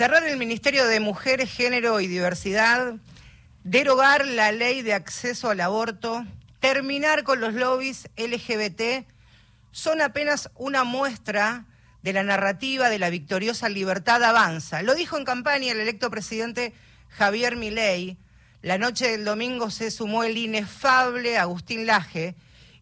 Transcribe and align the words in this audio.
cerrar 0.00 0.26
el 0.26 0.38
Ministerio 0.38 0.86
de 0.86 0.98
Mujeres, 0.98 1.52
Género 1.52 2.00
y 2.00 2.06
Diversidad, 2.06 2.94
derogar 3.64 4.26
la 4.26 4.50
ley 4.50 4.80
de 4.80 4.94
acceso 4.94 5.50
al 5.50 5.60
aborto, 5.60 6.24
terminar 6.58 7.22
con 7.22 7.38
los 7.38 7.52
lobbies 7.52 8.08
LGBT, 8.16 9.06
son 9.72 10.00
apenas 10.00 10.48
una 10.56 10.84
muestra 10.84 11.66
de 12.02 12.14
la 12.14 12.22
narrativa 12.22 12.88
de 12.88 12.98
la 12.98 13.10
victoriosa 13.10 13.68
libertad 13.68 14.24
avanza. 14.24 14.80
Lo 14.80 14.94
dijo 14.94 15.18
en 15.18 15.26
campaña 15.26 15.72
el 15.72 15.80
electo 15.80 16.10
presidente 16.10 16.72
Javier 17.10 17.56
Milei. 17.56 18.16
La 18.62 18.78
noche 18.78 19.06
del 19.06 19.26
domingo 19.26 19.68
se 19.68 19.90
sumó 19.90 20.24
el 20.24 20.38
inefable 20.38 21.36
Agustín 21.36 21.84
Laje 21.84 22.36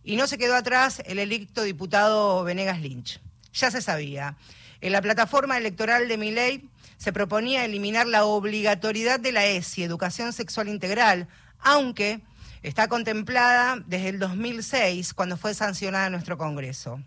y 0.05 0.15
no 0.15 0.29
se 0.29 0.39
quedó 0.39 0.55
atrás 0.55 1.03
el 1.05 1.19
electo 1.19 1.65
diputado 1.65 2.45
Venegas 2.45 2.81
Lynch. 2.81 3.21
Ya 3.55 3.73
se 3.73 3.83
sabía. 3.83 4.37
En 4.81 4.93
la 4.93 5.03
plataforma 5.03 5.59
electoral 5.59 6.07
de 6.07 6.17
Milei 6.17 6.69
se 6.99 7.13
proponía 7.13 7.65
eliminar 7.65 8.07
la 8.07 8.25
obligatoriedad 8.25 9.19
de 9.19 9.33
la 9.33 9.47
ESI, 9.47 9.85
Educación 9.85 10.33
Sexual 10.33 10.69
Integral, 10.69 11.29
aunque 11.61 12.21
está 12.63 12.89
contemplada 12.89 13.83
desde 13.87 14.11
el 14.11 14.19
2006, 14.19 15.15
cuando 15.15 15.37
fue 15.37 15.55
sancionada 15.55 16.07
en 16.07 16.13
nuestro 16.13 16.37
Congreso. 16.37 17.01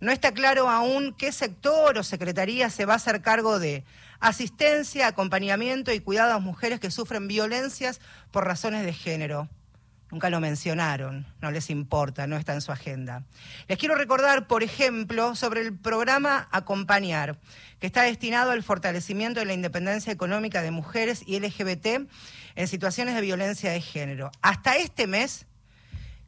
No 0.00 0.10
está 0.10 0.32
claro 0.32 0.68
aún 0.68 1.14
qué 1.16 1.30
sector 1.30 1.98
o 1.98 2.02
secretaría 2.02 2.70
se 2.70 2.86
va 2.86 2.94
a 2.94 2.96
hacer 2.96 3.22
cargo 3.22 3.58
de 3.58 3.84
asistencia, 4.20 5.08
acompañamiento 5.08 5.92
y 5.92 6.00
cuidado 6.00 6.32
a 6.32 6.38
mujeres 6.38 6.80
que 6.80 6.90
sufren 6.90 7.28
violencias 7.28 8.00
por 8.30 8.44
razones 8.44 8.84
de 8.84 8.92
género. 8.92 9.48
Nunca 10.12 10.28
lo 10.28 10.40
mencionaron, 10.40 11.26
no 11.40 11.50
les 11.50 11.70
importa, 11.70 12.26
no 12.26 12.36
está 12.36 12.52
en 12.52 12.60
su 12.60 12.70
agenda. 12.70 13.24
Les 13.66 13.78
quiero 13.78 13.94
recordar, 13.94 14.46
por 14.46 14.62
ejemplo, 14.62 15.34
sobre 15.34 15.62
el 15.62 15.74
programa 15.74 16.48
Acompañar, 16.52 17.40
que 17.80 17.86
está 17.86 18.02
destinado 18.02 18.50
al 18.50 18.62
fortalecimiento 18.62 19.40
de 19.40 19.46
la 19.46 19.54
independencia 19.54 20.12
económica 20.12 20.60
de 20.60 20.70
mujeres 20.70 21.24
y 21.26 21.40
LGBT 21.40 21.86
en 22.56 22.68
situaciones 22.68 23.14
de 23.14 23.22
violencia 23.22 23.72
de 23.72 23.80
género. 23.80 24.30
Hasta 24.42 24.76
este 24.76 25.06
mes, 25.06 25.46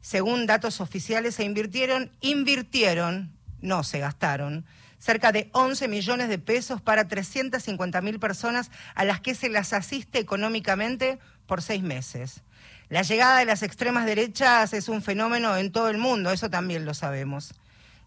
según 0.01 0.47
datos 0.47 0.81
oficiales, 0.81 1.35
se 1.35 1.43
invirtieron, 1.43 2.11
invirtieron 2.21 3.37
no 3.61 3.83
se 3.83 3.99
gastaron 3.99 4.65
cerca 4.97 5.31
de 5.31 5.51
11 5.53 5.87
millones 5.89 6.29
de 6.29 6.39
pesos 6.39 6.81
para 6.81 7.07
350 7.07 8.01
mil 8.01 8.19
personas 8.19 8.71
a 8.95 9.05
las 9.05 9.21
que 9.21 9.35
se 9.35 9.49
las 9.49 9.73
asiste 9.73 10.17
económicamente 10.17 11.19
por 11.45 11.61
seis 11.61 11.83
meses. 11.83 12.41
La 12.89 13.01
llegada 13.01 13.39
de 13.39 13.45
las 13.45 13.63
extremas 13.63 14.05
derechas 14.05 14.73
es 14.73 14.89
un 14.89 15.01
fenómeno 15.01 15.57
en 15.57 15.71
todo 15.71 15.89
el 15.89 15.97
mundo, 15.97 16.31
eso 16.31 16.49
también 16.49 16.85
lo 16.85 16.93
sabemos. 16.93 17.53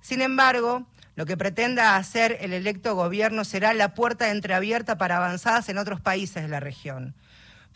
Sin 0.01 0.23
embargo, 0.23 0.87
lo 1.17 1.27
que 1.27 1.37
pretenda 1.37 1.97
hacer 1.97 2.39
el 2.41 2.53
electo 2.53 2.95
gobierno 2.95 3.45
será 3.45 3.75
la 3.75 3.95
puerta 3.95 4.31
entreabierta 4.31 4.97
para 4.97 5.17
avanzadas 5.17 5.69
en 5.69 5.79
otros 5.79 6.01
países 6.01 6.45
de 6.45 6.49
la 6.49 6.61
región. 6.61 7.15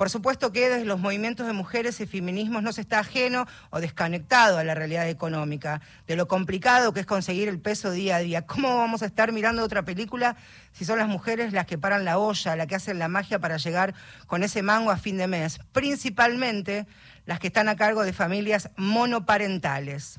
Por 0.03 0.11
supuesto 0.11 0.51
que 0.51 0.69
desde 0.69 0.85
los 0.85 0.99
movimientos 0.99 1.47
de 1.47 1.53
mujeres 1.53 2.01
y 2.01 2.07
feminismos 2.07 2.65
no 2.65 2.73
se 2.73 2.81
está 2.81 2.99
ajeno 2.99 3.47
o 3.71 3.79
desconectado 3.79 4.59
a 4.59 4.65
la 4.65 4.75
realidad 4.75 5.09
económica, 5.09 5.81
de 6.09 6.17
lo 6.17 6.27
complicado 6.27 6.93
que 6.93 6.99
es 6.99 7.07
conseguir 7.07 7.47
el 7.47 7.61
peso 7.61 7.93
día 7.93 8.17
a 8.17 8.19
día. 8.19 8.45
¿Cómo 8.45 8.77
vamos 8.77 9.03
a 9.03 9.07
estar 9.07 9.31
mirando 9.31 9.63
otra 9.63 9.85
película 9.85 10.35
si 10.73 10.85
son 10.85 10.99
las 10.99 11.07
mujeres 11.07 11.53
las 11.53 11.67
que 11.67 11.79
paran 11.79 12.05
la 12.05 12.19
olla, 12.19 12.57
las 12.57 12.67
que 12.67 12.75
hacen 12.75 12.99
la 12.99 13.07
magia 13.07 13.39
para 13.39 13.59
llegar 13.59 13.95
con 14.27 14.43
ese 14.43 14.65
mango 14.65 14.91
a 14.91 14.97
fin 14.97 15.19
de 15.19 15.29
mes? 15.29 15.61
Principalmente 15.71 16.89
las 17.25 17.39
que 17.39 17.47
están 17.47 17.69
a 17.69 17.77
cargo 17.77 18.03
de 18.03 18.13
familias 18.13 18.71
monoparentales. 18.75 20.19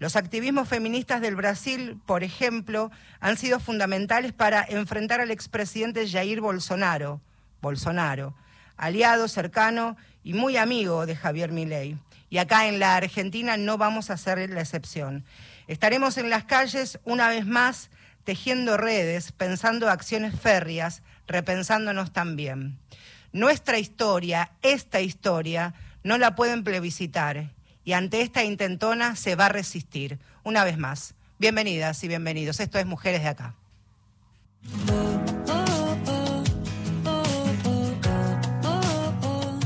Los 0.00 0.16
activismos 0.16 0.66
feministas 0.66 1.20
del 1.20 1.36
Brasil, 1.36 2.00
por 2.04 2.24
ejemplo, 2.24 2.90
han 3.20 3.36
sido 3.36 3.60
fundamentales 3.60 4.32
para 4.32 4.66
enfrentar 4.68 5.20
al 5.20 5.30
expresidente 5.30 6.08
Jair 6.08 6.40
Bolsonaro. 6.40 7.20
Bolsonaro 7.62 8.34
aliado 8.80 9.28
cercano 9.28 9.96
y 10.24 10.32
muy 10.32 10.56
amigo 10.56 11.06
de 11.06 11.14
Javier 11.14 11.52
Milei. 11.52 11.98
Y 12.30 12.38
acá 12.38 12.66
en 12.66 12.78
la 12.78 12.96
Argentina 12.96 13.56
no 13.56 13.76
vamos 13.76 14.10
a 14.10 14.16
ser 14.16 14.48
la 14.50 14.60
excepción. 14.60 15.24
Estaremos 15.68 16.16
en 16.16 16.30
las 16.30 16.44
calles 16.44 16.98
una 17.04 17.28
vez 17.28 17.46
más 17.46 17.90
tejiendo 18.24 18.76
redes, 18.76 19.32
pensando 19.32 19.88
acciones 19.90 20.38
férreas, 20.38 21.02
repensándonos 21.26 22.12
también. 22.12 22.78
Nuestra 23.32 23.78
historia, 23.78 24.52
esta 24.62 25.00
historia, 25.00 25.74
no 26.02 26.16
la 26.16 26.34
pueden 26.34 26.64
plebiscitar 26.64 27.50
y 27.84 27.92
ante 27.92 28.22
esta 28.22 28.44
intentona 28.44 29.14
se 29.14 29.36
va 29.36 29.46
a 29.46 29.50
resistir. 29.50 30.18
Una 30.42 30.64
vez 30.64 30.78
más, 30.78 31.14
bienvenidas 31.38 32.02
y 32.02 32.08
bienvenidos. 32.08 32.60
Esto 32.60 32.78
es 32.78 32.86
Mujeres 32.86 33.22
de 33.22 33.28
Acá. 33.28 33.54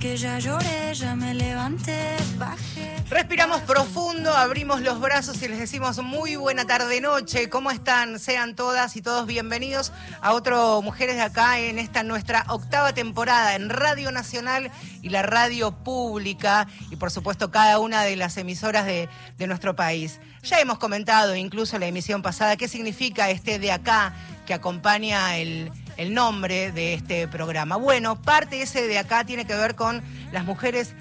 Que 0.00 0.16
ya 0.16 0.38
lloré, 0.38 0.94
ya 0.94 1.16
me 1.16 1.34
levanté, 1.34 2.16
bajé. 2.36 2.94
Respiramos 3.10 3.62
profundo, 3.62 4.32
abrimos 4.32 4.80
los 4.80 5.00
brazos 5.00 5.42
y 5.42 5.48
les 5.48 5.58
decimos 5.58 5.98
muy 5.98 6.36
buena 6.36 6.66
tarde 6.66 7.00
noche. 7.00 7.48
¿Cómo 7.48 7.72
están? 7.72 8.20
Sean 8.20 8.54
todas 8.54 8.94
y 8.94 9.02
todos 9.02 9.26
bienvenidos 9.26 9.92
a 10.20 10.34
otro 10.34 10.82
Mujeres 10.82 11.16
de 11.16 11.22
Acá 11.22 11.58
en 11.58 11.80
esta 11.80 12.04
nuestra 12.04 12.44
octava 12.48 12.92
temporada 12.92 13.56
en 13.56 13.70
Radio 13.70 14.12
Nacional 14.12 14.70
y 15.02 15.08
la 15.08 15.22
radio 15.22 15.72
pública 15.72 16.68
y 16.90 16.96
por 16.96 17.10
supuesto 17.10 17.50
cada 17.50 17.80
una 17.80 18.04
de 18.04 18.14
las 18.14 18.36
emisoras 18.36 18.86
de, 18.86 19.08
de 19.36 19.46
nuestro 19.48 19.74
país. 19.74 20.20
Ya 20.44 20.60
hemos 20.60 20.78
comentado 20.78 21.34
incluso 21.34 21.74
en 21.74 21.80
la 21.80 21.88
emisión 21.88 22.22
pasada 22.22 22.56
qué 22.56 22.68
significa 22.68 23.30
este 23.30 23.58
de 23.58 23.72
acá 23.72 24.14
que 24.46 24.54
acompaña 24.54 25.38
el, 25.38 25.72
el 25.98 26.14
nombre 26.14 26.72
de 26.72 26.94
este 26.94 27.28
programa. 27.28 27.76
Bueno, 27.76 28.22
parte 28.22 28.62
ese 28.62 28.86
de 28.86 28.98
acá 28.98 29.24
tiene 29.24 29.44
que 29.44 29.54
ver 29.54 29.74
con 29.74 30.00
las 30.32 30.44
mujeres 30.44 30.94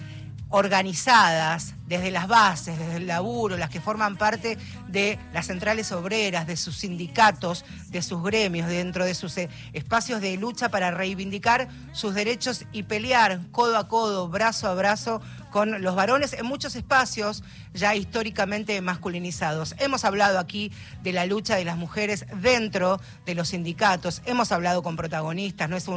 organizadas 0.50 1.75
desde 1.88 2.09
las 2.09 2.28
bases, 2.28 2.80
desde 2.80 2.97
el 2.97 3.07
laburo, 3.07 3.57
las 3.57 3.69
que 3.69 3.80
forman 3.80 4.18
parte 4.18 4.57
de 4.88 5.19
las 5.34 5.47
centrales 5.47 5.91
obreras, 5.91 6.47
de 6.47 6.57
sus 6.57 6.78
sindicatos, 6.78 7.63
de 7.90 8.02
sus 8.02 8.24
gremios, 8.24 8.68
dentro 8.68 9.06
de 9.06 9.13
sus 9.13 9.38
eh, 9.38 9.50
espacios 9.74 10.19
de 10.19 10.36
lucha 10.38 10.69
para 10.69 10.91
reivindicar 10.91 11.68
sus 11.91 12.13
derechos 12.13 12.66
y 12.72 12.84
pelear 12.84 13.41
codo 13.52 13.78
a 13.78 13.88
codo, 13.88 14.30
brazo 14.30 14.68
a 14.68 14.74
brazo 14.74 15.22
con 15.52 15.81
los 15.81 15.96
varones 15.96 16.34
en 16.34 16.46
muchos 16.46 16.75
espacios 16.75 17.44
ya 17.74 17.96
históricamente 17.96 18.80
masculinizados. 18.81 19.75
Hemos 19.80 20.06
hablado 20.06 20.40
aquí 20.40 20.72
de 21.03 21.13
la 21.13 21.25
lucha 21.25 21.56
de 21.56 21.66
las 21.66 21.78
mujeres 21.78 22.25
dentro 22.41 23.00
de 23.25 23.35
los 23.35 23.50
sindicatos, 23.50 24.22
hemos 24.25 24.52
hablado 24.52 24.84
con 24.84 24.96
protagonistas, 24.96 25.69
no 25.69 25.78
es 25.78 25.88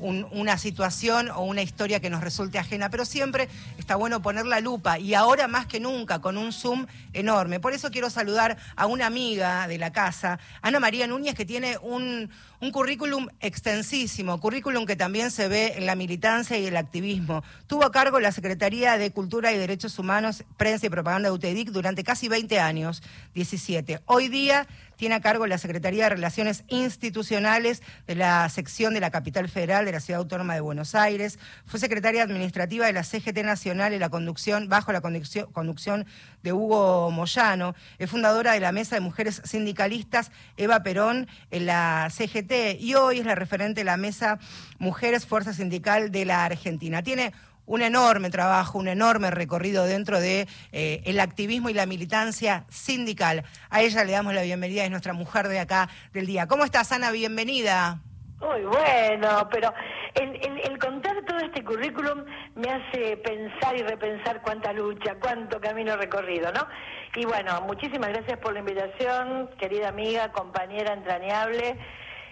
una 0.00 0.58
situación 0.58 1.30
o 1.30 1.42
una 1.42 1.62
historia 1.62 2.00
que 2.00 2.10
nos 2.10 2.22
resulte 2.22 2.58
ajena, 2.58 2.90
pero 2.90 3.04
siempre 3.04 3.48
está 3.78 3.96
bueno 3.96 4.22
poner 4.22 4.46
la 4.46 4.60
lupa 4.60 4.98
y 4.98 5.14
ahora 5.14 5.48
más 5.48 5.66
que 5.66 5.80
nunca 5.80 6.20
con 6.20 6.36
un 6.36 6.52
Zoom 6.52 6.86
enorme. 7.12 7.60
Por 7.60 7.72
eso 7.72 7.90
quiero 7.90 8.10
saludar 8.10 8.56
a 8.76 8.86
una 8.86 9.06
amiga 9.06 9.68
de 9.68 9.78
la 9.78 9.92
casa, 9.92 10.38
Ana 10.62 10.80
María 10.80 11.06
Núñez, 11.06 11.34
que 11.34 11.44
tiene 11.44 11.78
un 11.78 12.30
un 12.60 12.72
currículum 12.72 13.28
extensísimo, 13.40 14.38
currículum 14.38 14.84
que 14.84 14.94
también 14.94 15.30
se 15.30 15.48
ve 15.48 15.74
en 15.76 15.86
la 15.86 15.94
militancia 15.94 16.58
y 16.58 16.66
el 16.66 16.76
activismo. 16.76 17.42
Tuvo 17.66 17.84
a 17.86 17.90
cargo 17.90 18.20
la 18.20 18.32
Secretaría 18.32 18.98
de 18.98 19.10
Cultura 19.12 19.52
y 19.52 19.58
Derechos 19.58 19.98
Humanos, 19.98 20.44
Prensa 20.58 20.86
y 20.86 20.90
Propaganda 20.90 21.30
de 21.30 21.34
UTEDIC 21.34 21.70
durante 21.70 22.04
casi 22.04 22.28
20 22.28 22.60
años, 22.60 23.02
17. 23.34 24.00
Hoy 24.04 24.28
día 24.28 24.66
tiene 25.00 25.14
a 25.14 25.20
cargo 25.22 25.46
la 25.46 25.56
Secretaría 25.56 26.04
de 26.04 26.10
Relaciones 26.10 26.62
Institucionales 26.68 27.82
de 28.06 28.16
la 28.16 28.46
sección 28.50 28.92
de 28.92 29.00
la 29.00 29.10
Capital 29.10 29.48
Federal 29.48 29.86
de 29.86 29.92
la 29.92 30.00
Ciudad 30.00 30.20
Autónoma 30.20 30.52
de 30.52 30.60
Buenos 30.60 30.94
Aires. 30.94 31.38
Fue 31.64 31.80
secretaria 31.80 32.22
administrativa 32.22 32.84
de 32.84 32.92
la 32.92 33.02
CGT 33.02 33.38
Nacional 33.42 33.94
en 33.94 34.00
la 34.00 34.10
conducción, 34.10 34.68
bajo 34.68 34.92
la 34.92 35.00
conducción, 35.00 35.50
conducción 35.52 36.04
de 36.42 36.52
Hugo 36.52 37.10
Moyano. 37.10 37.74
Es 37.98 38.10
fundadora 38.10 38.52
de 38.52 38.60
la 38.60 38.72
Mesa 38.72 38.94
de 38.94 39.00
Mujeres 39.00 39.40
Sindicalistas 39.42 40.32
Eva 40.58 40.82
Perón 40.82 41.28
en 41.50 41.64
la 41.64 42.10
CGT 42.10 42.78
y 42.78 42.94
hoy 42.94 43.20
es 43.20 43.24
la 43.24 43.34
referente 43.34 43.80
de 43.80 43.84
la 43.86 43.96
Mesa 43.96 44.38
Mujeres 44.78 45.24
Fuerza 45.24 45.54
Sindical 45.54 46.12
de 46.12 46.26
la 46.26 46.44
Argentina. 46.44 47.02
Tiene 47.02 47.32
un 47.70 47.82
enorme 47.82 48.30
trabajo, 48.30 48.78
un 48.78 48.88
enorme 48.88 49.30
recorrido 49.30 49.84
dentro 49.84 50.20
de 50.20 50.48
eh, 50.72 51.02
el 51.04 51.20
activismo 51.20 51.68
y 51.68 51.72
la 51.72 51.86
militancia 51.86 52.64
sindical. 52.68 53.44
A 53.70 53.80
ella 53.80 54.02
le 54.02 54.10
damos 54.10 54.34
la 54.34 54.42
bienvenida, 54.42 54.82
es 54.82 54.90
nuestra 54.90 55.12
mujer 55.12 55.46
de 55.46 55.60
acá 55.60 55.88
del 56.12 56.26
día. 56.26 56.48
¿Cómo 56.48 56.64
estás, 56.64 56.90
Ana? 56.90 57.12
Bienvenida. 57.12 58.00
Muy 58.40 58.62
bueno, 58.64 59.48
pero 59.52 59.72
el, 60.14 60.78
contar 60.80 61.24
todo 61.24 61.38
este 61.38 61.62
currículum 61.62 62.24
me 62.56 62.68
hace 62.72 63.16
pensar 63.18 63.76
y 63.76 63.82
repensar 63.82 64.42
cuánta 64.42 64.72
lucha, 64.72 65.14
cuánto 65.20 65.60
camino 65.60 65.96
recorrido, 65.96 66.50
¿no? 66.52 66.66
Y 67.14 67.24
bueno, 67.24 67.60
muchísimas 67.60 68.08
gracias 68.08 68.38
por 68.38 68.52
la 68.52 68.60
invitación, 68.60 69.48
querida 69.60 69.90
amiga, 69.90 70.32
compañera 70.32 70.92
entrañable. 70.92 71.78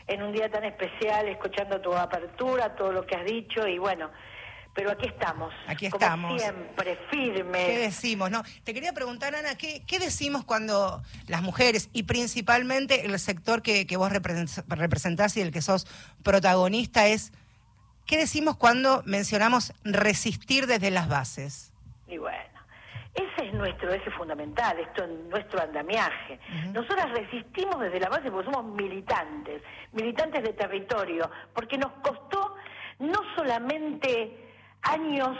en 0.08 0.23
un 0.23 0.32
día 0.32 0.50
tan 0.50 0.64
especial, 0.64 1.29
escuchando 1.29 1.81
tu 1.81 1.94
apertura, 1.94 2.75
todo 2.75 2.90
lo 2.90 3.06
que 3.06 3.14
has 3.14 3.26
dicho 3.26 3.69
y 3.69 3.76
bueno, 3.76 4.11
pero 4.74 4.90
aquí 4.92 5.06
estamos. 5.08 5.52
Aquí 5.66 5.90
como 5.90 6.02
estamos. 6.04 6.40
siempre, 6.40 6.98
firmes. 7.10 7.66
¿Qué 7.66 7.78
decimos? 7.78 8.30
No, 8.30 8.42
te 8.64 8.72
quería 8.74 8.92
preguntar, 8.92 9.34
Ana, 9.34 9.56
¿qué, 9.56 9.82
qué 9.86 9.98
decimos 9.98 10.44
cuando 10.44 11.02
las 11.26 11.42
mujeres 11.42 11.90
y 11.92 12.04
principalmente 12.04 13.04
el 13.06 13.18
sector 13.18 13.62
que, 13.62 13.86
que 13.86 13.96
vos 13.96 14.10
represent- 14.12 14.64
representás 14.68 15.36
y 15.36 15.40
el 15.40 15.50
que 15.50 15.62
sos 15.62 15.86
protagonista 16.22 17.08
es, 17.08 17.32
¿qué 18.06 18.16
decimos 18.18 18.56
cuando 18.56 19.02
mencionamos 19.04 19.72
resistir 19.84 20.66
desde 20.66 20.90
las 20.90 21.08
bases? 21.08 21.72
Y 22.06 22.18
bueno, 22.18 22.38
ese 23.14 23.48
es 23.48 23.52
nuestro 23.54 23.92
eje 23.92 24.10
fundamental, 24.12 24.78
esto 24.78 25.02
es 25.04 25.10
nuestro 25.28 25.60
andamiaje. 25.60 26.38
Nosotras 26.72 27.10
resistimos 27.10 27.80
desde 27.80 27.98
la 27.98 28.08
base 28.08 28.30
porque 28.30 28.50
somos 28.52 28.72
militantes, 28.76 29.60
militantes 29.92 30.42
de 30.44 30.52
territorio, 30.52 31.28
porque 31.52 31.76
nos 31.76 31.92
costó 31.94 32.54
no 33.00 33.20
solamente 33.36 34.47
años 34.82 35.36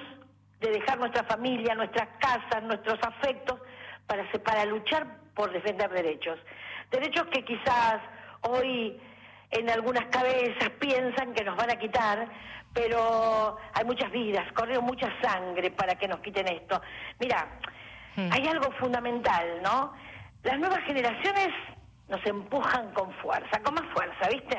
de 0.61 0.71
dejar 0.71 0.99
nuestra 0.99 1.25
familia, 1.25 1.75
nuestras 1.75 2.09
casas, 2.19 2.63
nuestros 2.63 2.99
afectos, 3.03 3.61
para, 4.07 4.25
para 4.45 4.65
luchar 4.65 5.07
por 5.35 5.53
defender 5.53 5.91
derechos. 5.91 6.39
Derechos 6.91 7.27
que 7.29 7.45
quizás 7.45 8.01
hoy 8.43 8.99
en 9.51 9.71
algunas 9.71 10.07
cabezas 10.07 10.71
piensan 10.79 11.33
que 11.33 11.45
nos 11.45 11.57
van 11.57 11.71
a 11.71 11.77
quitar, 11.77 12.29
pero 12.73 13.57
hay 13.75 13.85
muchas 13.85 14.11
vidas, 14.11 14.51
corrió 14.53 14.83
mucha 14.83 15.09
sangre 15.23 15.71
para 15.71 15.95
que 15.95 16.09
nos 16.09 16.21
quiten 16.21 16.49
esto. 16.49 16.81
Mira, 17.19 17.49
hay 18.17 18.47
algo 18.49 18.71
fundamental, 18.73 19.63
¿no? 19.63 19.93
Las 20.43 20.59
nuevas 20.59 20.81
generaciones 20.85 21.49
nos 22.09 22.25
empujan 22.27 22.93
con 22.93 23.13
fuerza, 23.15 23.61
con 23.63 23.75
más 23.75 23.85
fuerza, 23.93 24.29
¿viste? 24.29 24.59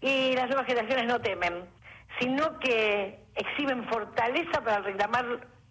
Y 0.00 0.34
las 0.34 0.46
nuevas 0.46 0.66
generaciones 0.66 1.06
no 1.06 1.20
temen, 1.20 1.64
sino 2.18 2.58
que 2.58 3.27
exhiben 3.38 3.88
fortaleza 3.88 4.60
para 4.62 4.80
reclamar 4.80 5.24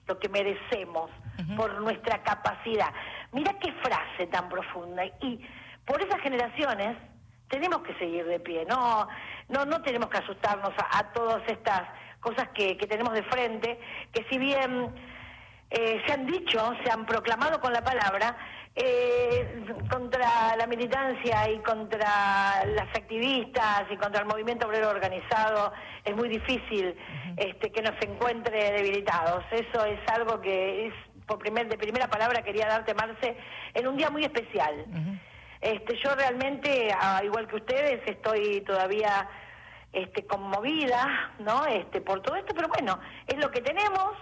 lo 0.07 0.19
que 0.19 0.29
merecemos 0.29 1.11
por 1.55 1.81
nuestra 1.81 2.23
capacidad. 2.23 2.91
Mira 3.31 3.53
qué 3.59 3.71
frase 3.73 4.27
tan 4.27 4.49
profunda. 4.49 5.05
Y 5.21 5.45
por 5.85 6.01
esas 6.01 6.19
generaciones 6.21 6.97
tenemos 7.49 7.81
que 7.81 7.93
seguir 7.95 8.25
de 8.25 8.39
pie, 8.39 8.65
no, 8.65 9.07
no, 9.49 9.65
no 9.65 9.81
tenemos 9.81 10.09
que 10.09 10.17
asustarnos 10.17 10.73
a, 10.77 10.99
a 10.99 11.13
todas 11.13 11.41
estas 11.47 11.83
cosas 12.19 12.49
que, 12.49 12.77
que 12.77 12.87
tenemos 12.87 13.13
de 13.13 13.23
frente, 13.23 13.79
que 14.11 14.25
si 14.29 14.37
bien 14.37 14.93
eh, 15.69 16.01
se 16.05 16.13
han 16.13 16.25
dicho, 16.25 16.73
se 16.83 16.91
han 16.91 17.05
proclamado 17.05 17.59
con 17.59 17.71
la 17.73 17.83
palabra, 17.83 18.35
eh, 18.79 19.65
contra 19.89 20.55
la 20.55 20.67
militancia 20.67 21.49
y 21.49 21.57
contra 21.59 22.63
las 22.65 22.87
activistas 22.95 23.85
y 23.89 23.97
contra 23.97 24.21
el 24.21 24.27
movimiento 24.27 24.67
obrero 24.67 24.89
organizado, 24.89 25.73
es 26.05 26.15
muy 26.15 26.29
difícil 26.29 26.95
este, 27.37 27.71
que 27.71 27.81
nos 27.81 27.99
encuentre 28.01 28.71
debilitados. 28.71 29.43
Eso 29.49 29.83
es 29.83 29.99
algo 30.13 30.39
que 30.41 30.87
es, 30.87 30.93
por 31.25 31.39
primer, 31.39 31.67
de 31.67 31.77
primera 31.77 32.07
palabra 32.07 32.43
quería 32.43 32.67
darte, 32.67 32.93
Marce, 32.93 33.35
en 33.73 33.87
un 33.87 33.97
día 33.97 34.11
muy 34.11 34.23
especial. 34.23 34.85
Este, 35.59 35.97
yo 35.97 36.13
realmente, 36.13 36.93
ah, 37.01 37.21
igual 37.23 37.47
que 37.47 37.55
ustedes, 37.55 38.01
estoy 38.05 38.61
todavía 38.61 39.27
este, 39.91 40.23
conmovida, 40.27 41.31
¿no? 41.39 41.65
Este, 41.65 41.99
por 41.99 42.21
todo 42.21 42.35
esto, 42.35 42.53
pero 42.55 42.67
bueno, 42.67 42.99
es 43.25 43.37
lo 43.37 43.49
que 43.49 43.61
tenemos. 43.61 44.13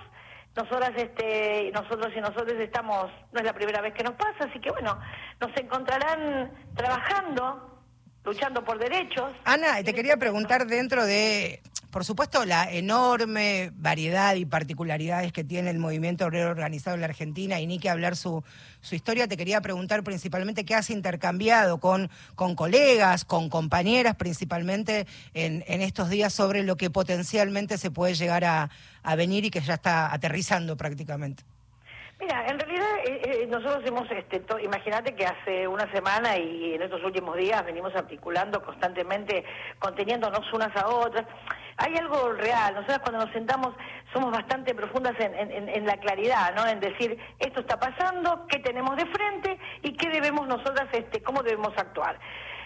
Nosotras, 0.55 0.91
este, 0.95 1.71
nosotros 1.73 2.13
y 2.15 2.21
nosotros 2.21 2.53
estamos, 2.59 3.11
no 3.33 3.39
es 3.39 3.45
la 3.45 3.53
primera 3.53 3.81
vez 3.81 3.93
que 3.93 4.03
nos 4.03 4.13
pasa, 4.13 4.45
así 4.49 4.59
que 4.59 4.71
bueno, 4.71 4.97
nos 5.41 5.55
encontrarán 5.57 6.49
trabajando, 6.75 7.74
luchando 8.25 8.63
por 8.63 8.79
derechos. 8.79 9.31
Ana, 9.43 9.83
te 9.83 9.93
quería 9.93 10.17
preguntar 10.17 10.67
dentro 10.67 11.05
de, 11.05 11.61
por 11.91 12.03
supuesto, 12.03 12.43
la 12.43 12.71
enorme 12.71 13.71
variedad 13.75 14.35
y 14.35 14.45
particularidades 14.45 15.31
que 15.31 15.43
tiene 15.43 15.69
el 15.69 15.79
movimiento 15.79 16.25
obrero 16.25 16.49
organizado 16.49 16.95
en 16.95 17.01
la 17.01 17.07
Argentina 17.07 17.59
y 17.61 17.67
ni 17.67 17.79
que 17.79 17.89
hablar 17.89 18.15
su, 18.15 18.43
su 18.81 18.95
historia, 18.95 19.27
te 19.27 19.37
quería 19.37 19.61
preguntar 19.61 20.03
principalmente 20.03 20.65
qué 20.65 20.75
has 20.75 20.89
intercambiado 20.89 21.79
con, 21.79 22.09
con 22.35 22.55
colegas, 22.55 23.23
con 23.23 23.49
compañeras 23.49 24.15
principalmente 24.15 25.07
en, 25.33 25.63
en 25.67 25.81
estos 25.81 26.09
días 26.09 26.33
sobre 26.33 26.63
lo 26.63 26.75
que 26.75 26.89
potencialmente 26.89 27.77
se 27.77 27.91
puede 27.91 28.15
llegar 28.15 28.43
a, 28.43 28.69
a 29.03 29.15
venir 29.15 29.45
y 29.45 29.51
que 29.51 29.61
ya 29.61 29.75
está 29.75 30.13
aterrizando 30.13 30.75
prácticamente. 30.75 31.43
Mira, 32.19 32.45
en 32.47 32.57
realidad 32.57 32.87
eh, 33.05 33.21
eh, 33.25 33.47
nosotros 33.47 33.83
hemos, 33.85 34.09
este, 34.09 34.41
imagínate 34.63 35.13
que 35.15 35.25
hace 35.25 35.67
una 35.67 35.91
semana 35.91 36.37
y 36.37 36.73
en 36.73 36.81
estos 36.81 37.03
últimos 37.03 37.35
días 37.35 37.63
venimos 37.65 37.93
articulando 37.93 38.63
constantemente, 38.63 39.43
conteniéndonos 39.79 40.51
unas 40.53 40.73
a 40.77 40.87
otras. 40.87 41.25
Hay 41.77 41.93
algo 41.97 42.31
real, 42.31 42.73
nosotros 42.73 42.99
cuando 42.99 43.25
nos 43.25 43.33
sentamos 43.33 43.75
somos 44.13 44.31
bastante 44.31 44.73
profundas 44.73 45.13
en, 45.19 45.35
en- 45.35 45.51
en- 45.51 45.67
en 45.69 45.85
la 45.85 45.97
claridad, 45.97 46.55
¿no? 46.55 46.65
En 46.65 46.79
decir, 46.79 47.17
esto 47.37 47.59
está 47.59 47.77
pasando, 47.77 48.47
qué 48.47 48.59
tenemos 48.59 48.95
de 48.95 49.05
frente 49.07 49.59
y 49.83 49.91
qué 49.97 50.09
debemos 50.09 50.47
nosotras, 50.47 50.87
este, 50.93 51.21
cómo 51.21 51.43
debemos 51.43 51.73
actuar. 51.77 52.17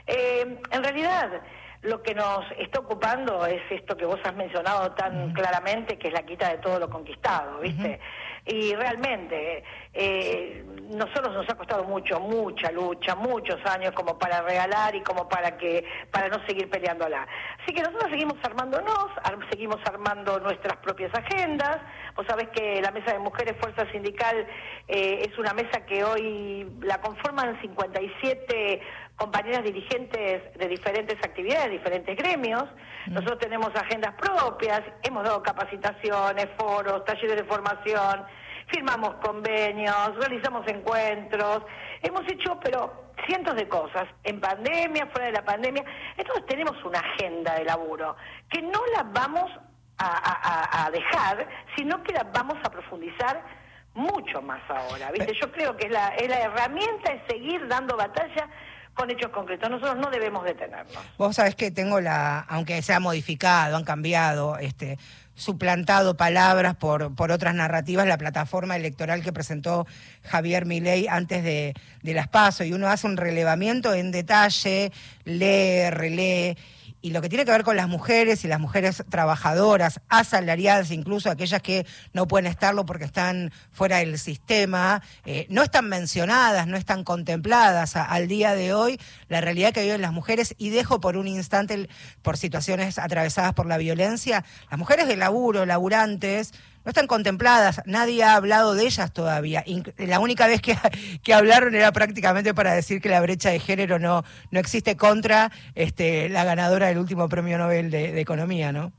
Eh, 0.05 0.59
en 0.71 0.83
realidad, 0.83 1.41
lo 1.81 2.03
que 2.03 2.13
nos 2.13 2.45
está 2.59 2.81
ocupando 2.81 3.45
es 3.47 3.61
esto 3.71 3.97
que 3.97 4.05
vos 4.05 4.19
has 4.23 4.35
mencionado 4.35 4.91
tan 4.91 5.33
claramente, 5.33 5.97
que 5.97 6.09
es 6.09 6.13
la 6.13 6.23
quita 6.23 6.49
de 6.49 6.57
todo 6.59 6.77
lo 6.77 6.89
conquistado, 6.89 7.59
¿viste? 7.61 7.99
Y 8.45 8.74
realmente, 8.75 9.63
eh, 9.94 10.63
nosotros 10.89 11.33
nos 11.36 11.47
ha 11.50 11.56
costado 11.56 11.83
mucho, 11.83 12.19
mucha 12.19 12.71
lucha, 12.71 13.15
muchos 13.15 13.57
años 13.65 13.91
como 13.94 14.18
para 14.18 14.41
regalar 14.41 14.95
y 14.95 15.01
como 15.01 15.27
para 15.30 15.56
que 15.57 15.86
para 16.12 16.30
no 16.30 16.44
seguir 16.47 16.69
peleándola. 16.69 17.27
Así 17.62 17.74
que 17.74 17.81
nosotros 17.83 18.09
seguimos 18.09 18.36
armándonos, 18.44 19.07
ar- 19.24 19.38
seguimos 19.51 19.77
armando 19.86 20.39
nuestras 20.39 20.77
propias 20.77 21.12
agendas. 21.13 21.77
Vos 22.15 22.25
sabés 22.27 22.50
que 22.50 22.81
la 22.81 22.91
Mesa 22.91 23.13
de 23.13 23.19
Mujeres 23.19 23.56
Fuerza 23.59 23.86
Sindical 23.91 24.47
eh, 24.88 25.27
es 25.30 25.38
una 25.38 25.53
mesa 25.53 25.86
que 25.86 26.03
hoy 26.03 26.68
la 26.81 27.00
conforman 27.01 27.59
57 27.62 28.81
compañeras 29.15 29.63
dirigentes 29.63 30.42
de 30.57 30.68
diferentes 30.68 31.18
actividades, 31.24 31.71
diferentes 31.71 32.15
gremios. 32.18 32.63
Nosotros 33.07 33.39
tenemos 33.39 33.69
agendas 33.75 34.13
propias, 34.15 34.81
hemos 35.03 35.24
dado 35.24 35.44
capacitaciones, 35.44 36.47
foros, 36.57 37.03
talleres 37.06 37.35
de 37.35 37.44
formación, 37.44 38.24
firmamos 38.71 39.16
convenios, 39.16 40.16
realizamos 40.18 40.68
encuentros, 40.68 41.63
hemos 42.01 42.24
hecho, 42.31 42.60
pero 42.63 43.12
cientos 43.27 43.56
de 43.56 43.68
cosas, 43.68 44.07
en 44.24 44.39
pandemia, 44.39 45.07
fuera 45.07 45.27
de 45.27 45.33
la 45.33 45.45
pandemia. 45.45 45.83
Entonces 46.18 46.45
tenemos 46.45 46.83
una 46.83 47.00
agenda 47.00 47.56
de 47.56 47.66
laburo 47.66 48.16
que 48.50 48.62
no 48.62 48.81
la 48.95 49.04
vamos 49.04 49.51
a, 50.01 50.90
dejar, 50.94 51.45
sino 51.76 52.02
que 52.04 52.14
la 52.14 52.23
vamos 52.23 52.57
a 52.64 52.71
profundizar 52.71 53.44
mucho 53.94 54.42
más 54.42 54.61
ahora. 54.69 55.11
¿viste? 55.11 55.33
Yo 55.40 55.52
creo 55.52 55.76
que 55.76 55.88
es 55.88 55.92
la, 55.92 56.09
es 56.09 56.30
la 56.30 56.40
herramienta 56.40 57.11
es 57.11 57.21
seguir 57.28 57.68
dando 57.68 57.97
batalla 57.97 58.47
con 58.94 59.09
hechos 59.09 59.31
concretos. 59.31 59.69
Nosotros 59.69 59.97
no 59.97 60.09
debemos 60.09 60.44
detenernos. 60.44 60.97
Vos 61.18 61.35
sabés 61.35 61.56
que 61.56 61.71
tengo 61.71 61.99
la, 61.99 62.40
aunque 62.42 62.81
se 62.81 62.94
ha 62.94 62.99
modificado, 62.99 63.76
han 63.76 63.83
cambiado, 63.83 64.57
este, 64.57 64.97
suplantado 65.39 66.17
palabras 66.17 66.75
por, 66.75 67.15
por 67.15 67.31
otras 67.31 67.55
narrativas, 67.55 68.05
la 68.05 68.17
plataforma 68.17 68.75
electoral 68.75 69.23
que 69.23 69.31
presentó 69.31 69.87
Javier 70.23 70.65
Milei 70.65 71.07
antes 71.07 71.43
de, 71.43 71.73
de 72.03 72.13
las 72.13 72.27
PASO, 72.27 72.65
y 72.65 72.73
uno 72.73 72.89
hace 72.89 73.07
un 73.07 73.15
relevamiento 73.15 73.93
en 73.93 74.11
detalle, 74.11 74.91
lee, 75.23 75.89
relee, 75.91 76.57
y 77.01 77.11
lo 77.11 77.21
que 77.21 77.29
tiene 77.29 77.45
que 77.45 77.51
ver 77.51 77.63
con 77.63 77.77
las 77.77 77.87
mujeres 77.87 78.44
y 78.44 78.47
las 78.47 78.59
mujeres 78.59 79.03
trabajadoras, 79.09 80.01
asalariadas, 80.09 80.91
incluso 80.91 81.29
aquellas 81.29 81.61
que 81.61 81.85
no 82.13 82.27
pueden 82.27 82.47
estarlo 82.47 82.85
porque 82.85 83.06
están 83.06 83.51
fuera 83.71 83.97
del 83.97 84.19
sistema, 84.19 85.01
eh, 85.25 85.47
no 85.49 85.63
están 85.63 85.87
mencionadas, 85.87 86.68
no 86.68 86.77
están 86.77 87.03
contempladas. 87.03 87.95
Al 87.95 88.27
día 88.27 88.53
de 88.56 88.73
hoy 88.73 88.99
la 89.27 89.41
realidad 89.41 89.73
que 89.73 89.83
viven 89.83 90.01
las 90.01 90.13
mujeres 90.13 90.56
y 90.57 90.69
dejo 90.69 90.99
por 90.99 91.18
un 91.18 91.27
instante 91.27 91.89
por 92.21 92.37
situaciones 92.37 92.97
atravesadas 92.97 93.53
por 93.53 93.65
la 93.65 93.77
violencia, 93.77 94.44
las 94.69 94.79
mujeres 94.79 95.07
de 95.07 95.15
laburo, 95.15 95.65
laburantes, 95.65 96.53
no 96.86 96.90
están 96.90 97.07
contempladas, 97.07 97.81
nadie 97.86 98.24
ha 98.24 98.36
hablado 98.36 98.74
de 98.74 98.83
ellas 98.86 99.12
todavía. 99.14 99.64
La 99.98 100.19
única 100.19 100.48
vez 100.48 100.62
que, 100.62 100.76
que 101.24 101.33
hablaron 101.33 101.76
era 101.76 101.92
prácticamente 101.92 102.54
para 102.54 102.74
decir 102.74 103.02
que 103.02 103.09
la 103.09 103.21
brecha 103.21 103.50
de 103.50 103.59
género 103.59 104.00
no, 104.00 104.24
no 104.52 104.59
existe 104.59 104.98
contra 104.98 105.52
este, 105.76 106.30
la 106.30 106.44
ganadora 106.44 106.88
del 106.88 106.98
último 106.98 107.30
premio 107.30 107.57
Nobel 107.57 107.92
de, 107.92 108.12
de 108.12 108.21
Economía, 108.21 108.71
¿no? 108.71 108.92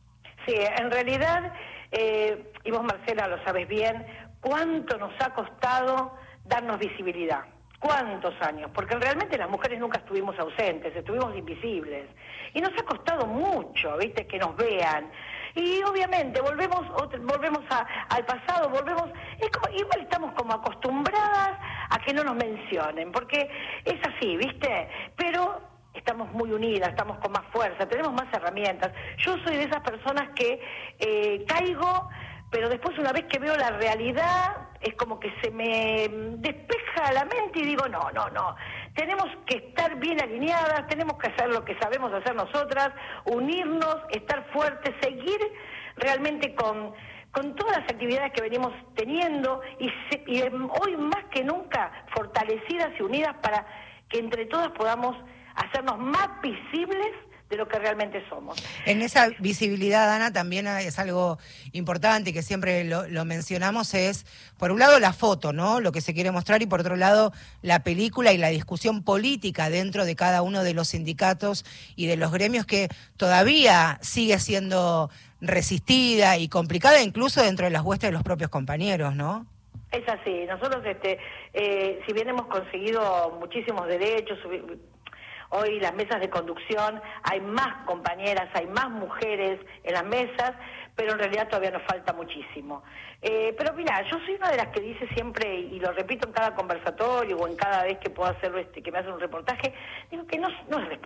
Sí, 0.47 0.55
en 0.55 0.91
realidad, 0.91 1.53
eh, 1.93 2.53
y 2.65 2.71
vos 2.71 2.83
Marcela 2.83 3.29
lo 3.29 3.43
sabes 3.45 3.69
bien, 3.69 4.05
cuánto 4.41 4.97
nos 4.97 5.13
ha 5.21 5.33
costado 5.35 6.15
darnos 6.45 6.79
visibilidad. 6.79 7.45
¿Cuántos 7.79 8.35
años? 8.43 8.71
Porque 8.75 8.95
realmente 8.95 9.39
las 9.39 9.49
mujeres 9.49 9.81
nunca 9.81 9.99
estuvimos 9.99 10.39
ausentes, 10.39 10.95
estuvimos 10.95 11.35
invisibles. 11.35 12.05
Y 12.53 12.61
nos 12.61 12.73
ha 12.79 12.85
costado 12.85 13.27
mucho, 13.27 13.97
¿viste? 13.97 14.27
Que 14.27 14.39
nos 14.39 14.55
vean. 14.55 15.11
Y 15.54 15.83
obviamente 15.83 16.40
volvemos 16.40 16.80
ot- 16.90 17.21
volvemos 17.25 17.64
a- 17.71 17.87
al 18.09 18.25
pasado, 18.25 18.69
volvemos... 18.69 19.11
Es 19.38 19.49
como, 19.50 19.75
igual 19.76 20.00
estamos 20.00 20.33
como 20.35 20.52
acostumbradas 20.54 21.59
a 21.90 21.99
que 22.04 22.12
no 22.14 22.25
nos 22.25 22.37
mencionen, 22.37 23.11
porque 23.12 23.50
es 23.85 24.00
así, 24.07 24.37
¿viste? 24.37 24.88
Pero 25.16 25.61
estamos 25.95 26.30
muy 26.33 26.52
unidas, 26.52 26.90
estamos 26.90 27.19
con 27.19 27.33
más 27.33 27.42
fuerza, 27.52 27.87
tenemos 27.88 28.12
más 28.12 28.26
herramientas. 28.33 28.92
Yo 29.19 29.37
soy 29.45 29.57
de 29.57 29.64
esas 29.64 29.80
personas 29.83 30.30
que 30.37 30.61
eh, 30.99 31.45
caigo, 31.49 32.09
pero 32.50 32.69
después 32.69 32.97
una 32.99 33.12
vez 33.12 33.25
que 33.25 33.38
veo 33.38 33.57
la 33.57 33.71
realidad, 33.71 34.57
es 34.80 34.95
como 34.95 35.19
que 35.21 35.33
se 35.42 35.50
me 35.50 36.09
despeja 36.38 37.12
la 37.12 37.25
mente 37.25 37.61
y 37.61 37.64
digo, 37.64 37.87
no, 37.88 38.11
no, 38.12 38.28
no, 38.30 38.57
tenemos 38.94 39.28
que 39.47 39.56
estar 39.56 39.97
bien 39.97 40.20
alineadas, 40.23 40.87
tenemos 40.88 41.18
que 41.18 41.28
hacer 41.28 41.49
lo 41.49 41.64
que 41.64 41.78
sabemos 41.78 42.12
hacer 42.12 42.35
nosotras, 42.35 42.90
unirnos, 43.25 43.97
estar 44.11 44.50
fuertes, 44.52 44.94
seguir 45.00 45.38
realmente 45.97 46.54
con 46.54 46.94
con 47.32 47.54
todas 47.54 47.78
las 47.78 47.88
actividades 47.88 48.32
que 48.32 48.42
venimos 48.42 48.73
teniendo 48.97 49.61
y, 49.78 49.88
y 50.26 50.42
hoy 50.42 50.97
más 50.97 51.25
que 51.30 51.44
nunca 51.44 52.04
fortalecidas 52.14 52.90
y 52.99 53.02
unidas 53.02 53.37
para 53.40 53.64
que 54.09 54.18
entre 54.18 54.47
todas 54.47 54.70
podamos 54.70 55.16
hacernos 55.54 55.99
más 55.99 56.28
visibles 56.42 57.12
de 57.50 57.57
lo 57.57 57.66
que 57.66 57.78
realmente 57.80 58.25
somos. 58.28 58.57
En 58.87 59.02
esa 59.02 59.28
visibilidad, 59.40 60.14
Ana, 60.14 60.33
también 60.33 60.69
es 60.69 60.99
algo 61.00 61.38
importante 61.73 62.33
que 62.33 62.42
siempre 62.42 62.85
lo, 62.85 63.25
mencionamos, 63.25 63.92
es, 63.92 64.25
por 64.57 64.71
un 64.71 64.78
lado, 64.78 65.00
la 65.00 65.12
foto, 65.12 65.52
¿no? 65.52 65.80
Lo 65.80 65.90
que 65.90 66.00
se 66.00 66.14
quiere 66.14 66.30
mostrar, 66.30 66.62
y 66.62 66.66
por 66.66 66.80
otro 66.80 66.95
lado, 66.95 67.33
la 67.61 67.83
película 67.83 68.33
y 68.33 68.38
la 68.38 68.49
discusión 68.49 69.02
política 69.02 69.69
dentro 69.69 70.04
de 70.04 70.14
cada 70.14 70.42
uno 70.42 70.62
de 70.62 70.75
los 70.75 70.88
sindicatos 70.88 71.64
y 71.97 72.07
de 72.07 72.16
los 72.16 72.30
gremios 72.30 72.66
que 72.66 72.88
todavía 73.16 73.99
sigue 74.00 74.38
siendo 74.38 75.11
resistida 75.40 76.37
y 76.38 76.49
complicada, 76.49 77.02
incluso 77.02 77.42
dentro 77.42 77.66
de 77.66 77.73
las 77.73 77.83
huestes 77.83 78.09
de 78.09 78.12
los 78.12 78.23
propios 78.23 78.50
compañeros, 78.50 79.16
¿no? 79.16 79.47
Es 79.90 80.09
así. 80.09 80.45
Nosotros, 80.47 80.87
este, 80.87 81.19
eh, 81.52 82.00
si 82.07 82.12
bien 82.12 82.28
hemos 82.28 82.47
conseguido 82.47 83.37
muchísimos 83.40 83.88
derechos, 83.88 84.38
Hoy 85.50 85.80
las 85.80 85.95
mesas 85.95 86.21
de 86.21 86.30
conducción, 86.30 87.00
hay 87.25 87.40
más 87.40 87.85
compañeras, 87.85 88.49
hay 88.54 88.66
más 88.66 88.88
mujeres 88.88 89.59
en 89.83 89.95
las 89.95 90.04
mesas, 90.04 90.52
pero 90.95 91.12
en 91.12 91.19
realidad 91.19 91.49
todavía 91.49 91.71
nos 91.71 91.83
falta 91.83 92.12
muchísimo. 92.12 92.83
Eh, 93.23 93.54
pero 93.59 93.75
mira, 93.75 94.02
yo 94.11 94.19
soy 94.25 94.35
una 94.35 94.50
de 94.50 94.57
las 94.57 94.69
que 94.69 94.80
dice 94.80 95.09
siempre, 95.09 95.54
y 95.54 95.80
lo 95.80 95.92
repito 95.92 96.28
en 96.28 96.33
cada 96.33 96.54
conversatorio 96.54 97.37
o 97.37 97.49
en 97.49 97.57
cada 97.57 97.85
vez 97.85 97.99
que 97.99 98.11
puedo 98.11 98.30
hacerlo, 98.30 98.59
este, 98.59 98.83
que 98.83 98.92
me 98.92 98.99
hacen 98.99 99.12
un 99.12 99.21
reportaje, 99.21 99.75
digo 100.11 100.26
que 100.26 100.38
no, 100.38 100.49
no, 100.69 100.78
es, 100.78 101.00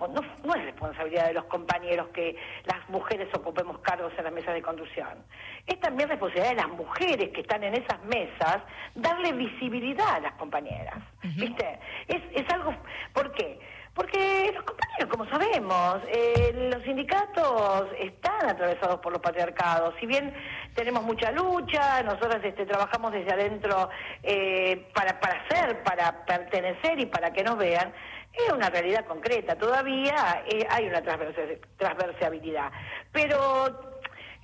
no, 0.44 0.54
es 0.54 0.64
responsabilidad 0.64 1.28
de 1.28 1.34
los 1.34 1.44
compañeros 1.44 2.08
que 2.08 2.36
las 2.64 2.88
mujeres 2.88 3.28
ocupemos 3.34 3.78
cargos 3.78 4.12
en 4.18 4.24
las 4.24 4.32
mesas 4.32 4.54
de 4.54 4.62
conducción. 4.62 5.24
Es 5.66 5.80
también 5.80 6.08
responsabilidad 6.08 6.50
de 6.50 6.62
las 6.62 6.68
mujeres 6.68 7.30
que 7.30 7.40
están 7.40 7.64
en 7.64 7.74
esas 7.74 8.02
mesas 8.04 8.58
darle 8.94 9.32
visibilidad 9.32 10.16
a 10.16 10.20
las 10.20 10.32
compañeras. 10.34 11.02
¿Viste? 11.22 11.78
Es, 12.08 12.22
es 12.32 12.52
algo. 12.52 12.74
¿Por 13.12 13.32
qué? 13.32 13.58
Porque 13.94 14.50
los 14.52 14.64
compañeros, 14.64 15.08
como 15.08 15.24
sabemos, 15.26 16.00
eh, 16.08 16.70
los 16.72 16.82
sindicatos 16.82 17.86
están 17.98 18.50
atravesados 18.50 18.98
por 18.98 19.12
los 19.12 19.22
patriarcados. 19.22 19.94
Si 20.00 20.06
bien 20.06 20.34
tenemos 20.74 21.04
mucha 21.04 21.30
lucha, 21.30 22.02
nosotros 22.02 22.42
este, 22.42 22.66
trabajamos 22.66 23.12
desde 23.12 23.32
adentro 23.32 23.88
eh, 24.24 24.88
para, 24.94 25.20
para 25.20 25.40
hacer, 25.42 25.82
para 25.84 26.24
pertenecer 26.24 26.98
y 26.98 27.06
para 27.06 27.32
que 27.32 27.44
nos 27.44 27.56
vean, 27.56 27.92
es 28.32 28.52
una 28.52 28.68
realidad 28.68 29.04
concreta. 29.06 29.54
Todavía 29.56 30.42
eh, 30.48 30.66
hay 30.68 30.88
una 30.88 31.00
transversabilidad. 31.02 32.72
Pero 33.12 33.93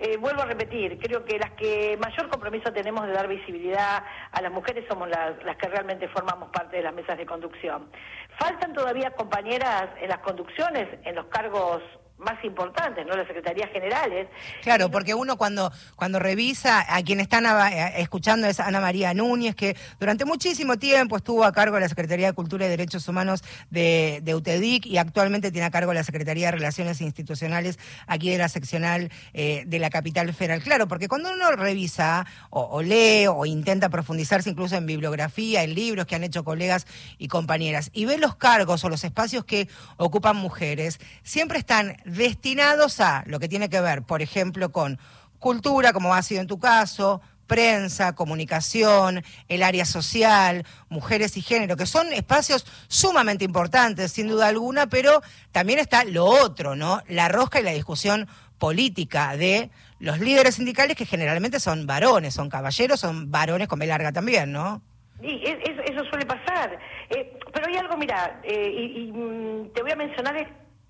eh, 0.03 0.17
vuelvo 0.17 0.41
a 0.41 0.47
repetir, 0.47 0.99
creo 0.99 1.27
que 1.27 1.39
las 1.39 1.51
que 1.53 1.99
mayor 2.01 2.31
compromiso 2.31 2.73
tenemos 2.73 3.07
de 3.07 3.13
dar 3.13 3.29
visibilidad 3.29 4.03
a 4.33 4.41
las 4.41 4.51
mujeres 4.51 4.87
somos 4.89 5.11
las, 5.11 5.37
que 5.59 5.69
realmente 5.69 6.09
formamos 6.09 6.49
parte 6.49 6.79
de 6.79 6.83
las 6.83 6.95
mesas 6.95 7.19
de 7.19 7.27
conducción. 7.27 7.91
Faltan 8.39 8.73
todavía 8.73 9.11
compañeras 9.11 9.91
en 10.01 10.09
las 10.09 10.21
conducciones, 10.21 10.89
en 11.05 11.15
los 11.15 11.27
cargos 11.27 11.83
más 12.21 12.43
importantes, 12.45 13.07
¿no? 13.07 13.17
Las 13.17 13.27
secretarías 13.27 13.71
generales. 13.71 14.29
Claro, 14.63 14.91
porque 14.91 15.15
uno 15.15 15.37
cuando, 15.37 15.73
cuando 15.97 16.19
revisa, 16.19 16.85
a 16.89 17.03
quien 17.03 17.21
están 17.21 17.47
eh, 17.47 17.95
escuchando 17.97 18.47
es 18.47 18.61
Ana 18.61 18.81
María 18.81 19.15
Núñez, 19.15 19.55
que 19.55 19.77
durante 19.99 20.25
muchísimo 20.25 20.79
tiempo 20.79 21.17
estuvo 21.17 21.45
a 21.45 21.53
cargo 21.53 21.77
de 21.77 21.83
la 21.83 21.89
Secretaría 21.89 22.29
de 22.29 22.33
Cultura 22.33 22.67
y 22.67 22.69
Derechos 22.69 23.09
Humanos 23.09 23.43
de, 23.71 24.21
de 24.23 24.35
UTEDIC 24.35 24.87
y 24.87 24.99
actualmente 24.99 25.51
tiene 25.51 25.67
a 25.67 25.71
cargo 25.71 25.93
la 25.93 26.05
Secretaría 26.05 26.47
de 26.47 26.53
Relaciones 26.53 27.01
Institucionales 27.01 27.79
aquí 28.07 28.31
de 28.31 28.39
la 28.39 28.49
seccional 28.49 29.11
eh, 29.33 29.65
de 29.67 29.79
la 29.79 29.91
capital 29.91 30.33
federal. 30.35 30.63
Claro, 30.63 30.89
porque 30.89 31.09
cuando 31.09 31.33
uno 31.33 31.51
revisa 31.53 32.27
o, 32.51 32.63
o 32.63 32.83
lee 32.83 33.27
o 33.29 33.47
intenta 33.47 33.89
profundizarse 33.89 34.51
incluso 34.51 34.77
en 34.77 34.87
bibliografía, 34.87 35.63
en 35.63 35.75
libros 35.75 36.07
que 36.07 36.17
han 36.17 36.25
hecho 36.25 36.45
colegas 36.45 36.87
y 37.19 37.29
compañeras, 37.29 37.91
y 37.93 38.05
ve 38.05 38.19
los 38.19 38.37
cargos 38.37 38.85
o 38.85 38.89
los 38.89 39.05
espacios 39.05 39.45
que 39.45 39.69
ocupan 39.97 40.37
mujeres, 40.37 40.99
siempre 41.23 41.59
están 41.59 41.97
destinados 42.11 43.01
a 43.01 43.23
lo 43.27 43.39
que 43.39 43.49
tiene 43.49 43.69
que 43.69 43.81
ver, 43.81 44.03
por 44.03 44.23
ejemplo, 44.23 44.73
con 44.73 44.99
cultura, 45.39 45.93
como 45.93 46.15
ha 46.15 46.23
sido 46.23 46.41
en 46.41 46.47
tu 46.47 46.59
caso, 46.59 47.21
prensa, 47.47 48.15
comunicación, 48.15 49.25
el 49.49 49.65
área 49.65 49.85
social, 49.85 50.65
mujeres 50.89 51.37
y 51.37 51.43
género, 51.43 51.77
que 51.77 51.87
son 51.87 52.13
espacios 52.13 52.65
sumamente 52.87 53.45
importantes, 53.45 54.13
sin 54.13 54.29
duda 54.29 54.47
alguna, 54.47 54.87
pero 54.87 55.21
también 55.51 55.81
está 55.81 56.05
lo 56.05 56.27
otro, 56.27 56.77
¿no? 56.77 57.03
La 57.09 57.29
rosca 57.29 57.59
y 57.59 57.65
la 57.65 57.73
discusión 57.73 58.29
política 58.59 59.37
de 59.37 59.71
los 59.99 60.21
líderes 60.21 60.55
sindicales 60.55 60.97
que 60.97 61.07
generalmente 61.07 61.59
son 61.59 61.87
varones, 61.87 62.35
son 62.35 62.49
caballeros, 62.49 63.01
son 63.01 63.33
varones 63.33 63.67
con 63.67 63.81
B 63.81 63.87
larga 63.87 64.13
también, 64.13 64.53
¿no? 64.53 64.81
Sí, 65.21 65.43
eso, 65.45 66.05
suele 66.05 66.25
pasar. 66.27 66.79
Eh, 67.11 67.37
pero 67.53 67.67
hay 67.67 67.77
algo, 67.77 67.97
mira, 67.97 68.41
eh, 68.45 68.93
y, 68.97 69.13
mm, 69.13 69.73
te 69.75 69.83
voy 69.83 69.91
a 69.91 69.97
mencionar 69.97 70.37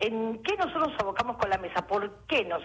¿En 0.01 0.43
qué 0.43 0.57
nosotros 0.57 0.89
nos 0.89 1.01
abocamos 1.01 1.37
con 1.37 1.51
la 1.51 1.59
mesa? 1.59 1.87
¿Por 1.87 2.25
qué 2.27 2.45
nos, 2.47 2.63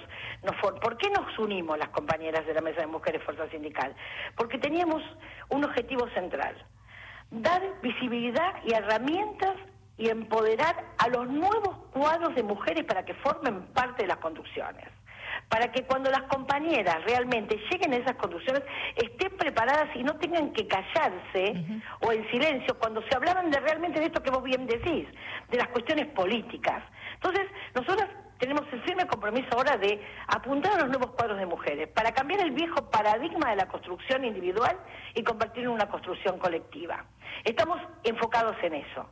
¿Por 0.61 0.97
qué 0.97 1.09
nos 1.09 1.37
unimos 1.37 1.77
las 1.77 1.89
compañeras 1.89 2.45
de 2.45 2.53
la 2.53 2.61
Mesa 2.61 2.79
de 2.79 2.87
Mujeres 2.87 3.21
Fuerza 3.23 3.49
Sindical? 3.49 3.93
Porque 4.37 4.57
teníamos 4.57 5.03
un 5.49 5.65
objetivo 5.65 6.07
central, 6.13 6.55
dar 7.31 7.61
visibilidad 7.81 8.63
y 8.65 8.73
herramientas 8.73 9.57
y 9.97 10.09
empoderar 10.09 10.85
a 10.97 11.09
los 11.09 11.27
nuevos 11.27 11.77
cuadros 11.91 12.33
de 12.35 12.43
mujeres 12.43 12.85
para 12.85 13.03
que 13.03 13.13
formen 13.15 13.65
parte 13.73 14.03
de 14.03 14.07
las 14.07 14.17
conducciones 14.17 14.85
para 15.49 15.71
que 15.71 15.83
cuando 15.83 16.09
las 16.09 16.23
compañeras 16.23 17.03
realmente 17.05 17.59
lleguen 17.69 17.93
a 17.93 17.97
esas 17.97 18.15
conducciones 18.15 18.63
estén 18.95 19.35
preparadas 19.37 19.95
y 19.95 20.03
no 20.03 20.15
tengan 20.15 20.51
que 20.53 20.67
callarse 20.67 21.81
o 22.01 22.11
en 22.11 22.29
silencio 22.31 22.77
cuando 22.79 23.01
se 23.03 23.15
hablaban 23.15 23.51
de 23.51 23.59
realmente 23.59 23.99
de 23.99 24.07
esto 24.07 24.23
que 24.23 24.31
vos 24.31 24.43
bien 24.43 24.65
decís, 24.65 25.07
de 25.49 25.57
las 25.57 25.67
cuestiones 25.69 26.07
políticas. 26.07 26.83
Entonces, 27.15 27.47
nosotros 27.73 28.07
tenemos 28.39 28.63
el 28.71 28.81
firme 28.83 29.07
compromiso 29.07 29.47
ahora 29.53 29.77
de 29.77 30.01
apuntar 30.27 30.73
a 30.73 30.83
los 30.83 30.89
nuevos 30.89 31.11
cuadros 31.11 31.37
de 31.37 31.45
mujeres 31.45 31.87
para 31.89 32.13
cambiar 32.13 32.41
el 32.41 32.51
viejo 32.51 32.89
paradigma 32.89 33.49
de 33.49 33.55
la 33.55 33.67
construcción 33.67 34.25
individual 34.25 34.77
y 35.13 35.23
convertirlo 35.23 35.69
en 35.69 35.75
una 35.75 35.89
construcción 35.89 36.37
colectiva. 36.37 37.05
Estamos 37.43 37.79
enfocados 38.03 38.55
en 38.63 38.75
eso. 38.75 39.09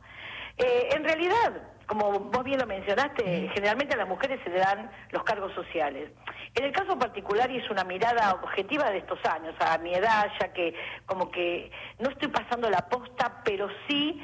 Eh, 0.56 0.88
en 0.94 1.04
realidad, 1.04 1.62
como 1.86 2.12
vos 2.12 2.44
bien 2.44 2.60
lo 2.60 2.66
mencionaste, 2.66 3.50
generalmente 3.54 3.94
a 3.94 3.98
las 3.98 4.08
mujeres 4.08 4.40
se 4.44 4.50
le 4.50 4.58
dan 4.58 4.90
los 5.10 5.22
cargos 5.24 5.52
sociales. 5.54 6.10
En 6.54 6.64
el 6.64 6.72
caso 6.72 6.96
particular, 6.98 7.50
y 7.50 7.58
es 7.58 7.68
una 7.70 7.82
mirada 7.82 8.34
objetiva 8.34 8.90
de 8.90 8.98
estos 8.98 9.18
años, 9.24 9.54
a 9.58 9.76
mi 9.78 9.94
edad, 9.94 10.30
ya 10.40 10.52
que 10.52 10.74
como 11.06 11.30
que 11.30 11.70
no 11.98 12.10
estoy 12.10 12.28
pasando 12.28 12.70
la 12.70 12.88
posta, 12.88 13.42
pero 13.44 13.68
sí 13.88 14.22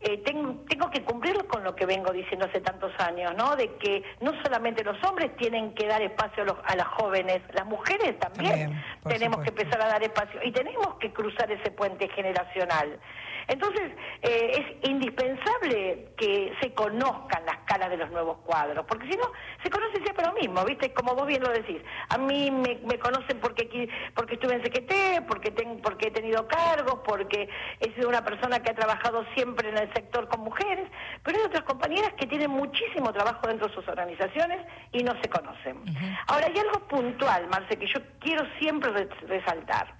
eh, 0.00 0.18
tengo, 0.18 0.64
tengo 0.68 0.90
que 0.90 1.02
cumplir 1.02 1.46
con 1.46 1.64
lo 1.64 1.74
que 1.74 1.86
vengo 1.86 2.12
diciendo 2.12 2.46
hace 2.46 2.60
tantos 2.60 2.92
años, 2.98 3.34
¿no? 3.36 3.56
De 3.56 3.76
que 3.76 4.02
no 4.20 4.32
solamente 4.42 4.84
los 4.84 5.02
hombres 5.04 5.34
tienen 5.36 5.74
que 5.74 5.86
dar 5.86 6.02
espacio 6.02 6.44
a, 6.64 6.76
las 6.76 6.86
jóvenes, 6.88 7.40
las 7.54 7.64
mujeres 7.64 8.18
también, 8.18 8.82
tenemos 9.08 9.40
que 9.40 9.48
empezar 9.48 9.80
a 9.80 9.88
dar 9.88 10.02
espacio 10.02 10.40
y 10.44 10.52
tenemos 10.52 10.96
que 11.00 11.12
cruzar 11.12 11.50
ese 11.50 11.70
puente 11.70 12.08
generacional. 12.08 13.00
Entonces, 13.48 13.92
eh, 14.22 14.50
es 14.82 14.90
indispensable 14.90 16.08
que 16.16 16.52
se 16.60 16.74
conozcan 16.74 17.46
las 17.46 17.58
caras 17.58 17.90
de 17.90 17.96
los 17.96 18.10
nuevos 18.10 18.38
cuadros, 18.38 18.84
porque 18.86 19.08
si 19.10 19.16
no, 19.16 19.30
se 19.62 19.70
conoce 19.70 20.02
siempre 20.02 20.26
lo 20.26 20.32
mismo, 20.32 20.64
¿viste? 20.64 20.92
Como 20.92 21.14
vos 21.14 21.26
bien 21.26 21.42
lo 21.42 21.50
decís. 21.50 21.80
A 22.08 22.18
mí 22.18 22.50
me, 22.50 22.98
conocen 22.98 23.38
porque 23.40 23.88
porque 24.14 24.34
estuve 24.34 24.54
en 24.54 24.62
CQT, 24.62 25.26
porque, 25.28 25.52
porque 25.82 26.08
he 26.08 26.10
tenido 26.10 26.46
cargos, 26.48 27.00
porque 27.04 27.48
he 27.80 27.92
sido 27.94 28.08
una 28.08 28.24
persona 28.24 28.60
que 28.60 28.70
ha 28.70 28.74
trabajado 28.74 29.24
siempre 29.34 29.68
en 29.68 29.78
el 29.78 29.92
sector 29.92 30.28
con 30.28 30.40
mujeres, 30.40 30.88
pero 31.22 31.38
hay 31.38 31.44
otras 31.44 31.62
compañeras 31.64 32.12
que 32.14 32.26
tienen 32.26 32.50
muchísimo 32.50 33.12
trabajo 33.12 33.46
dentro 33.46 33.68
de 33.68 33.74
sus 33.74 33.86
organizaciones 33.86 34.66
y 34.92 35.02
no 35.04 35.12
se 35.22 35.28
conocen. 35.28 35.84
Ahora, 36.26 36.46
hay 36.46 36.58
algo 36.58 36.80
puntual, 36.88 37.46
Marce, 37.48 37.76
que 37.76 37.86
yo 37.86 38.00
quiero 38.18 38.44
siempre 38.58 39.08
resaltar. 39.28 39.94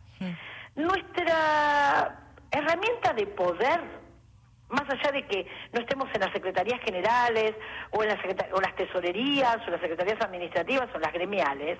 Nuestra 0.75 2.26
herramienta 2.51 3.13
de 3.13 3.27
poder, 3.27 3.81
más 4.69 4.85
allá 4.89 5.13
de 5.13 5.27
que 5.27 5.47
no 5.73 5.81
estemos 5.81 6.09
en 6.13 6.21
las 6.21 6.33
secretarías 6.33 6.81
generales 6.81 7.55
o 7.93 8.03
en 8.03 8.09
las, 8.09 8.19
o 8.53 8.61
las 8.61 8.75
tesorerías 8.77 9.59
o 9.67 9.71
las 9.71 9.81
secretarías 9.81 10.21
administrativas 10.21 10.89
o 10.95 10.99
las 10.99 11.13
gremiales, 11.13 11.79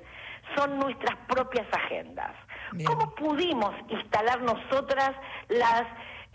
son 0.57 0.79
nuestras 0.79 1.17
propias 1.29 1.67
agendas. 1.73 2.33
¿Cómo 2.85 3.15
pudimos 3.15 3.75
instalar 3.89 4.41
nosotras 4.43 5.13
las 5.49 5.85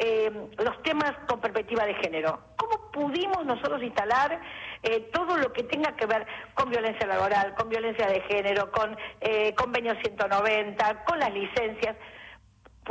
eh, 0.04 0.32
los 0.58 0.82
temas 0.82 1.14
con 1.28 1.40
perspectiva 1.40 1.86
de 1.86 1.94
género. 1.94 2.40
¿Cómo 2.56 2.90
pudimos 2.92 3.46
nosotros 3.46 3.84
instalar 3.84 4.42
eh, 4.82 5.12
todo 5.14 5.38
lo 5.38 5.54
que 5.54 5.62
tenga 5.62 5.96
que 5.96 6.08
ver 6.08 6.26
con 6.56 6.72
violencia 6.72 7.06
laboral, 7.06 7.54
con 7.54 7.70
violencia 7.70 8.08
de 8.08 8.20
género, 8.22 8.72
con 8.72 8.98
eh, 9.20 9.54
convenio 9.54 9.94
190, 10.02 11.04
con 11.04 11.20
las 11.20 11.32
licencias? 11.32 11.96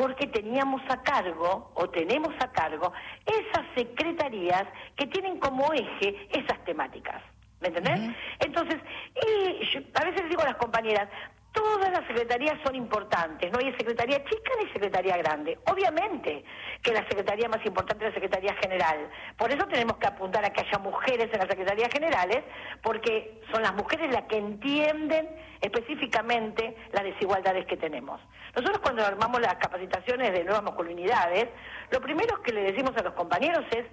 Porque 0.01 0.27
teníamos 0.29 0.81
a 0.89 1.03
cargo, 1.03 1.73
o 1.75 1.91
tenemos 1.91 2.33
a 2.41 2.51
cargo, 2.51 2.91
esas 3.27 3.67
secretarías 3.75 4.65
que 4.97 5.07
tienen 5.09 5.39
como 5.39 5.71
eje 5.75 6.17
esas 6.31 6.59
temáticas. 6.65 7.23
¿Me 7.61 7.69
entendés? 7.69 8.17
Entonces, 8.39 8.79
y 9.15 9.77
a 9.95 10.05
veces 10.07 10.27
digo 10.31 10.41
a 10.41 10.47
las 10.47 10.57
compañeras, 10.57 11.07
Todas 11.53 11.91
las 11.91 12.07
secretarías 12.07 12.57
son 12.65 12.77
importantes, 12.77 13.51
no 13.51 13.59
hay 13.59 13.73
secretaría 13.73 14.23
chica 14.25 14.53
ni 14.63 14.71
secretaría 14.73 15.17
grande. 15.17 15.59
Obviamente 15.71 16.45
que 16.81 16.93
la 16.93 17.07
secretaría 17.09 17.49
más 17.49 17.65
importante 17.67 18.05
es 18.05 18.11
la 18.11 18.15
secretaría 18.15 18.55
general. 18.63 19.11
Por 19.37 19.51
eso 19.51 19.67
tenemos 19.67 19.97
que 19.97 20.07
apuntar 20.07 20.45
a 20.45 20.51
que 20.51 20.61
haya 20.61 20.79
mujeres 20.79 21.29
en 21.33 21.39
las 21.39 21.49
secretarías 21.49 21.91
generales, 21.93 22.45
porque 22.83 23.43
son 23.53 23.63
las 23.63 23.75
mujeres 23.75 24.13
las 24.13 24.25
que 24.25 24.37
entienden 24.37 25.29
específicamente 25.61 26.77
las 26.93 27.03
desigualdades 27.03 27.67
que 27.67 27.77
tenemos. 27.77 28.21
Nosotros 28.55 28.79
cuando 28.79 29.05
armamos 29.05 29.41
las 29.41 29.57
capacitaciones 29.57 30.33
de 30.33 30.45
nuevas 30.45 30.63
masculinidades, 30.63 31.49
lo 31.91 32.01
primero 32.01 32.41
que 32.43 32.53
le 32.53 32.63
decimos 32.63 32.97
a 32.97 33.03
los 33.03 33.15
compañeros 33.15 33.65
es, 33.73 33.87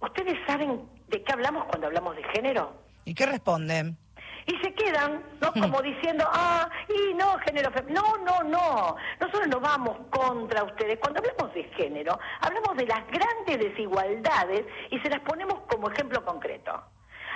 ¿ustedes 0.00 0.36
saben 0.46 0.82
de 1.08 1.22
qué 1.22 1.32
hablamos 1.32 1.64
cuando 1.66 1.86
hablamos 1.86 2.16
de 2.16 2.24
género? 2.24 2.74
¿Y 3.04 3.14
qué 3.14 3.24
responden? 3.24 3.96
Y 4.46 4.56
se 4.58 4.72
quedan, 4.74 5.24
¿no? 5.40 5.52
Como 5.52 5.82
diciendo, 5.82 6.24
ah, 6.32 6.68
y 6.88 7.14
no, 7.14 7.36
género 7.40 7.70
femenino. 7.72 8.02
No, 8.24 8.42
no, 8.42 8.42
no. 8.44 8.96
Nosotros 9.18 9.48
no 9.48 9.58
vamos 9.58 9.98
contra 10.10 10.62
ustedes. 10.62 10.98
Cuando 11.00 11.18
hablamos 11.18 11.52
de 11.52 11.64
género, 11.74 12.18
hablamos 12.40 12.76
de 12.76 12.86
las 12.86 13.04
grandes 13.08 13.58
desigualdades 13.58 14.64
y 14.90 15.00
se 15.00 15.10
las 15.10 15.20
ponemos 15.20 15.60
como 15.68 15.90
ejemplo 15.90 16.24
concreto. 16.24 16.80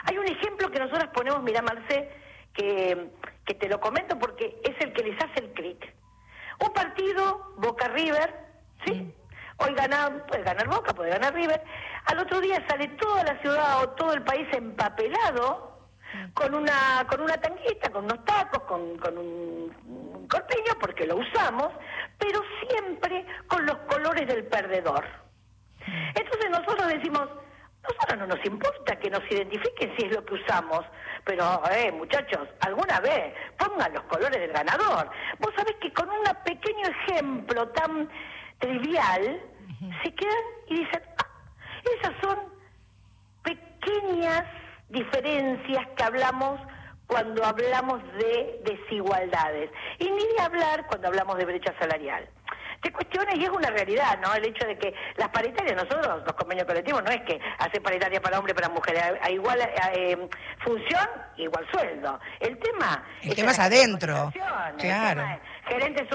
Hay 0.05 0.19
un 0.19 0.26
ejemplo 0.26 0.71
que 0.71 0.79
nosotros 0.79 1.11
ponemos, 1.12 1.43
mira, 1.43 1.62
Marcé, 1.62 2.11
que, 2.55 3.11
que 3.45 3.55
te 3.55 3.69
lo 3.69 3.81
comento 3.81 4.17
porque 4.17 4.61
es 4.62 4.81
el 4.81 4.93
que 4.93 5.02
les 5.02 5.21
hace 5.21 5.40
el 5.40 5.52
clic. 5.52 5.93
Un 6.64 6.73
partido, 6.73 7.55
Boca 7.57 7.88
River, 7.88 8.35
¿sí? 8.87 9.12
Hoy 9.57 9.75
gana, 9.75 10.25
puede 10.29 10.45
ganar 10.45 10.69
Boca, 10.69 10.95
puede 10.95 11.11
ganar 11.11 11.35
River. 11.35 11.61
Al 12.07 12.21
otro 12.21 12.40
día 12.40 12.64
sale 12.69 12.87
toda 12.88 13.25
la 13.25 13.40
ciudad 13.40 13.83
o 13.83 13.88
todo 13.90 14.12
el 14.12 14.23
país 14.23 14.47
empapelado 14.52 15.71
con 16.35 16.55
una 16.55 17.07
con 17.09 17.21
una 17.21 17.37
tanguita, 17.37 17.90
con 17.90 18.05
unos 18.05 18.25
tacos, 18.25 18.62
con, 18.64 18.97
con 18.99 19.19
un, 19.19 19.75
un 19.87 20.29
corpiño, 20.29 20.73
porque 20.81 21.07
lo 21.07 21.17
usamos, 21.17 21.73
pero 22.19 22.40
siempre 22.69 23.26
con 23.47 23.64
los 23.67 23.76
colores 23.88 24.26
del 24.26 24.45
perdedor. 24.45 25.05
Entonces 26.14 26.50
nosotros 26.50 26.88
decimos, 26.88 27.29
nosotros 27.83 28.19
no 28.19 28.26
nos 28.26 28.45
importa 28.45 28.97
que 28.97 29.11
nos 29.11 29.23
identifiquen 29.31 29.97
si 29.97 30.07
es 30.07 30.14
lo 30.14 30.25
que 30.25 30.35
usamos, 30.35 30.85
pero, 31.25 31.62
eh, 31.73 31.93
muchachos, 31.93 32.49
alguna 32.61 33.00
vez 33.00 33.35
pongan 33.59 33.93
los 33.93 34.02
colores 34.05 34.38
del 34.38 34.52
ganador. 34.52 35.11
Vos 35.38 35.52
sabés 35.57 35.76
que 35.81 35.93
con 35.93 36.09
un 36.09 36.23
pequeño 36.45 36.88
ejemplo 36.88 37.69
tan 37.69 38.09
trivial, 38.59 39.40
se 40.02 40.14
quedan 40.14 40.45
y 40.67 40.81
dicen, 40.81 41.02
ah, 41.19 41.26
esas 41.99 42.14
son 42.21 42.38
pequeñas 43.43 44.45
diferencias 44.90 45.87
que 45.97 46.02
hablamos 46.02 46.61
cuando 47.06 47.44
hablamos 47.44 48.00
de 48.14 48.61
desigualdades. 48.64 49.70
Y 49.99 50.11
ni 50.11 50.26
de 50.37 50.40
hablar 50.40 50.87
cuando 50.87 51.09
hablamos 51.09 51.37
de 51.38 51.44
brecha 51.44 51.75
salarial. 51.78 52.28
Se 52.82 52.92
cuestiona 52.92 53.35
y 53.35 53.44
es 53.44 53.50
una 53.50 53.68
realidad, 53.68 54.18
¿no? 54.23 54.32
El 54.32 54.47
hecho 54.47 54.66
de 54.66 54.78
que 54.78 54.94
las 55.16 55.28
paritarias, 55.28 55.76
nosotros, 55.76 56.23
los 56.25 56.32
convenios 56.32 56.66
colectivos, 56.66 57.02
no 57.02 57.11
es 57.11 57.20
que 57.23 57.38
hace 57.59 57.80
paritaria 57.80 58.23
para 58.23 58.38
hombres 58.38 58.54
y 58.54 58.61
para 58.61 58.73
mujeres, 58.73 59.02
a, 59.20 59.30
igual 59.30 59.61
eh, 59.92 60.16
función, 60.64 61.09
igual 61.37 61.66
sueldo. 61.70 62.18
El 62.38 62.59
tema... 62.59 63.04
El 63.23 63.35
tema 63.35 63.50
es 63.50 63.59
adentro. 63.59 64.32
Claro. 64.78 65.23
gerente, 65.68 66.09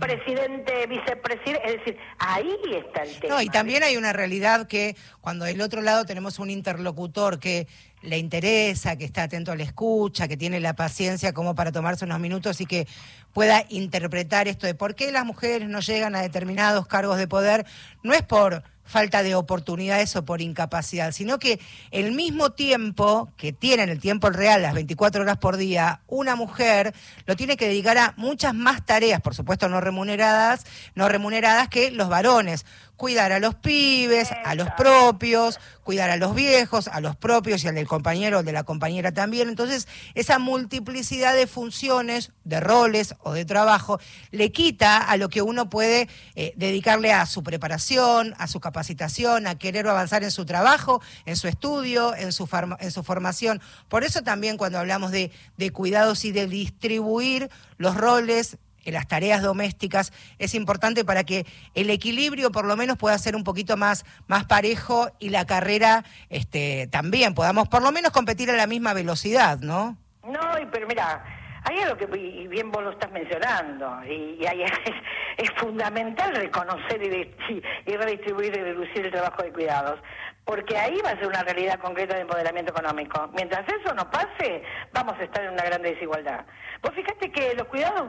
presidente, 0.00 0.86
vicepresidente, 0.86 1.60
es 1.64 1.78
decir, 1.78 1.98
ahí 2.18 2.50
está 2.72 3.02
el 3.02 3.18
tema. 3.18 3.34
No, 3.34 3.42
y 3.42 3.48
también 3.48 3.82
hay 3.82 3.96
una 3.96 4.12
realidad 4.12 4.66
que 4.66 4.96
cuando 5.20 5.44
del 5.44 5.60
otro 5.60 5.82
lado 5.82 6.04
tenemos 6.04 6.38
un 6.38 6.50
interlocutor 6.50 7.38
que 7.38 7.66
le 8.02 8.18
interesa, 8.18 8.96
que 8.96 9.04
está 9.04 9.24
atento 9.24 9.52
a 9.52 9.56
la 9.56 9.64
escucha, 9.64 10.28
que 10.28 10.36
tiene 10.36 10.60
la 10.60 10.74
paciencia 10.74 11.32
como 11.32 11.54
para 11.54 11.72
tomarse 11.72 12.04
unos 12.04 12.20
minutos 12.20 12.60
y 12.60 12.66
que 12.66 12.86
pueda 13.32 13.64
interpretar 13.68 14.48
esto 14.48 14.66
de 14.66 14.74
por 14.74 14.94
qué 14.94 15.12
las 15.12 15.24
mujeres 15.24 15.68
no 15.68 15.80
llegan 15.80 16.14
a 16.14 16.22
determinados 16.22 16.86
cargos 16.86 17.18
de 17.18 17.28
poder, 17.28 17.66
no 18.02 18.14
es 18.14 18.22
por 18.22 18.62
falta 18.86 19.22
de 19.22 19.34
oportunidades 19.34 20.16
o 20.16 20.24
por 20.24 20.40
incapacidad, 20.40 21.12
sino 21.12 21.38
que 21.38 21.60
el 21.90 22.12
mismo 22.12 22.52
tiempo 22.52 23.32
que 23.36 23.52
tiene 23.52 23.82
en 23.82 23.90
el 23.90 24.00
tiempo 24.00 24.30
real, 24.30 24.62
las 24.62 24.74
24 24.74 25.22
horas 25.22 25.38
por 25.38 25.56
día, 25.56 26.00
una 26.06 26.36
mujer 26.36 26.94
lo 27.26 27.36
tiene 27.36 27.56
que 27.56 27.68
dedicar 27.68 27.98
a 27.98 28.14
muchas 28.16 28.54
más 28.54 28.86
tareas, 28.86 29.20
por 29.20 29.34
supuesto 29.34 29.68
no 29.68 29.80
remuneradas, 29.80 30.64
no 30.94 31.08
remuneradas 31.08 31.68
que 31.68 31.90
los 31.90 32.08
varones 32.08 32.64
cuidar 32.96 33.32
a 33.32 33.38
los 33.38 33.54
pibes, 33.54 34.30
a 34.44 34.54
los 34.54 34.68
propios, 34.70 35.60
cuidar 35.82 36.10
a 36.10 36.16
los 36.16 36.34
viejos, 36.34 36.88
a 36.88 37.00
los 37.00 37.14
propios 37.14 37.62
y 37.62 37.68
al 37.68 37.74
del 37.74 37.86
compañero 37.86 38.38
o 38.38 38.42
de 38.42 38.52
la 38.52 38.64
compañera 38.64 39.12
también. 39.12 39.48
Entonces, 39.48 39.86
esa 40.14 40.38
multiplicidad 40.38 41.34
de 41.34 41.46
funciones, 41.46 42.32
de 42.44 42.60
roles 42.60 43.14
o 43.20 43.32
de 43.32 43.44
trabajo, 43.44 44.00
le 44.30 44.50
quita 44.50 44.98
a 44.98 45.16
lo 45.16 45.28
que 45.28 45.42
uno 45.42 45.70
puede 45.70 46.08
eh, 46.34 46.52
dedicarle 46.56 47.12
a 47.12 47.26
su 47.26 47.42
preparación, 47.42 48.34
a 48.38 48.48
su 48.48 48.60
capacitación, 48.60 49.46
a 49.46 49.58
querer 49.58 49.86
avanzar 49.86 50.24
en 50.24 50.30
su 50.30 50.44
trabajo, 50.44 51.00
en 51.24 51.36
su 51.36 51.48
estudio, 51.48 52.14
en 52.16 52.32
su, 52.32 52.48
en 52.80 52.90
su 52.90 53.02
formación. 53.02 53.60
Por 53.88 54.04
eso 54.04 54.22
también 54.22 54.56
cuando 54.56 54.78
hablamos 54.78 55.12
de, 55.12 55.30
de 55.56 55.70
cuidados 55.70 56.24
y 56.24 56.32
de 56.32 56.46
distribuir 56.46 57.50
los 57.78 57.96
roles 57.96 58.58
en 58.86 58.94
las 58.94 59.06
tareas 59.06 59.42
domésticas 59.42 60.12
es 60.38 60.54
importante 60.54 61.04
para 61.04 61.24
que 61.24 61.44
el 61.74 61.90
equilibrio 61.90 62.50
por 62.50 62.64
lo 62.64 62.76
menos 62.76 62.96
pueda 62.96 63.18
ser 63.18 63.36
un 63.36 63.44
poquito 63.44 63.76
más, 63.76 64.06
más 64.26 64.46
parejo 64.46 65.10
y 65.18 65.28
la 65.28 65.44
carrera 65.44 66.04
este, 66.30 66.88
también 66.90 67.34
podamos 67.34 67.68
por 67.68 67.82
lo 67.82 67.92
menos 67.92 68.12
competir 68.12 68.50
a 68.50 68.54
la 68.54 68.66
misma 68.66 68.94
velocidad, 68.94 69.58
¿no? 69.58 69.98
No, 70.24 70.40
pero 70.72 70.86
mira, 70.86 71.24
hay 71.64 71.80
algo 71.80 71.96
que 71.96 72.06
bien 72.06 72.70
vos 72.70 72.82
lo 72.82 72.90
estás 72.90 73.10
mencionando 73.10 74.04
y, 74.04 74.44
ahí 74.46 74.62
es, 75.36 75.50
fundamental 75.56 76.34
reconocer 76.34 77.02
y, 77.02 77.90
y 77.90 77.96
redistribuir 77.96 78.56
y 78.56 78.60
reducir 78.60 79.06
el 79.06 79.12
trabajo 79.12 79.42
de 79.42 79.52
cuidados 79.52 80.00
porque 80.46 80.78
ahí 80.78 80.96
va 81.04 81.10
a 81.10 81.16
ser 81.16 81.26
una 81.26 81.42
realidad 81.42 81.78
concreta 81.80 82.14
de 82.14 82.20
empoderamiento 82.20 82.70
económico. 82.70 83.28
Mientras 83.34 83.66
eso 83.68 83.92
no 83.94 84.08
pase, 84.08 84.62
vamos 84.92 85.14
a 85.18 85.24
estar 85.24 85.42
en 85.44 85.50
una 85.50 85.64
gran 85.64 85.82
desigualdad. 85.82 86.46
Vos 86.82 86.92
fíjate 86.94 87.32
que 87.32 87.52
los 87.54 87.66
cuidados 87.66 88.08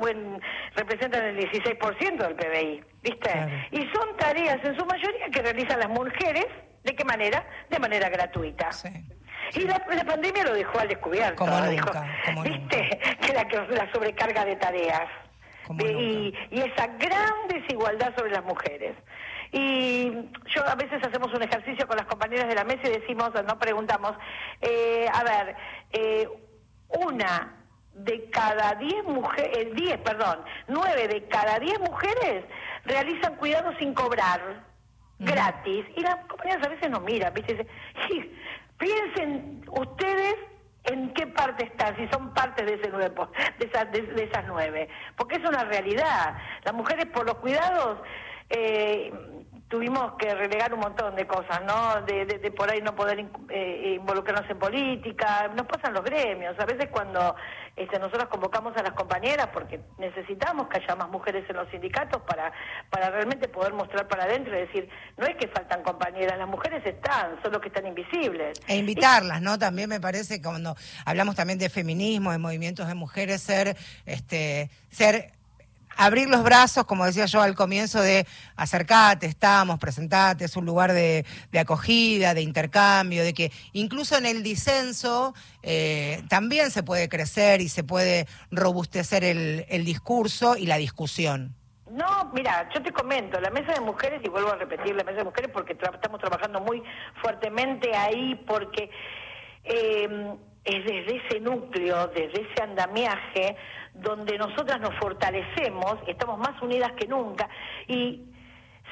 representan 0.76 1.26
el 1.26 1.38
16% 1.50 2.18
del 2.18 2.36
PBI, 2.36 2.84
¿viste? 3.02 3.68
Y 3.72 3.90
son 3.92 4.16
tareas 4.18 4.64
en 4.64 4.78
su 4.78 4.86
mayoría 4.86 5.30
que 5.32 5.42
realizan 5.42 5.80
las 5.80 5.90
mujeres, 5.90 6.46
¿de 6.84 6.96
qué 6.96 7.04
manera? 7.04 7.44
De 7.72 7.80
manera 7.80 8.08
gratuita. 8.08 8.70
Y 9.56 9.62
la, 9.62 9.80
pandemia 9.80 10.44
lo 10.44 10.54
dejó 10.54 10.80
al 10.80 10.90
descubierto. 10.90 11.38
Como 11.38 12.44
¿Viste? 12.44 13.00
Que 13.22 13.34
la, 13.34 13.48
la 13.70 13.92
sobrecarga 13.92 14.46
de 14.46 14.56
tareas. 14.58 15.10
y, 15.80 16.34
y 16.52 16.60
esa 16.60 16.86
gran 16.86 17.48
desigualdad 17.50 18.14
sobre 18.16 18.32
las 18.32 18.44
mujeres. 18.44 18.96
Y 19.52 20.12
yo 20.56 20.68
a 20.68 20.76
veces 20.76 21.04
hacemos 21.04 21.34
un 21.34 21.44
ejercicio 21.44 21.88
con 21.88 21.98
las 21.98 22.06
compañeras 22.08 22.48
de 22.48 22.56
la 22.56 22.64
mesa 22.64 22.82
y 22.86 23.00
decimos, 23.00 23.32
no 23.46 23.60
preguntamos, 23.60 24.14
eh, 24.62 25.08
a 25.14 25.24
ver, 25.24 25.56
eh, 25.94 26.28
una 26.90 27.54
de 27.94 28.30
cada 28.30 28.76
diez 28.76 29.04
mujeres, 29.06 29.58
eh, 29.58 29.72
diez, 29.74 29.98
perdón, 30.00 30.40
nueve 30.68 31.08
de 31.08 31.28
cada 31.28 31.60
diez 31.60 31.80
mujeres 31.80 32.46
realizan 32.86 33.36
cuidados 33.36 33.76
sin 33.80 33.94
cobrar, 33.94 34.66
gratis. 35.20 35.86
Y 35.96 36.02
las 36.02 36.18
compañeras 36.26 36.66
a 36.66 36.70
veces 36.70 36.90
nos 36.90 37.02
miran, 37.02 37.34
¿viste? 37.34 37.66
piensen 38.78 39.66
ustedes 39.72 40.36
en 40.84 41.14
qué 41.14 41.28
parte 41.28 41.66
están, 41.66 41.96
si 41.98 42.08
son 42.10 42.34
parte 42.34 42.64
de 42.64 42.76
ese 42.76 42.90
nueve, 42.90 43.14
de 43.60 43.66
esas, 43.66 43.92
de 43.92 44.24
esas 44.24 44.46
nueve, 44.48 44.88
porque 45.18 45.36
es 45.36 45.50
una 45.50 45.64
realidad. 45.66 46.38
Las 46.64 46.74
mujeres 46.74 47.08
por 47.08 47.26
los 47.26 47.36
cuidados 47.36 48.00
eh, 48.50 49.12
tuvimos 49.68 50.14
que 50.18 50.34
relegar 50.34 50.74
un 50.74 50.80
montón 50.80 51.16
de 51.16 51.28
cosas, 51.28 51.62
¿no? 51.66 52.02
De, 52.06 52.52
por 52.52 52.72
ahí 52.72 52.82
no 52.82 52.96
poder 52.96 53.26
eh, 53.50 53.96
involucrarnos 54.00 54.50
en 54.50 54.58
política, 54.58 55.52
nos 55.56 55.66
pasan 55.68 55.94
los 55.94 56.04
gremios, 56.04 56.58
a 56.58 56.66
veces 56.66 56.88
cuando 56.90 57.36
este, 57.76 58.00
nosotros 58.00 58.30
convocamos 58.30 58.76
a 58.78 58.84
las 58.84 58.94
compañeras 58.94 59.50
porque 59.54 59.82
necesitamos 59.98 60.68
que 60.70 60.78
haya 60.78 60.96
más 60.96 61.10
mujeres 61.10 61.48
en 61.50 61.58
los 61.58 61.70
sindicatos 61.70 62.22
para, 62.22 62.52
para 62.90 63.10
realmente 63.10 63.50
poder 63.50 63.74
mostrar 63.74 64.08
para 64.08 64.24
adentro 64.24 64.56
y 64.56 64.62
decir, 64.62 64.90
no 65.18 65.28
es 65.28 65.36
que 65.36 65.48
faltan 65.50 65.84
compañeras, 65.84 66.38
las 66.38 66.48
mujeres 66.48 66.86
están, 66.86 67.38
solo 67.44 67.60
que 67.60 67.68
están 67.68 67.86
invisibles. 67.86 68.60
E 68.68 68.78
invitarlas, 68.78 69.42
¿no? 69.42 69.60
También 69.60 69.90
me 69.90 70.00
parece 70.00 70.42
cuando 70.42 70.76
hablamos 71.06 71.36
también 71.36 71.60
de 71.60 71.70
feminismo, 71.70 72.32
de 72.32 72.38
movimientos 72.38 72.88
de 72.88 72.96
mujeres, 72.96 73.42
ser, 73.42 73.76
este, 74.06 74.70
ser 74.90 75.37
abrir 75.98 76.30
los 76.30 76.44
brazos, 76.44 76.86
como 76.86 77.06
decía 77.06 77.26
yo 77.26 77.42
al 77.42 77.56
comienzo, 77.56 78.02
de 78.02 78.26
acercate, 78.56 79.26
estamos, 79.26 79.80
presentate, 79.80 80.46
es 80.46 80.56
un 80.56 80.66
lugar 80.66 80.94
de, 80.94 81.26
acogida, 81.60 82.34
de 82.34 82.42
intercambio, 82.42 83.24
de 83.24 83.34
que 83.34 83.52
incluso 83.74 84.18
en 84.18 84.26
el 84.26 84.44
disenso 84.44 85.34
eh, 85.64 86.24
también 86.30 86.72
se 86.72 86.84
puede 86.84 87.10
crecer 87.10 87.62
y 87.62 87.70
se 87.70 87.84
puede 87.84 88.28
robustecer 88.52 89.24
el, 89.24 89.66
el 89.70 89.84
discurso 89.84 90.56
y 90.56 90.68
la 90.68 90.78
discusión. 90.78 91.56
No, 91.90 92.32
mira, 92.34 92.70
yo 92.74 92.84
te 92.84 92.92
comento, 92.92 93.40
la 93.40 93.50
mesa 93.50 93.74
de 93.74 93.80
mujeres, 93.80 94.22
y 94.24 94.30
vuelvo 94.30 94.52
a 94.52 94.56
repetir 94.56 94.96
la 94.96 95.04
mesa 95.04 95.20
de 95.20 95.24
mujeres 95.24 95.50
porque 95.54 95.74
estamos 95.74 96.20
trabajando 96.20 96.60
muy 96.60 96.84
fuertemente 97.22 97.96
ahí, 97.96 98.36
porque 98.46 98.90
eh, 99.64 100.36
es 100.68 100.84
desde 100.84 101.22
ese 101.26 101.40
núcleo, 101.40 102.08
desde 102.08 102.42
ese 102.42 102.62
andamiaje, 102.62 103.56
donde 103.94 104.38
nosotras 104.38 104.80
nos 104.82 104.94
fortalecemos, 104.96 105.96
estamos 106.08 106.38
más 106.38 106.62
unidas 106.62 106.92
que 106.94 107.08
nunca, 107.08 107.50
y 107.88 108.26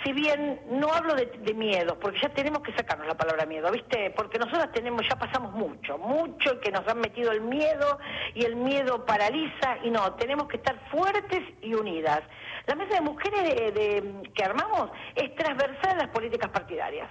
si 0.04 0.14
bien 0.14 0.62
no 0.70 0.94
hablo 0.94 1.16
de, 1.16 1.26
de, 1.26 1.54
miedo, 1.54 1.98
porque 2.00 2.20
ya 2.22 2.30
tenemos 2.30 2.62
que 2.62 2.74
sacarnos 2.74 3.08
la 3.08 3.16
palabra 3.16 3.46
miedo, 3.46 3.72
¿viste? 3.72 4.12
Porque 4.12 4.38
nosotras 4.38 4.72
tenemos, 4.72 5.02
ya 5.08 5.18
pasamos 5.18 5.54
mucho, 5.54 5.98
mucho 5.98 6.60
que 6.60 6.72
nos 6.72 6.88
han 6.88 7.00
metido 7.00 7.32
el 7.32 7.42
miedo 7.42 8.00
y 8.34 8.46
el 8.46 8.56
miedo 8.56 9.06
paraliza 9.06 9.78
y 9.84 9.92
no, 9.92 10.14
tenemos 10.14 10.48
que 10.48 10.58
estar 10.58 10.78
fuertes 10.90 11.42
y 11.62 11.74
unidas. 11.74 12.22
La 12.68 12.76
mesa 12.76 12.96
de 12.96 13.02
mujeres 13.02 13.74
de, 13.74 14.32
que 14.34 14.44
armamos 14.44 14.92
es 15.16 15.34
transversal 15.36 15.92
a 15.92 16.06
las 16.06 16.10
políticas 16.10 16.50
partidarias, 16.52 17.10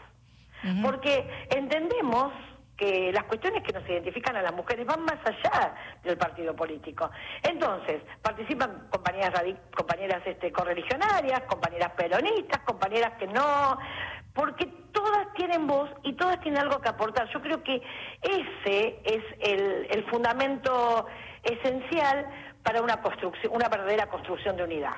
porque 0.83 1.29
entendemos 1.51 2.33
que 2.77 3.13
las 3.13 3.25
cuestiones 3.25 3.63
que 3.63 3.73
nos 3.73 3.89
identifican 3.89 4.37
a 4.37 4.43
las 4.43 4.53
mujeres 4.53 4.87
van 4.87 5.05
más 5.05 5.19
allá 5.25 5.75
del 6.03 6.17
partido 6.17 6.55
político. 6.55 7.11
Entonces, 7.43 8.03
participan 8.21 8.89
compañeras 8.91 9.33
compañeras 9.77 10.23
este, 10.27 10.51
correligionarias, 10.51 11.43
compañeras 11.43 11.93
peronistas, 11.97 12.61
compañeras 12.61 13.13
que 13.19 13.27
no, 13.29 13.79
porque 14.33 14.67
todas 14.93 15.33
tienen 15.35 15.67
voz 15.67 15.89
y 16.03 16.15
todas 16.15 16.41
tienen 16.41 16.61
algo 16.63 16.81
que 16.81 16.89
aportar. 16.89 17.29
Yo 17.33 17.41
creo 17.41 17.63
que 17.63 17.81
ese 18.23 19.01
es 19.05 19.23
el, 19.41 20.05
fundamento 20.11 21.07
esencial 21.43 22.27
para 22.63 22.83
una 22.83 23.01
construcción, 23.01 23.53
una 23.55 23.69
verdadera 23.69 24.09
construcción 24.09 24.57
de 24.57 24.65
unidad. 24.65 24.97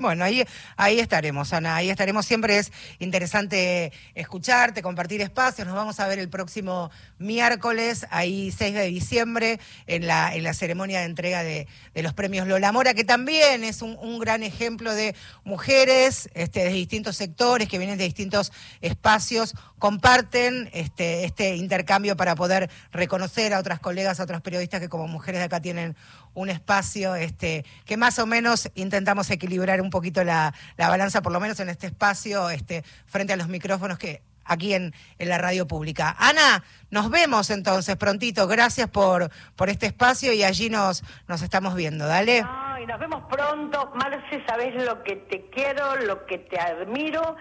Bueno, 0.00 0.24
ahí, 0.24 0.44
ahí 0.76 1.00
estaremos, 1.00 1.52
Ana, 1.52 1.74
ahí 1.74 1.90
estaremos. 1.90 2.24
Siempre 2.24 2.58
es 2.58 2.70
interesante 3.00 3.92
escucharte, 4.14 4.80
compartir 4.80 5.20
espacios. 5.22 5.66
Nos 5.66 5.74
vamos 5.74 5.98
a 5.98 6.06
ver 6.06 6.20
el 6.20 6.28
próximo 6.28 6.92
miércoles, 7.18 8.06
ahí 8.10 8.52
6 8.56 8.74
de 8.74 8.86
diciembre, 8.86 9.58
en 9.88 10.06
la, 10.06 10.36
en 10.36 10.44
la 10.44 10.54
ceremonia 10.54 11.00
de 11.00 11.06
entrega 11.06 11.42
de, 11.42 11.66
los 11.96 12.14
premios 12.14 12.46
Lola 12.46 12.70
Mora, 12.70 12.94
que 12.94 13.02
también 13.02 13.64
es 13.64 13.82
un, 13.82 14.20
gran 14.20 14.44
ejemplo 14.44 14.94
de 14.94 15.16
mujeres 15.42 16.30
este, 16.34 16.60
de 16.60 16.70
distintos 16.70 17.16
sectores 17.16 17.68
que 17.68 17.78
vienen 17.78 17.98
de 17.98 18.04
distintos 18.04 18.52
espacios, 18.80 19.56
comparten 19.80 20.70
este, 20.72 21.24
este 21.24 21.56
intercambio 21.56 22.16
para 22.16 22.36
poder 22.36 22.70
reconocer 22.92 23.52
a 23.52 23.58
otras 23.58 23.80
colegas, 23.80 24.20
a 24.20 24.22
otros 24.22 24.42
periodistas 24.42 24.80
que 24.80 24.88
como 24.88 25.08
mujeres 25.08 25.40
de 25.40 25.46
acá 25.46 25.60
tienen 25.60 25.96
un 26.38 26.50
espacio 26.50 27.14
este, 27.16 27.64
que 27.84 27.96
más 27.96 28.18
o 28.18 28.26
menos 28.26 28.70
intentamos 28.74 29.30
equilibrar 29.30 29.80
un 29.80 29.90
poquito 29.90 30.22
la, 30.24 30.54
balanza, 30.76 31.20
por 31.20 31.32
lo 31.32 31.40
menos 31.40 31.58
en 31.60 31.68
este 31.68 31.88
espacio, 31.88 32.48
este, 32.50 32.84
frente 33.06 33.32
a 33.32 33.36
los 33.36 33.48
micrófonos 33.48 33.98
que 33.98 34.22
aquí 34.44 34.72
en, 34.72 34.94
la 35.18 35.36
radio 35.36 35.66
pública. 35.66 36.14
Ana, 36.18 36.64
nos 36.90 37.10
vemos 37.10 37.50
entonces 37.50 37.96
prontito. 37.96 38.46
Gracias 38.46 38.88
por, 38.88 39.30
por 39.56 39.68
este 39.68 39.86
espacio 39.86 40.32
y 40.32 40.42
allí 40.42 40.70
nos, 40.70 41.02
nos 41.26 41.42
estamos 41.42 41.74
viendo. 41.74 42.06
Dale. 42.06 42.44
y 42.82 42.86
nos 42.86 42.98
vemos 42.98 43.24
pronto. 43.28 43.92
Marce, 43.94 44.42
sabes 44.46 44.74
lo 44.84 45.02
que 45.02 45.16
te 45.16 45.50
quiero, 45.50 45.96
lo 45.96 46.24
que 46.24 46.38
te 46.38 46.58
admiro. 46.58 47.36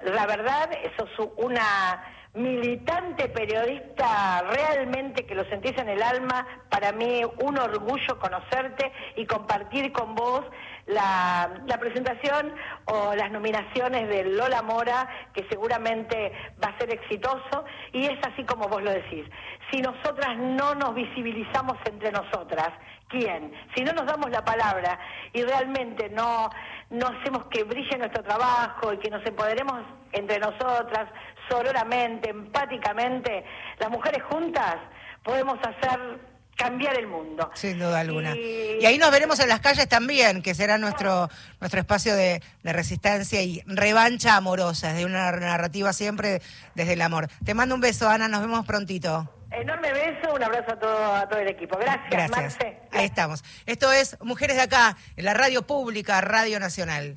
La 0.00 0.26
verdad, 0.26 0.70
eso 0.72 1.04
es 1.04 1.30
una 1.36 2.02
militante 2.34 3.28
periodista 3.28 4.42
realmente 4.42 5.26
que 5.26 5.34
lo 5.34 5.44
sentís 5.46 5.76
en 5.78 5.88
el 5.88 6.02
alma, 6.02 6.46
para 6.68 6.92
mí 6.92 7.22
un 7.42 7.58
orgullo 7.58 8.18
conocerte 8.20 8.92
y 9.16 9.26
compartir 9.26 9.90
con 9.92 10.14
vos 10.14 10.44
la, 10.86 11.50
presentación 11.80 12.54
o 12.84 13.14
las 13.14 13.30
nominaciones 13.32 14.08
de 14.08 14.24
Lola 14.24 14.62
Mora, 14.62 15.08
que 15.32 15.46
seguramente 15.48 16.32
va 16.62 16.68
a 16.68 16.78
ser 16.78 16.92
exitoso, 16.92 17.64
y 17.92 18.06
es 18.06 18.18
así 18.26 18.44
como 18.44 18.68
vos 18.68 18.82
lo 18.82 18.90
decís. 18.90 19.24
Si 19.70 19.80
nosotras 19.80 20.36
no 20.36 20.74
nos 20.74 20.94
visibilizamos 20.94 21.78
entre 21.86 22.12
nosotras, 22.12 22.70
¿quién? 23.08 23.52
Si 23.74 23.82
no 23.82 23.92
nos 23.92 24.06
damos 24.06 24.30
la 24.30 24.44
palabra 24.44 24.98
y 25.32 25.42
realmente 25.42 26.10
no, 26.10 26.48
no 26.90 27.06
hacemos 27.08 27.46
que 27.46 27.64
brille 27.64 27.98
nuestro 27.98 28.22
trabajo 28.22 28.92
y 28.92 28.98
que 28.98 29.10
nos 29.10 29.24
empoderemos 29.26 29.80
entre 30.12 30.38
nosotras, 30.38 31.08
sororamente, 31.48 32.30
empáticamente, 32.30 33.44
las 33.78 33.90
mujeres 33.90 34.22
juntas 34.24 34.76
podemos 35.22 35.58
hacer 35.60 36.20
cambiar 36.60 36.98
el 36.98 37.06
mundo. 37.06 37.50
Sin 37.54 37.78
duda 37.78 38.00
alguna. 38.00 38.36
Y... 38.36 38.84
ahí 38.84 38.98
nos 38.98 39.10
veremos 39.10 39.40
en 39.40 39.48
las 39.48 39.60
calles 39.60 39.88
también, 39.88 40.42
que 40.42 40.54
será 40.54 40.76
nuestro, 40.76 41.30
nuestro 41.58 41.80
espacio 41.80 42.14
de, 42.14 42.42
resistencia 42.62 43.42
y 43.42 43.62
revancha 43.66 44.36
amorosa, 44.36 44.92
de 44.92 45.06
una 45.06 45.32
narrativa 45.32 45.94
siempre 45.94 46.42
desde 46.74 46.92
el 46.92 47.00
amor. 47.00 47.28
Te 47.44 47.54
mando 47.54 47.74
un 47.74 47.80
beso, 47.80 48.10
Ana, 48.10 48.28
nos 48.28 48.42
vemos 48.42 48.66
prontito. 48.66 49.32
Enorme 49.50 49.92
beso, 49.92 50.34
un 50.34 50.42
abrazo 50.44 50.72
a 50.72 50.78
todo, 50.78 51.14
a 51.14 51.28
todo 51.28 51.40
el 51.40 51.48
equipo. 51.48 51.78
Gracias, 51.78 52.10
Gracias. 52.10 52.58
Ahí 52.92 53.06
estamos. 53.06 53.42
Esto 53.64 53.90
es 53.90 54.18
Mujeres 54.20 54.56
de 54.56 54.62
Acá, 54.62 54.96
en 55.16 55.24
la 55.24 55.34
radio 55.34 55.62
pública, 55.62 56.20
Radio 56.20 56.60
Nacional. 56.60 57.16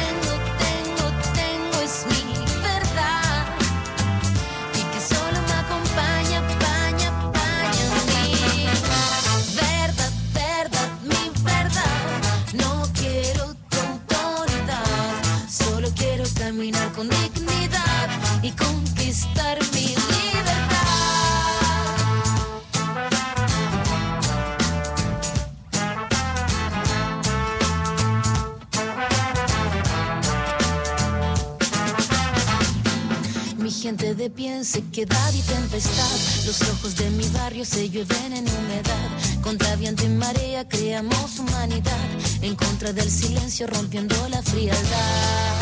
gente 33.81 34.13
de 34.13 34.29
pie 34.29 34.57
en 34.57 34.63
sequedad 34.63 35.33
y 35.33 35.41
tempestad. 35.41 36.45
Los 36.45 36.61
ojos 36.69 36.95
de 36.97 37.09
mi 37.09 37.27
barrio 37.29 37.65
se 37.65 37.89
llueven 37.89 38.33
en 38.33 38.47
humedad. 38.47 39.09
Contra 39.41 39.75
viento 39.75 40.05
y 40.05 40.09
marea 40.09 40.67
creamos 40.67 41.39
humanidad. 41.39 42.07
En 42.43 42.55
contra 42.55 42.93
del 42.93 43.09
silencio 43.09 43.65
rompiendo 43.65 44.15
la 44.29 44.43
frialdad. 44.43 45.61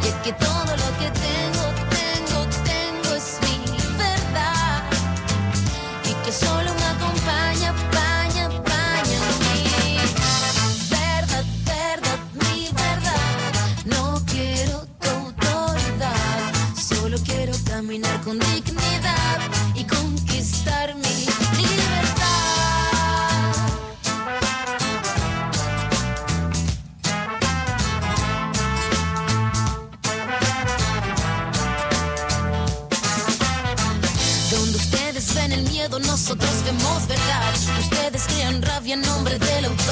Y 0.00 0.24
que 0.24 0.32
todo 0.32 0.76
lo 0.82 0.98
que 0.98 1.51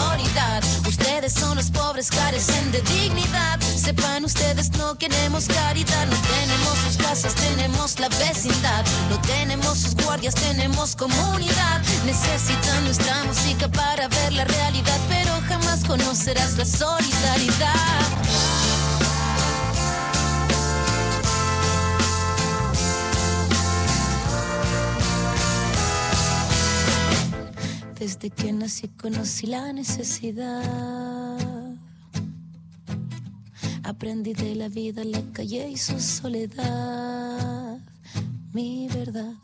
autoridad. 0.01 0.63
Ustedes 0.87 1.33
son 1.33 1.57
los 1.57 1.71
pobres, 1.71 2.11
carecen 2.11 2.73
de 2.73 2.81
dignidad. 2.83 3.61
Sepan 3.61 4.25
ustedes, 4.25 4.71
no 4.73 4.97
queremos 4.97 5.47
caridad. 5.47 6.07
No 6.07 6.17
tenemos 6.17 6.79
sus 6.85 6.97
casas, 6.97 7.35
tenemos 7.35 7.99
la 7.99 8.09
vecindad. 8.09 8.85
No 9.11 9.21
tenemos 9.23 9.79
sus 9.79 9.95
guardias, 9.95 10.35
tenemos 10.35 10.97
comunidad. 10.97 11.81
Necesitan 12.05 12.85
nuestra 12.85 13.25
música 13.25 13.69
para 13.69 14.09
ver 14.09 14.33
la 14.33 14.45
realidad, 14.45 14.99
pero 15.09 15.33
jamás 15.49 15.85
conocerás 15.85 16.57
la 16.57 16.65
solidaridad. 16.65 18.50
Desde 28.11 28.31
que 28.31 28.53
nací 28.53 28.89
conocí 28.89 29.47
la 29.47 29.73
necesidad. 29.73 30.59
Aprendí 33.85 34.33
de 34.35 34.57
la 34.57 34.69
vida, 34.69 35.05
la 35.05 35.23
calle 35.33 35.69
y 35.69 35.77
su 35.77 36.01
soledad. 36.01 37.79
Mi 38.53 38.89
verdad. 38.89 39.35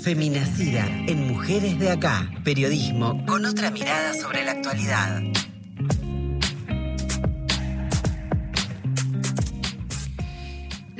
Feminacida 0.00 0.86
en 1.08 1.26
Mujeres 1.26 1.80
de 1.80 1.90
Acá. 1.90 2.30
Periodismo 2.44 3.26
con 3.26 3.44
otra 3.44 3.72
mirada 3.72 4.14
sobre 4.14 4.44
la 4.44 4.52
actualidad. 4.52 5.20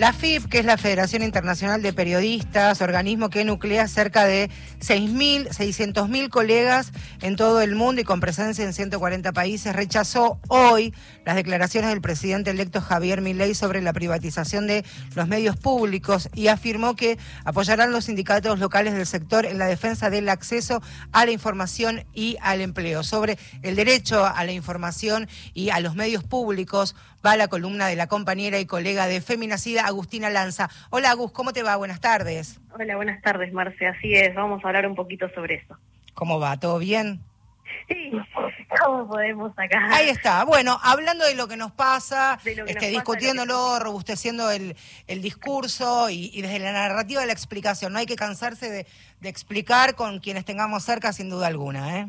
La 0.01 0.15
FIP, 0.15 0.47
que 0.47 0.61
es 0.61 0.65
la 0.65 0.79
Federación 0.79 1.23
Internacional 1.23 1.83
de 1.83 1.93
Periodistas, 1.93 2.81
organismo 2.81 3.29
que 3.29 3.45
nuclea 3.45 3.87
cerca 3.87 4.25
de 4.25 4.49
6.000, 4.81 5.51
600.000 5.51 6.31
colegas 6.31 6.93
en 7.21 7.37
todo 7.37 7.61
el 7.61 7.75
mundo 7.75 8.01
y 8.01 8.05
con 8.05 8.19
presencia 8.19 8.65
en 8.65 8.73
140 8.73 9.31
países, 9.33 9.77
rechazó 9.77 10.41
hoy 10.49 10.95
las 11.27 11.37
declaraciones 11.37 11.91
del 11.91 12.01
presidente 12.01 12.49
electo 12.49 12.81
Javier 12.81 13.21
Milei 13.21 13.55
sobre 13.55 13.83
la 13.83 13.93
privatización 13.93 14.67
de 14.67 14.87
los 15.15 15.29
medios 15.29 15.59
públicos 15.59 16.31
y 16.35 16.47
afirmó 16.47 16.97
que 16.97 17.19
apoyarán 17.45 17.93
los 17.93 18.07
sindicatos 18.07 18.59
locales 18.59 18.95
del 18.95 19.05
sector 19.05 19.45
en 19.45 19.59
la 19.59 19.67
defensa 19.67 20.09
del 20.09 20.31
acceso 20.31 20.81
a 21.13 21.27
la 21.27 21.33
información 21.33 22.07
y 22.15 22.39
al 22.41 22.63
empleo. 22.63 23.03
Sobre 23.03 23.37
el 23.61 23.77
derecho 23.77 24.25
a 24.25 24.43
la 24.45 24.53
información 24.53 25.29
y 25.53 25.69
a 25.69 25.81
los 25.81 25.95
medios 25.95 26.25
públicos 26.25 26.97
va 27.25 27.37
la 27.37 27.49
columna 27.49 27.87
de 27.87 27.97
la 27.97 28.07
compañera 28.07 28.59
y 28.59 28.67
colega 28.67 29.07
de 29.07 29.21
Feminacida, 29.21 29.90
Agustina 29.91 30.31
Lanza. 30.31 30.69
Hola 30.91 31.11
Agus, 31.11 31.33
¿cómo 31.33 31.53
te 31.53 31.63
va? 31.63 31.77
Buenas 31.77 32.01
tardes. 32.01 32.61
Hola, 32.73 32.97
buenas 32.97 33.21
tardes, 33.23 33.53
Marce. 33.53 33.87
Así 33.87 34.15
es, 34.15 34.35
vamos 34.35 34.65
a 34.65 34.69
hablar 34.69 34.87
un 34.87 34.95
poquito 34.95 35.29
sobre 35.35 35.57
eso. 35.57 35.77
¿Cómo 36.15 36.41
va? 36.41 36.59
¿Todo 36.59 36.79
bien? 36.79 37.21
Sí, 37.89 38.13
¿cómo 38.85 39.09
podemos 39.09 39.53
acá? 39.57 39.89
Ahí 39.91 40.09
está. 40.09 40.45
Bueno, 40.45 40.79
hablando 40.83 41.25
de 41.25 41.35
lo 41.35 41.49
que 41.49 41.57
nos 41.57 41.73
pasa, 41.73 42.39
que 42.43 42.51
este, 42.51 42.63
nos 42.63 42.75
pasa, 42.75 42.87
discutiéndolo, 42.89 43.79
robusteciendo 43.79 44.51
el, 44.51 44.77
el 45.07 45.23
discurso 45.23 46.11
y, 46.11 46.31
y 46.33 46.43
desde 46.43 46.59
la 46.59 46.73
narrativa 46.73 47.21
de 47.21 47.27
la 47.27 47.33
explicación. 47.33 47.93
No 47.93 47.99
hay 47.99 48.07
que 48.07 48.17
cansarse 48.17 48.71
de, 48.71 48.87
de 49.21 49.29
explicar 49.29 49.95
con 49.95 50.19
quienes 50.21 50.45
tengamos 50.45 50.83
cerca, 50.85 51.13
sin 51.13 51.29
duda 51.31 51.47
alguna. 51.47 52.01
¿eh? 52.01 52.07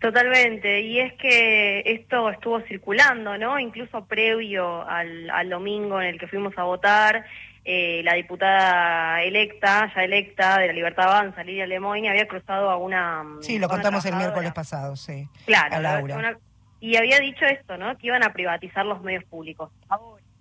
Totalmente, 0.00 0.80
y 0.80 1.00
es 1.00 1.12
que 1.14 1.82
esto 1.86 2.30
estuvo 2.30 2.60
circulando, 2.62 3.36
¿no? 3.38 3.58
Incluso 3.58 4.04
previo 4.04 4.86
al, 4.88 5.30
al 5.30 5.48
domingo 5.48 6.00
en 6.00 6.08
el 6.08 6.18
que 6.18 6.26
fuimos 6.26 6.56
a 6.56 6.64
votar, 6.64 7.24
eh, 7.64 8.00
la 8.04 8.14
diputada 8.14 9.22
electa, 9.22 9.92
ya 9.94 10.02
electa 10.04 10.58
de 10.58 10.68
la 10.68 10.72
Libertad 10.72 11.06
Avanza, 11.06 11.42
Lidia 11.44 11.66
Lemoyne, 11.66 12.08
había 12.08 12.26
cruzado 12.26 12.70
a 12.70 12.76
una... 12.76 13.24
Sí, 13.40 13.58
lo 13.58 13.68
contamos 13.68 14.04
el 14.06 14.16
miércoles 14.16 14.52
pasado, 14.52 14.96
sí. 14.96 15.28
Claro, 15.46 15.76
a 15.76 15.80
Laura. 15.80 16.16
una- 16.16 16.38
y 16.80 16.96
había 16.96 17.18
dicho 17.18 17.44
esto, 17.44 17.76
¿no? 17.76 17.96
Que 17.98 18.06
iban 18.06 18.24
a 18.24 18.32
privatizar 18.32 18.86
los 18.86 19.02
medios 19.02 19.24
públicos. 19.24 19.70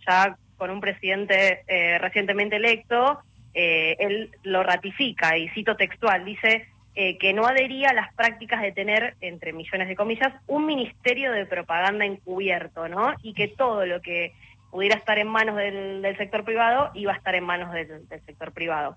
Ya 0.07 0.37
con 0.57 0.69
un 0.69 0.79
presidente 0.79 1.63
eh, 1.67 1.97
recientemente 1.99 2.55
electo, 2.55 3.19
eh, 3.53 3.95
él 3.99 4.29
lo 4.43 4.63
ratifica, 4.63 5.37
y 5.37 5.49
cito 5.49 5.75
textual, 5.75 6.23
dice 6.23 6.67
eh, 6.95 7.17
que 7.17 7.33
no 7.33 7.45
adhería 7.45 7.89
a 7.89 7.93
las 7.93 8.13
prácticas 8.13 8.61
de 8.61 8.71
tener, 8.71 9.15
entre 9.21 9.53
millones 9.53 9.87
de 9.87 9.95
comillas, 9.95 10.33
un 10.47 10.65
ministerio 10.65 11.31
de 11.31 11.45
propaganda 11.45 12.05
encubierto, 12.05 12.87
¿no? 12.87 13.13
Y 13.21 13.33
que 13.33 13.47
todo 13.49 13.85
lo 13.85 14.01
que 14.01 14.33
pudiera 14.71 14.95
estar 14.95 15.17
en 15.19 15.27
manos 15.27 15.55
del, 15.55 16.01
del 16.01 16.17
sector 16.17 16.43
privado 16.43 16.91
iba 16.93 17.13
a 17.13 17.15
estar 17.17 17.35
en 17.35 17.43
manos 17.43 17.71
del, 17.71 18.07
del 18.07 18.21
sector 18.21 18.51
privado. 18.51 18.95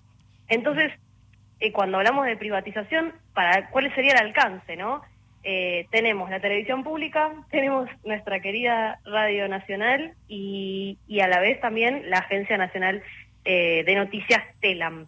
Entonces, 0.48 0.92
eh, 1.60 1.72
cuando 1.72 1.98
hablamos 1.98 2.26
de 2.26 2.36
privatización, 2.36 3.12
para 3.34 3.70
¿cuál 3.70 3.94
sería 3.94 4.12
el 4.12 4.26
alcance, 4.26 4.76
no? 4.76 5.02
Eh, 5.44 5.86
tenemos 5.90 6.30
la 6.30 6.40
televisión 6.40 6.84
pública, 6.84 7.32
tenemos 7.50 7.88
nuestra 8.04 8.40
querida 8.40 8.98
Radio 9.04 9.48
Nacional 9.48 10.14
y, 10.28 10.98
y 11.08 11.20
a 11.20 11.28
la 11.28 11.40
vez 11.40 11.60
también 11.60 12.10
la 12.10 12.18
Agencia 12.18 12.56
Nacional 12.58 13.02
eh, 13.44 13.82
de 13.84 13.94
Noticias 13.94 14.42
TELAM. 14.60 15.06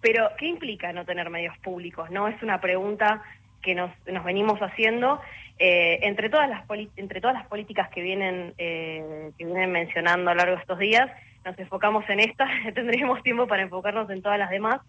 Pero, 0.00 0.30
¿qué 0.38 0.46
implica 0.46 0.92
no 0.92 1.04
tener 1.04 1.30
medios 1.30 1.56
públicos? 1.58 2.10
No 2.10 2.28
es 2.28 2.40
una 2.42 2.60
pregunta 2.60 3.22
que 3.62 3.74
nos, 3.74 3.90
nos 4.06 4.24
venimos 4.24 4.60
haciendo 4.60 5.20
eh, 5.58 6.00
entre 6.02 6.28
todas 6.28 6.48
las 6.48 6.64
entre 6.96 7.20
todas 7.20 7.34
las 7.34 7.46
políticas 7.46 7.88
que 7.90 8.02
vienen 8.02 8.52
eh, 8.58 9.30
que 9.38 9.44
vienen 9.44 9.72
mencionando 9.72 10.30
a 10.30 10.34
lo 10.34 10.38
largo 10.38 10.56
de 10.56 10.60
estos 10.60 10.78
días. 10.78 11.10
Nos 11.44 11.58
enfocamos 11.58 12.04
en 12.08 12.20
esta, 12.20 12.46
tendremos 12.74 13.22
tiempo 13.22 13.46
para 13.46 13.62
enfocarnos 13.62 14.10
en 14.10 14.22
todas 14.22 14.38
las 14.38 14.50
demás. 14.50 14.80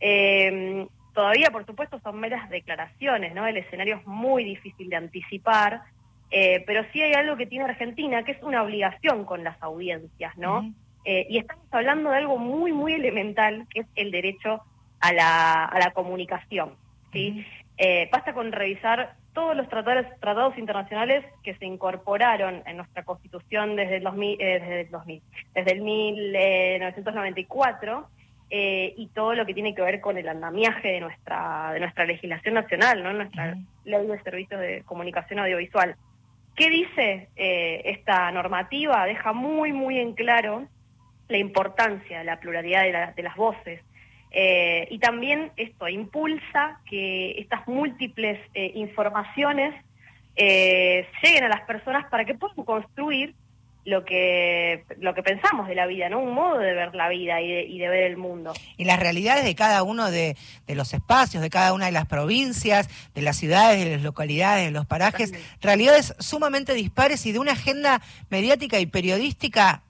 Eh, 0.00 0.86
todavía, 1.14 1.50
por 1.50 1.66
supuesto, 1.66 2.00
son 2.00 2.18
meras 2.18 2.48
declaraciones, 2.50 3.34
¿no? 3.34 3.46
El 3.46 3.58
escenario 3.58 3.96
es 3.96 4.06
muy 4.06 4.44
difícil 4.44 4.88
de 4.88 4.96
anticipar, 4.96 5.82
pero 6.30 6.84
sí 6.92 7.00
hay 7.00 7.14
algo 7.14 7.36
que 7.36 7.46
tiene 7.46 7.64
Argentina, 7.64 8.22
que 8.24 8.32
es 8.32 8.42
una 8.42 8.62
obligación 8.62 9.24
con 9.24 9.42
las 9.42 9.62
audiencias, 9.62 10.36
¿no? 10.36 10.70
Y 11.04 11.38
estamos 11.38 11.64
hablando 11.70 12.10
de 12.10 12.18
algo 12.18 12.36
muy, 12.36 12.72
muy 12.72 12.92
elemental, 12.92 13.66
que 13.72 13.80
es 13.80 13.86
el 13.94 14.10
derecho 14.10 14.60
a 15.00 15.12
la, 15.14 15.64
a 15.64 15.78
la 15.78 15.92
comunicación, 15.92 16.74
¿sí? 17.12 17.46
Eh, 17.78 18.08
basta 18.10 18.32
con 18.32 18.52
revisar 18.52 19.16
todos 19.36 19.54
los 19.54 19.68
tratados, 19.68 20.06
tratados 20.18 20.56
internacionales 20.56 21.22
que 21.44 21.54
se 21.56 21.66
incorporaron 21.66 22.62
en 22.66 22.78
nuestra 22.78 23.02
Constitución 23.04 23.76
desde 23.76 23.98
el 23.98 24.02
2000, 24.02 24.40
eh, 24.40 24.60
desde 24.60 24.80
el 24.80 24.90
2000, 24.90 25.22
desde 25.54 25.72
el 25.72 25.82
1994 25.82 28.08
eh, 28.50 28.94
y 28.96 29.08
todo 29.08 29.34
lo 29.34 29.44
que 29.44 29.54
tiene 29.54 29.74
que 29.74 29.82
ver 29.82 30.00
con 30.00 30.16
el 30.18 30.28
andamiaje 30.28 30.88
de 30.88 31.00
nuestra 31.00 31.72
de 31.72 31.80
nuestra 31.80 32.04
legislación 32.06 32.54
nacional, 32.54 33.02
no 33.02 33.12
nuestra 33.12 33.56
ley 33.84 34.06
de 34.06 34.22
servicios 34.22 34.60
de 34.60 34.82
comunicación 34.84 35.40
audiovisual. 35.40 35.96
¿Qué 36.54 36.70
dice 36.70 37.28
eh, 37.36 37.82
esta 37.84 38.30
normativa? 38.32 39.04
Deja 39.04 39.32
muy 39.32 39.72
muy 39.72 39.98
en 39.98 40.14
claro 40.14 40.66
la 41.28 41.38
importancia 41.38 42.18
de 42.20 42.24
la 42.24 42.38
pluralidad 42.40 42.82
de, 42.84 42.92
la- 42.92 43.12
de 43.12 43.22
las 43.22 43.36
voces. 43.36 43.80
Eh, 44.38 44.86
y 44.90 44.98
también 44.98 45.50
esto 45.56 45.88
impulsa 45.88 46.78
que 46.90 47.40
estas 47.40 47.66
múltiples 47.66 48.38
eh, 48.52 48.70
informaciones 48.74 49.74
eh, 50.36 51.08
lleguen 51.22 51.44
a 51.44 51.48
las 51.48 51.62
personas 51.62 52.04
para 52.10 52.26
que 52.26 52.34
puedan 52.34 52.62
construir 52.66 53.34
lo 53.86 54.04
que 54.04 54.84
lo 54.98 55.14
que 55.14 55.22
pensamos 55.22 55.68
de 55.68 55.74
la 55.74 55.86
vida, 55.86 56.10
¿no? 56.10 56.18
Un 56.18 56.34
modo 56.34 56.58
de 56.58 56.74
ver 56.74 56.94
la 56.94 57.08
vida 57.08 57.40
y 57.40 57.50
de, 57.50 57.64
y 57.64 57.78
de 57.78 57.88
ver 57.88 58.02
el 58.02 58.18
mundo. 58.18 58.52
y 58.76 58.84
las 58.84 59.00
realidades 59.00 59.46
de 59.46 59.54
cada 59.54 59.82
uno 59.82 60.10
de, 60.10 60.36
de 60.66 60.74
los 60.74 60.92
espacios, 60.92 61.42
de 61.42 61.48
cada 61.48 61.72
una 61.72 61.86
de 61.86 61.92
las 61.92 62.04
provincias, 62.04 62.90
de 63.14 63.22
las 63.22 63.38
ciudades, 63.38 63.82
de 63.86 63.92
las 63.92 64.02
localidades, 64.02 64.66
de 64.66 64.70
los 64.70 64.84
parajes, 64.84 65.32
realidades 65.62 66.14
sumamente 66.18 66.74
dispares 66.74 67.24
y 67.24 67.32
de 67.32 67.38
una 67.38 67.52
agenda 67.52 68.02
mediática 68.28 68.78
y 68.80 68.84
periodística 68.84 69.82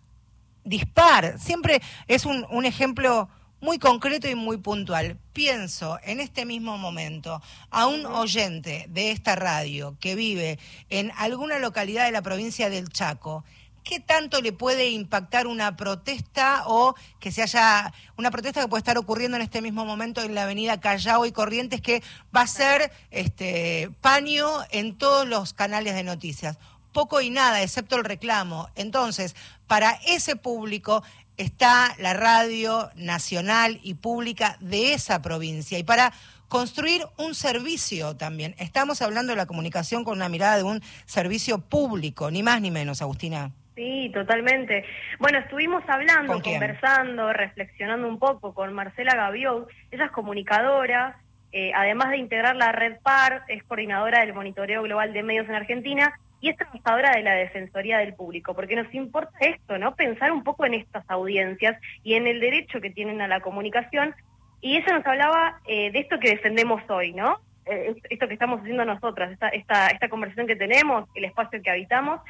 dispar. 0.63 1.37
Siempre 1.41 1.81
es 2.07 2.27
un, 2.27 2.47
un 2.51 2.65
ejemplo 2.65 3.29
muy 3.61 3.79
concreto 3.79 4.29
y 4.29 4.35
muy 4.35 4.59
puntual. 4.59 5.19
Pienso 5.33 5.99
en 6.05 6.21
este 6.21 6.45
mismo 6.45 6.79
momento 6.79 7.41
a 7.71 7.87
un 7.87 8.07
oyente 8.07 8.87
de 8.89 9.11
esta 9.11 9.35
radio 9.35 9.97
que 10.01 10.15
vive 10.15 10.59
en 10.91 11.13
alguna 11.17 11.59
localidad 11.59 12.05
de 12.05 12.13
la 12.13 12.23
provincia 12.23 12.71
del 12.71 12.89
Chaco. 12.89 13.45
¿Qué 13.83 14.01
tanto 14.01 14.41
le 14.41 14.53
puede 14.53 14.91
impactar 14.91 15.47
una 15.47 15.77
protesta 15.77 16.65
o 16.67 16.97
que 17.21 17.31
se 17.31 17.43
haya 17.43 17.95
una 18.17 18.33
protesta 18.33 18.61
que 18.61 18.67
puede 18.67 18.81
estar 18.81 18.99
ocurriendo 18.99 19.37
en 19.37 19.45
este 19.45 19.63
mismo 19.63 19.85
momento 19.85 20.23
en 20.23 20.35
la 20.35 20.43
avenida 20.43 20.81
Callao 20.81 21.25
y 21.25 21.31
Corrientes 21.31 21.81
que 21.81 22.03
va 22.35 22.41
a 22.41 22.47
ser 22.49 22.91
este 23.13 23.91
paño 24.01 24.49
en 24.71 24.99
todos 24.99 25.27
los 25.27 25.53
canales 25.53 25.95
de 25.95 26.03
noticias? 26.03 26.59
Poco 26.93 27.21
y 27.21 27.31
nada, 27.31 27.63
excepto 27.63 27.95
el 27.95 28.05
reclamo. 28.05 28.69
Entonces, 28.75 29.37
para 29.69 29.93
ese 30.07 30.35
público 30.35 31.05
está 31.37 31.95
la 31.99 32.15
radio 32.15 32.91
nacional 32.97 33.81
y 33.83 33.95
pública 33.95 34.57
de 34.61 34.95
esa 34.95 35.23
provincia. 35.23 35.79
Y 35.79 35.85
para 35.85 36.13
construir 36.49 37.03
un 37.19 37.35
servicio 37.35 38.17
también. 38.17 38.55
Estamos 38.59 39.03
hablando 39.03 39.33
de 39.33 39.37
la 39.37 39.47
comunicación 39.47 40.05
con 40.05 40.17
una 40.17 40.29
mirada 40.29 40.57
de 40.57 40.63
un 40.63 40.81
servicio 41.05 41.59
público, 41.59 42.31
ni 42.31 42.43
más 42.43 42.61
ni 42.61 42.71
menos, 42.71 43.03
Agustina. 43.03 43.51
Sí, 43.75 44.11
totalmente. 44.15 44.85
Bueno, 45.19 45.39
estuvimos 45.39 45.83
hablando, 45.87 46.41
conversando, 46.41 47.33
reflexionando 47.33 48.09
un 48.09 48.19
poco 48.19 48.55
con 48.55 48.73
Marcela 48.73 49.15
Gaviot. 49.15 49.69
Ella 49.91 50.07
es 50.07 50.11
comunicadora, 50.13 51.19
eh, 51.53 51.73
además 51.75 52.11
de 52.11 52.19
integrar 52.19 52.57
la 52.57 52.73
red 52.73 52.97
PAR, 53.03 53.43
es 53.49 53.63
coordinadora 53.65 54.21
del 54.21 54.35
Monitoreo 54.35 54.83
Global 54.83 55.13
de 55.13 55.23
Medios 55.23 55.49
en 55.49 55.55
Argentina 55.55 56.13
y 56.41 56.51
es 56.51 56.57
trabajadora 56.57 57.13
de 57.13 57.23
la 57.23 57.35
Defensoría 57.35 57.99
del 57.99 58.15
Público, 58.15 58.55
porque 58.55 58.77
nos 58.77 58.93
importa 58.95 59.37
esto, 59.41 59.79
¿no? 59.79 59.95
Pensar 59.95 60.33
un 60.33 60.45
poco 60.45 60.67
en 60.67 60.75
estas 60.75 61.05
audiencias 61.09 61.81
y 62.03 62.15
en 62.15 62.27
el 62.27 62.41
derecho 62.41 62.81
que 62.81 62.91
tienen 62.91 63.21
a 63.21 63.29
la 63.29 63.41
comunicación. 63.41 64.15
Y 64.61 64.77
ella 64.77 64.99
nos 64.99 65.07
hablaba 65.07 65.61
eh, 65.67 65.91
de 65.93 65.99
esto 65.99 66.19
que 66.19 66.31
defendemos 66.31 66.83
hoy, 66.91 67.13
¿no? 67.13 67.41
Eh, 67.67 67.97
esto 68.11 68.29
que 68.29 68.35
estamos 68.35 68.61
haciendo 68.61 68.85
nosotras, 68.85 69.33
esta, 69.33 69.49
esta, 69.49 69.89
esta 69.89 70.09
conversación 70.09 70.47
que 70.47 70.57
tenemos, 70.57 71.09
el 71.15 71.25
espacio 71.25 71.61
que 71.63 71.71
habitamos, 71.71 72.21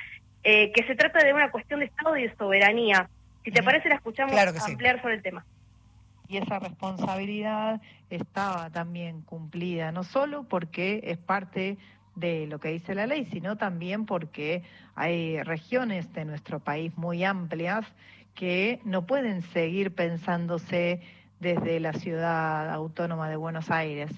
eh, 0.44 0.72
que 0.72 0.84
se 0.84 0.94
trata 0.94 1.24
de 1.24 1.34
una 1.34 1.50
cuestión 1.50 1.80
de 1.80 1.86
Estado 1.86 2.16
y 2.16 2.22
de 2.22 2.34
soberanía. 2.36 3.08
Si 3.44 3.50
te 3.50 3.62
parece, 3.62 3.88
la 3.88 3.96
escuchamos 3.96 4.34
ampliar 4.34 5.00
sobre 5.02 5.14
el 5.14 5.22
tema. 5.22 5.44
Y 6.28 6.38
esa 6.38 6.58
responsabilidad 6.58 7.80
estaba 8.10 8.70
también 8.70 9.22
cumplida, 9.22 9.92
no 9.92 10.02
solo 10.02 10.44
porque 10.44 11.00
es 11.04 11.18
parte 11.18 11.78
de 12.16 12.46
lo 12.46 12.58
que 12.58 12.70
dice 12.70 12.94
la 12.94 13.06
ley, 13.06 13.26
sino 13.26 13.56
también 13.56 14.06
porque 14.06 14.62
hay 14.94 15.42
regiones 15.42 16.12
de 16.14 16.24
nuestro 16.24 16.60
país 16.60 16.96
muy 16.96 17.22
amplias 17.24 17.86
que 18.34 18.80
no 18.84 19.06
pueden 19.06 19.42
seguir 19.42 19.94
pensándose 19.94 21.00
desde 21.40 21.78
la 21.80 21.92
ciudad 21.92 22.70
autónoma 22.70 23.28
de 23.28 23.36
Buenos 23.36 23.70
Aires. 23.70 24.10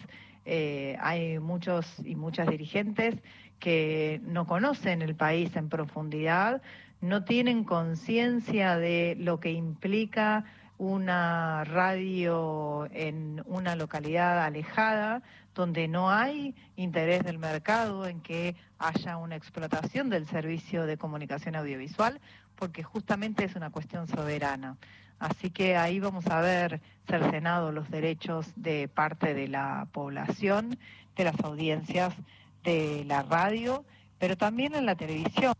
Eh, 0.44 0.96
hay 1.00 1.38
muchos 1.40 1.98
y 2.04 2.14
muchas 2.14 2.48
dirigentes 2.48 3.16
que 3.58 4.20
no 4.24 4.46
conocen 4.46 5.02
el 5.02 5.14
país 5.14 5.54
en 5.56 5.68
profundidad, 5.68 6.62
no 7.00 7.24
tienen 7.24 7.64
conciencia 7.64 8.76
de 8.76 9.16
lo 9.18 9.40
que 9.40 9.50
implica 9.50 10.44
una 10.78 11.64
radio 11.64 12.88
en 12.92 13.42
una 13.46 13.76
localidad 13.76 14.44
alejada, 14.44 15.22
donde 15.54 15.88
no 15.88 16.10
hay 16.10 16.54
interés 16.76 17.24
del 17.24 17.38
mercado 17.38 18.06
en 18.06 18.20
que 18.20 18.54
haya 18.78 19.16
una 19.16 19.34
explotación 19.36 20.08
del 20.08 20.26
servicio 20.26 20.86
de 20.86 20.96
comunicación 20.96 21.56
audiovisual, 21.56 22.20
porque 22.54 22.84
justamente 22.84 23.44
es 23.44 23.56
una 23.56 23.70
cuestión 23.70 24.06
soberana. 24.06 24.76
Así 25.18 25.50
que 25.50 25.76
ahí 25.76 25.98
vamos 25.98 26.26
a 26.28 26.40
ver 26.40 26.80
cercenados 27.08 27.74
los 27.74 27.90
derechos 27.90 28.46
de 28.54 28.86
parte 28.86 29.34
de 29.34 29.48
la 29.48 29.88
población, 29.90 30.78
de 31.16 31.24
las 31.24 31.40
audiencias 31.40 32.14
de 32.62 33.04
la 33.04 33.24
radio, 33.24 33.84
pero 34.18 34.36
también 34.36 34.76
en 34.76 34.86
la 34.86 34.94
televisión. 34.94 35.54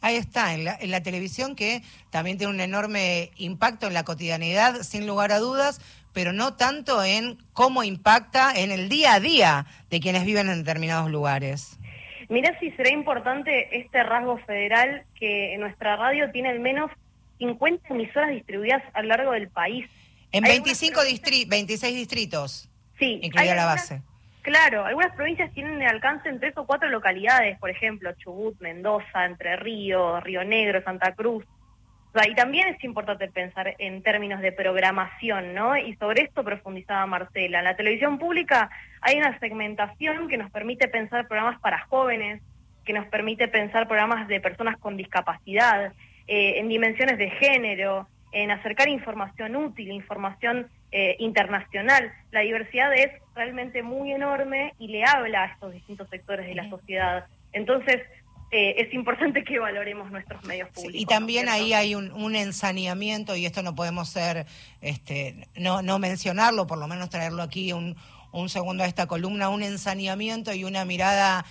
Ahí 0.00 0.16
está, 0.16 0.54
en 0.54 0.64
la, 0.64 1.02
televisión 1.02 1.56
que 1.56 1.82
también 2.10 2.38
tiene 2.38 2.52
un 2.52 2.60
enorme 2.60 3.30
impacto 3.36 3.86
en 3.86 3.94
la 3.94 4.04
cotidianidad, 4.04 4.82
sin 4.82 5.06
lugar 5.06 5.32
a 5.32 5.38
dudas, 5.38 5.80
pero 6.12 6.32
no 6.32 6.54
tanto 6.54 7.02
en 7.02 7.38
cómo 7.52 7.82
impacta 7.82 8.52
en 8.54 8.70
el 8.70 8.88
día 8.88 9.14
a 9.14 9.20
día 9.20 9.66
de 9.90 10.00
quienes 10.00 10.24
viven 10.24 10.48
en 10.48 10.58
determinados 10.58 11.10
lugares. 11.10 11.78
Mirá 12.28 12.58
si 12.58 12.70
será 12.72 12.90
importante 12.90 13.78
este 13.78 14.02
rasgo 14.02 14.38
federal 14.38 15.04
que 15.18 15.56
nuestra 15.58 15.96
radio 15.96 16.30
tiene 16.30 16.48
al 16.48 16.60
menos 16.60 16.90
50 17.38 17.92
emisoras 17.92 18.30
distribuidas 18.30 18.82
a 18.94 19.02
lo 19.02 19.08
largo 19.08 19.32
del 19.32 19.48
país. 19.48 19.86
En 20.32 20.44
25 20.44 21.00
26 21.46 21.94
distritos. 21.94 22.70
Sí. 22.98 23.20
Incluida 23.22 23.54
la 23.54 23.66
base. 23.66 24.02
Claro, 24.44 24.84
algunas 24.84 25.16
provincias 25.16 25.50
tienen 25.54 25.82
alcance 25.84 26.28
en 26.28 26.38
tres 26.38 26.54
o 26.58 26.66
cuatro 26.66 26.90
localidades, 26.90 27.58
por 27.58 27.70
ejemplo, 27.70 28.12
Chubut, 28.12 28.60
Mendoza, 28.60 29.24
Entre 29.24 29.56
Ríos, 29.56 30.22
Río 30.22 30.44
Negro, 30.44 30.82
Santa 30.82 31.14
Cruz. 31.14 31.46
y 32.28 32.34
también 32.34 32.68
es 32.68 32.84
importante 32.84 33.28
pensar 33.28 33.74
en 33.78 34.02
términos 34.02 34.42
de 34.42 34.52
programación, 34.52 35.54
¿no? 35.54 35.78
Y 35.78 35.96
sobre 35.96 36.24
esto 36.24 36.44
profundizaba 36.44 37.06
Marcela. 37.06 37.60
En 37.60 37.64
la 37.64 37.74
televisión 37.74 38.18
pública 38.18 38.68
hay 39.00 39.16
una 39.16 39.38
segmentación 39.38 40.28
que 40.28 40.36
nos 40.36 40.50
permite 40.50 40.88
pensar 40.88 41.26
programas 41.26 41.58
para 41.60 41.86
jóvenes, 41.86 42.42
que 42.84 42.92
nos 42.92 43.06
permite 43.06 43.48
pensar 43.48 43.88
programas 43.88 44.28
de 44.28 44.42
personas 44.42 44.76
con 44.76 44.98
discapacidad, 44.98 45.94
eh, 46.26 46.58
en 46.58 46.68
dimensiones 46.68 47.16
de 47.16 47.30
género, 47.30 48.08
en 48.30 48.50
acercar 48.50 48.90
información 48.90 49.56
útil, 49.56 49.90
información 49.90 50.68
eh, 50.96 51.16
internacional. 51.18 52.12
La 52.30 52.42
diversidad 52.42 52.94
es 52.94 53.10
realmente 53.34 53.82
muy 53.82 54.12
enorme 54.12 54.74
y 54.78 54.86
le 54.86 55.04
habla 55.04 55.42
a 55.42 55.46
estos 55.46 55.72
distintos 55.72 56.08
sectores 56.08 56.46
de 56.46 56.54
la 56.54 56.70
sociedad. 56.70 57.26
Entonces, 57.52 58.00
eh, 58.52 58.76
es 58.78 58.94
importante 58.94 59.42
que 59.42 59.58
valoremos 59.58 60.08
nuestros 60.12 60.44
medios 60.44 60.68
públicos. 60.68 60.94
y 60.94 61.04
también 61.06 61.48
ahí 61.48 61.72
hay 61.72 61.96
un, 61.96 62.12
un, 62.12 62.36
ensaneamiento, 62.36 63.34
y 63.34 63.44
esto 63.44 63.64
no 63.64 63.74
podemos 63.74 64.08
ser, 64.08 64.46
este, 64.80 65.48
no, 65.56 65.82
no 65.82 65.98
mencionarlo, 65.98 66.68
por 66.68 66.78
lo 66.78 66.86
menos 66.86 67.10
traerlo 67.10 67.42
aquí 67.42 67.72
un, 67.72 67.96
un 68.30 68.48
segundo 68.48 68.84
a 68.84 68.86
esta 68.86 69.08
columna, 69.08 69.48
un 69.48 69.64
ensaneamiento 69.64 70.54
y 70.54 70.62
una 70.62 70.84
mirada 70.84 71.44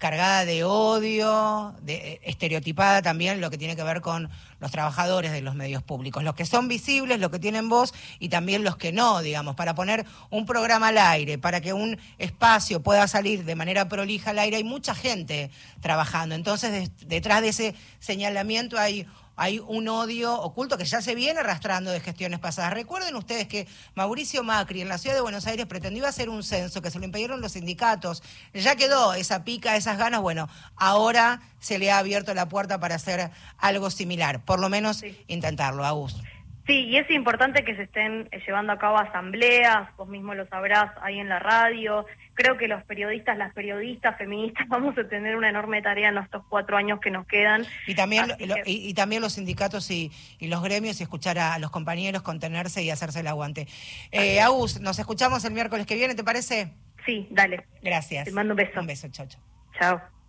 cargada 0.00 0.46
de 0.46 0.64
odio, 0.64 1.74
de, 1.82 2.20
estereotipada 2.24 3.02
también 3.02 3.42
lo 3.42 3.50
que 3.50 3.58
tiene 3.58 3.76
que 3.76 3.82
ver 3.82 4.00
con 4.00 4.30
los 4.58 4.70
trabajadores 4.70 5.30
de 5.30 5.42
los 5.42 5.54
medios 5.54 5.82
públicos, 5.82 6.24
los 6.24 6.34
que 6.34 6.46
son 6.46 6.68
visibles, 6.68 7.20
los 7.20 7.30
que 7.30 7.38
tienen 7.38 7.68
voz 7.68 7.92
y 8.18 8.30
también 8.30 8.64
los 8.64 8.78
que 8.78 8.92
no, 8.92 9.20
digamos, 9.20 9.56
para 9.56 9.74
poner 9.74 10.06
un 10.30 10.46
programa 10.46 10.88
al 10.88 10.96
aire, 10.96 11.36
para 11.36 11.60
que 11.60 11.74
un 11.74 11.98
espacio 12.16 12.82
pueda 12.82 13.06
salir 13.08 13.44
de 13.44 13.54
manera 13.54 13.88
prolija 13.88 14.30
al 14.30 14.38
aire, 14.38 14.56
hay 14.56 14.64
mucha 14.64 14.94
gente 14.94 15.50
trabajando. 15.82 16.34
Entonces, 16.34 16.90
detrás 17.06 17.42
de 17.42 17.48
ese 17.50 17.74
señalamiento 17.98 18.78
hay 18.78 19.06
hay 19.40 19.58
un 19.58 19.88
odio 19.88 20.38
oculto 20.38 20.76
que 20.76 20.84
ya 20.84 21.00
se 21.00 21.14
viene 21.14 21.40
arrastrando 21.40 21.90
de 21.90 22.00
gestiones 22.00 22.40
pasadas. 22.40 22.74
Recuerden 22.74 23.16
ustedes 23.16 23.48
que 23.48 23.66
Mauricio 23.94 24.44
Macri 24.44 24.82
en 24.82 24.88
la 24.90 24.98
ciudad 24.98 25.16
de 25.16 25.22
Buenos 25.22 25.46
Aires 25.46 25.64
pretendió 25.64 26.06
hacer 26.06 26.28
un 26.28 26.42
censo 26.42 26.82
que 26.82 26.90
se 26.90 26.98
lo 26.98 27.06
impidieron 27.06 27.40
los 27.40 27.52
sindicatos. 27.52 28.22
Ya 28.52 28.76
quedó 28.76 29.14
esa 29.14 29.42
pica, 29.42 29.76
esas 29.76 29.96
ganas. 29.96 30.20
Bueno, 30.20 30.50
ahora 30.76 31.40
se 31.58 31.78
le 31.78 31.90
ha 31.90 31.96
abierto 31.96 32.34
la 32.34 32.50
puerta 32.50 32.80
para 32.80 32.96
hacer 32.96 33.30
algo 33.56 33.88
similar, 33.88 34.44
por 34.44 34.60
lo 34.60 34.68
menos 34.68 35.02
intentarlo, 35.26 35.86
Augusto. 35.86 36.20
Sí, 36.66 36.84
y 36.84 36.98
es 36.98 37.10
importante 37.10 37.64
que 37.64 37.74
se 37.74 37.84
estén 37.84 38.28
llevando 38.46 38.74
a 38.74 38.78
cabo 38.78 38.98
asambleas, 38.98 39.88
vos 39.96 40.06
mismo 40.06 40.34
lo 40.34 40.46
sabrás 40.48 40.92
ahí 41.00 41.18
en 41.18 41.30
la 41.30 41.38
radio. 41.38 42.04
Creo 42.40 42.56
que 42.56 42.68
los 42.68 42.82
periodistas, 42.84 43.36
las 43.36 43.52
periodistas 43.52 44.16
feministas, 44.16 44.66
vamos 44.68 44.96
a 44.96 45.06
tener 45.06 45.36
una 45.36 45.50
enorme 45.50 45.82
tarea 45.82 46.08
en 46.08 46.16
estos 46.16 46.42
cuatro 46.48 46.78
años 46.78 46.98
que 46.98 47.10
nos 47.10 47.26
quedan. 47.26 47.66
Y 47.86 47.94
también, 47.94 48.32
y, 48.64 48.94
también 48.94 49.20
los 49.20 49.34
sindicatos 49.34 49.90
y, 49.90 50.10
los 50.40 50.62
gremios 50.62 51.00
y 51.00 51.02
escuchar 51.02 51.38
a, 51.38 51.58
los 51.58 51.70
compañeros 51.70 52.22
contenerse 52.22 52.82
y 52.82 52.90
hacerse 52.90 53.20
el 53.20 53.26
aguante. 53.26 53.68
Eh, 54.10 54.40
Agus, 54.40 54.80
nos 54.80 54.98
escuchamos 54.98 55.44
el 55.44 55.52
miércoles 55.52 55.86
que 55.86 55.96
viene, 55.96 56.14
¿te 56.14 56.24
parece? 56.24 56.72
Sí, 57.04 57.28
dale. 57.30 57.66
Gracias. 57.82 58.24
Te 58.24 58.32
mando 58.32 58.54
un 58.54 58.56
beso. 58.56 58.80
Un 58.80 58.86
beso, 58.86 59.08
chao, 59.08 59.26
chao. 59.26 59.40
Chao. 59.78 60.19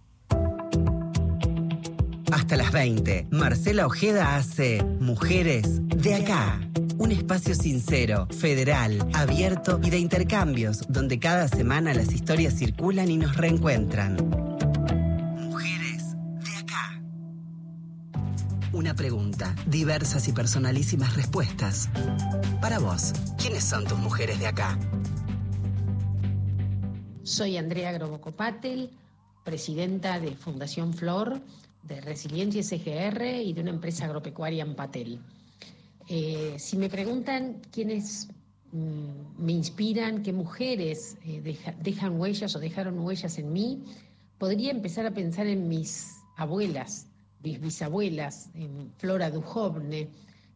Hasta 2.31 2.55
las 2.55 2.71
20, 2.71 3.27
Marcela 3.29 3.85
Ojeda 3.85 4.37
hace 4.37 4.81
Mujeres 4.83 5.85
de 5.87 6.15
acá. 6.15 6.61
Un 6.97 7.11
espacio 7.11 7.53
sincero, 7.55 8.25
federal, 8.27 9.05
abierto 9.13 9.81
y 9.83 9.89
de 9.89 9.99
intercambios, 9.99 10.85
donde 10.87 11.19
cada 11.19 11.49
semana 11.49 11.93
las 11.93 12.13
historias 12.13 12.53
circulan 12.57 13.11
y 13.11 13.17
nos 13.17 13.35
reencuentran. 13.35 14.15
Mujeres 15.41 16.15
de 16.15 16.55
acá. 16.57 17.01
Una 18.71 18.95
pregunta, 18.95 19.53
diversas 19.65 20.29
y 20.29 20.31
personalísimas 20.31 21.17
respuestas. 21.17 21.89
Para 22.61 22.79
vos, 22.79 23.11
¿quiénes 23.37 23.65
son 23.65 23.83
tus 23.83 23.97
mujeres 23.97 24.39
de 24.39 24.47
acá? 24.47 24.79
Soy 27.23 27.57
Andrea 27.57 27.91
Grobocopatel, 27.91 28.89
presidenta 29.43 30.19
de 30.21 30.33
Fundación 30.35 30.93
Flor 30.93 31.41
de 31.83 32.01
Resiliencia 32.01 32.63
SGR 32.63 33.23
y 33.43 33.53
de 33.53 33.61
una 33.61 33.71
empresa 33.71 34.05
agropecuaria 34.05 34.63
en 34.63 34.75
Patel. 34.75 35.19
Eh, 36.07 36.55
si 36.57 36.77
me 36.77 36.89
preguntan 36.89 37.61
quiénes 37.71 38.27
mm, 38.71 39.43
me 39.43 39.51
inspiran, 39.53 40.23
qué 40.23 40.33
mujeres 40.33 41.17
eh, 41.25 41.41
dejan 41.79 42.19
huellas 42.19 42.55
o 42.55 42.59
dejaron 42.59 42.99
huellas 42.99 43.37
en 43.37 43.53
mí, 43.53 43.83
podría 44.37 44.71
empezar 44.71 45.05
a 45.05 45.11
pensar 45.11 45.47
en 45.47 45.67
mis 45.67 46.17
abuelas, 46.35 47.07
mis 47.43 47.59
bisabuelas, 47.59 48.49
en 48.53 48.91
Flora 48.97 49.29
Dujovne, 49.29 50.09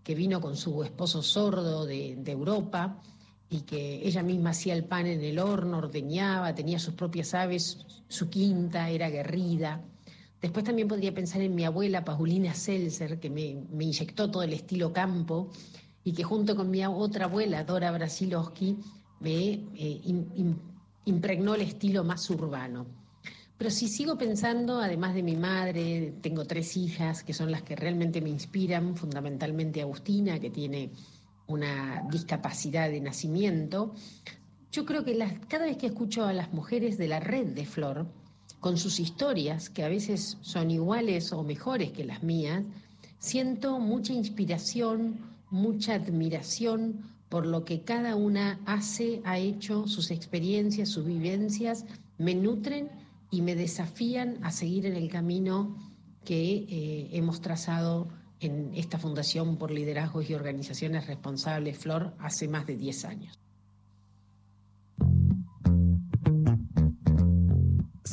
que 0.03 0.15
vino 0.15 0.41
con 0.41 0.55
su 0.55 0.83
esposo 0.83 1.23
sordo 1.23 1.85
de, 1.85 2.15
de 2.17 2.31
Europa 2.31 3.01
y 3.49 3.61
que 3.61 4.05
ella 4.07 4.23
misma 4.23 4.51
hacía 4.51 4.73
el 4.73 4.85
pan 4.85 5.07
en 5.07 5.21
el 5.21 5.39
horno, 5.39 5.77
ordeñaba, 5.77 6.53
tenía 6.53 6.79
sus 6.79 6.93
propias 6.95 7.33
aves, 7.33 7.85
su 8.07 8.29
quinta, 8.29 8.89
era 8.89 9.09
guerrida. 9.09 9.81
Después 10.41 10.65
también 10.65 10.87
podría 10.87 11.13
pensar 11.13 11.41
en 11.41 11.55
mi 11.55 11.63
abuela 11.63 12.03
Paulina 12.03 12.53
Seltzer, 12.53 13.19
que 13.19 13.29
me, 13.29 13.83
inyectó 13.83 14.29
todo 14.29 14.43
el 14.43 14.53
estilo 14.53 14.93
campo 14.93 15.49
y 16.03 16.13
que 16.13 16.23
junto 16.23 16.55
con 16.55 16.69
mi 16.69 16.85
otra 16.85 17.25
abuela, 17.25 17.63
Dora 17.63 17.91
Brasilowski, 17.91 18.77
me 19.19 19.65
eh, 19.75 20.01
impregnó 21.05 21.55
el 21.55 21.61
estilo 21.61 22.03
más 22.03 22.29
urbano. 22.29 22.85
Pero 23.57 23.69
si 23.71 23.87
sigo 23.87 24.17
pensando, 24.17 24.79
además 24.79 25.15
de 25.15 25.23
mi 25.23 25.35
madre, 25.35 26.13
tengo 26.21 26.45
tres 26.45 26.75
hijas 26.75 27.23
que 27.23 27.33
son 27.33 27.51
las 27.51 27.63
que 27.63 27.75
realmente 27.75 28.21
me 28.21 28.29
inspiran, 28.29 28.95
fundamentalmente 28.97 29.81
Agustina, 29.81 30.39
que 30.39 30.49
tiene 30.49 30.91
una 31.47 32.05
discapacidad 32.11 32.89
de 32.89 32.99
nacimiento. 32.99 33.93
Yo 34.71 34.85
creo 34.85 35.05
que 35.05 35.17
cada 35.47 35.65
vez 35.65 35.77
que 35.77 35.87
escucho 35.87 36.25
a 36.25 36.33
las 36.33 36.51
mujeres 36.51 36.97
de 36.97 37.07
la 37.07 37.21
red 37.21 37.47
de 37.47 37.65
Flor, 37.65 38.07
con 38.65 38.77
sus 38.77 38.99
historias, 38.99 39.69
que 39.69 39.83
a 39.83 39.89
veces 39.89 40.39
son 40.41 40.71
iguales 40.71 41.31
o 41.33 41.43
mejores 41.43 41.91
que 41.91 42.03
las 42.03 42.23
mías, 42.23 42.63
siento 43.19 43.77
mucha 43.77 44.11
inspiración, 44.11 45.19
mucha 45.51 45.93
admiración 45.93 47.03
por 47.29 47.45
lo 47.45 47.63
que 47.63 47.81
cada 47.81 48.15
una 48.15 48.59
hace, 48.65 49.21
ha 49.23 49.37
hecho, 49.37 49.87
sus 49.87 50.09
experiencias, 50.09 50.89
sus 50.89 51.05
vivencias, 51.05 51.85
me 52.17 52.33
nutren 52.33 52.89
y 53.29 53.43
me 53.43 53.53
desafían 53.53 54.43
a 54.43 54.49
seguir 54.49 54.87
en 54.87 54.95
el 54.95 55.11
camino 55.11 55.77
que 56.23 56.65
eh, 56.67 57.09
hemos 57.11 57.41
trazado 57.41 58.07
en 58.39 58.71
esta 58.73 58.97
Fundación 58.97 59.57
por 59.57 59.69
Liderazgos 59.69 60.27
y 60.27 60.33
Organizaciones 60.33 61.05
Responsables, 61.05 61.77
Flor, 61.77 62.15
hace 62.17 62.47
más 62.47 62.65
de 62.65 62.77
10 62.77 63.05
años. 63.05 63.44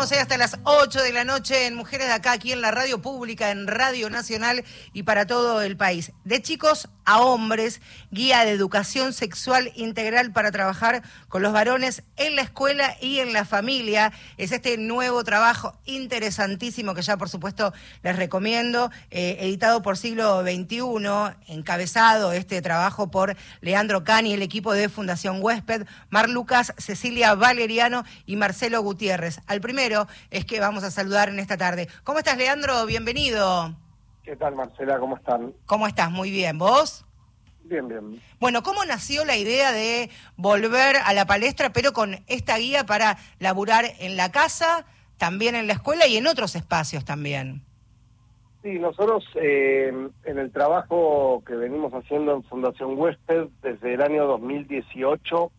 Hasta 0.00 0.38
las 0.38 0.56
8 0.64 1.02
de 1.02 1.12
la 1.12 1.24
noche 1.24 1.66
en 1.66 1.74
Mujeres 1.74 2.06
de 2.06 2.14
Acá, 2.14 2.32
aquí 2.32 2.52
en 2.52 2.62
la 2.62 2.70
radio 2.70 3.02
pública, 3.02 3.50
en 3.50 3.66
Radio 3.66 4.08
Nacional 4.08 4.64
y 4.94 5.02
para 5.02 5.26
todo 5.26 5.60
el 5.60 5.76
país. 5.76 6.12
De 6.24 6.40
chicos 6.40 6.88
a 7.04 7.20
hombres, 7.20 7.82
guía 8.10 8.44
de 8.46 8.52
educación 8.52 9.12
sexual 9.12 9.72
integral 9.74 10.32
para 10.32 10.52
trabajar 10.52 11.02
con 11.28 11.42
los 11.42 11.52
varones 11.52 12.02
en 12.16 12.34
la 12.34 12.42
escuela 12.42 12.96
y 13.00 13.18
en 13.18 13.34
la 13.34 13.44
familia. 13.44 14.12
Es 14.38 14.52
este 14.52 14.78
nuevo 14.78 15.22
trabajo 15.22 15.76
interesantísimo 15.84 16.94
que 16.94 17.02
ya 17.02 17.18
por 17.18 17.28
supuesto 17.28 17.74
les 18.02 18.16
recomiendo, 18.16 18.90
eh, 19.10 19.36
editado 19.40 19.82
por 19.82 19.98
siglo 19.98 20.42
XXI, 20.42 20.82
encabezado 21.48 22.32
este 22.32 22.62
trabajo 22.62 23.10
por 23.10 23.36
Leandro 23.60 24.02
Cani, 24.04 24.32
el 24.32 24.42
equipo 24.42 24.72
de 24.72 24.88
Fundación 24.88 25.40
Huésped, 25.42 25.84
Mar 26.08 26.30
Lucas, 26.30 26.72
Cecilia 26.78 27.34
Valeriano 27.34 28.04
y 28.24 28.36
Marcelo 28.36 28.80
Gutiérrez. 28.82 29.40
Al 29.46 29.60
primero 29.60 29.89
es 30.30 30.44
que 30.44 30.60
vamos 30.60 30.84
a 30.84 30.90
saludar 30.90 31.28
en 31.28 31.38
esta 31.38 31.56
tarde. 31.56 31.88
¿Cómo 32.04 32.18
estás, 32.18 32.36
Leandro? 32.36 32.86
Bienvenido. 32.86 33.74
¿Qué 34.22 34.36
tal, 34.36 34.54
Marcela? 34.54 34.98
¿Cómo 34.98 35.16
están? 35.16 35.52
¿Cómo 35.66 35.86
estás? 35.86 36.10
Muy 36.10 36.30
bien. 36.30 36.58
¿Vos? 36.58 37.04
Bien, 37.64 37.88
bien. 37.88 38.20
Bueno, 38.38 38.62
¿cómo 38.62 38.84
nació 38.84 39.24
la 39.24 39.36
idea 39.36 39.72
de 39.72 40.10
volver 40.36 40.96
a 41.04 41.12
la 41.12 41.26
palestra, 41.26 41.72
pero 41.72 41.92
con 41.92 42.16
esta 42.26 42.56
guía 42.58 42.84
para 42.84 43.16
laburar 43.38 43.84
en 43.98 44.16
la 44.16 44.30
casa, 44.30 44.86
también 45.18 45.54
en 45.54 45.66
la 45.66 45.74
escuela 45.74 46.06
y 46.06 46.16
en 46.16 46.26
otros 46.26 46.56
espacios 46.56 47.04
también? 47.04 47.62
Sí, 48.62 48.78
nosotros 48.78 49.24
eh, 49.36 49.90
en 50.24 50.38
el 50.38 50.52
trabajo 50.52 51.42
que 51.46 51.54
venimos 51.54 51.92
haciendo 51.92 52.34
en 52.34 52.42
Fundación 52.42 52.98
Huésped 52.98 53.48
desde 53.62 53.94
el 53.94 54.02
año 54.02 54.26
2018, 54.26 55.50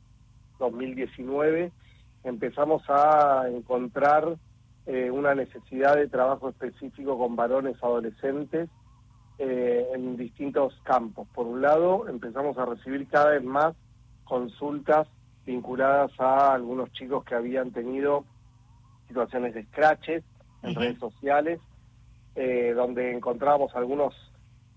2019, 0.60 1.72
empezamos 2.24 2.84
a 2.90 3.48
encontrar 3.50 4.38
eh, 4.86 5.12
una 5.12 5.36
necesidad 5.36 5.96
de 5.96 6.08
trabajo 6.08 6.50
específico 6.50 7.18
con 7.18 7.36
varones 7.36 7.78
adolescentes 7.84 8.70
eh, 9.38 9.88
en 9.94 10.18
distintos 10.18 10.74
campos. 10.84 11.28
Por 11.34 11.48
un 11.48 11.62
lado, 11.62 12.08
empezamos 12.08 12.58
a 12.58 12.66
recibir 12.66 13.08
cada 13.08 13.32
vez 13.32 13.44
más 13.44 13.76
consultas 14.24 15.08
vinculadas 15.46 16.12
a 16.20 16.54
algunos 16.54 16.92
chicos 16.94 17.24
que 17.26 17.36
habían 17.36 17.72
tenido 17.72 18.26
situaciones 19.08 19.54
de 19.54 19.64
scratches 19.66 20.24
en 20.64 20.76
redes 20.76 21.00
sociales, 21.00 21.60
eh, 22.36 22.74
donde 22.76 23.12
encontrábamos 23.16 23.76
algunos 23.76 24.16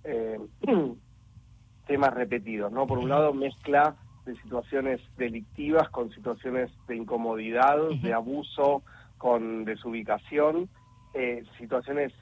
temas 1.86 2.14
repetidos, 2.14 2.70
¿no? 2.70 2.86
Por 2.86 2.98
un 2.98 3.08
lado, 3.08 3.32
mezcla 3.32 3.96
de 4.24 4.36
situaciones 4.42 5.00
delictivas 5.16 5.88
con 5.90 6.10
situaciones 6.10 6.70
de 6.86 6.96
incomodidad, 6.96 7.76
de 8.02 8.12
abuso, 8.12 8.82
con 9.18 9.64
desubicación, 9.64 10.68
eh, 11.14 11.44
situaciones 11.58 12.12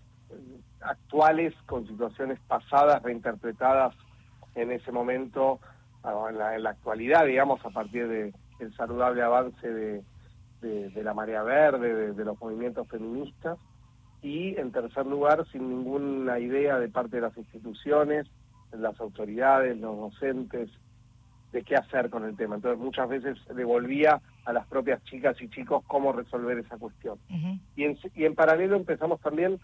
actuales 0.81 1.55
con 1.67 1.87
situaciones 1.87 2.39
pasadas 2.49 3.03
reinterpretadas 3.03 3.95
en 4.55 4.73
ese 4.73 4.93
momento, 4.93 5.61
en 6.05 6.39
la, 6.39 6.57
en 6.57 6.63
la 6.63 6.71
actualidad, 6.71 7.27
digamos, 7.27 7.65
a 7.65 7.71
partir 7.71 8.09
del 8.09 8.75
saludable 8.77 9.23
avance 9.23 9.69
de, 9.69 10.03
de, 10.61 11.03
la 11.03 11.15
marea 11.15 11.43
verde, 11.43 12.13
de 12.13 12.25
los 12.25 12.41
movimientos 12.41 12.89
feministas. 12.89 13.59
Y 14.23 14.57
en 14.57 14.71
tercer 14.71 15.07
lugar, 15.07 15.47
sin 15.51 15.69
ninguna 15.69 16.39
idea 16.39 16.79
de 16.79 16.89
parte 16.89 17.17
de 17.17 17.23
las 17.23 17.37
instituciones, 17.37 18.27
las 18.73 18.99
autoridades, 19.01 19.77
los 19.79 19.97
docentes, 19.97 20.71
de 21.53 21.63
qué 21.63 21.77
hacer 21.77 22.11
con 22.11 22.25
el 22.25 22.37
tema. 22.37 22.57
Entonces 22.57 22.81
muchas 22.81 23.09
veces 23.09 23.39
devolvía 23.55 24.21
a 24.45 24.53
las 24.53 24.67
propias 24.67 25.03
chicas 25.05 25.41
y 25.41 25.49
chicos 25.49 25.85
cómo 25.87 26.13
resolver 26.13 26.59
esa 26.59 26.79
cuestión. 26.79 27.19
y, 27.77 27.85
en, 27.85 27.99
y 28.15 28.25
en 28.25 28.35
paralelo 28.35 28.77
empezamos 28.77 29.21
también 29.21 29.61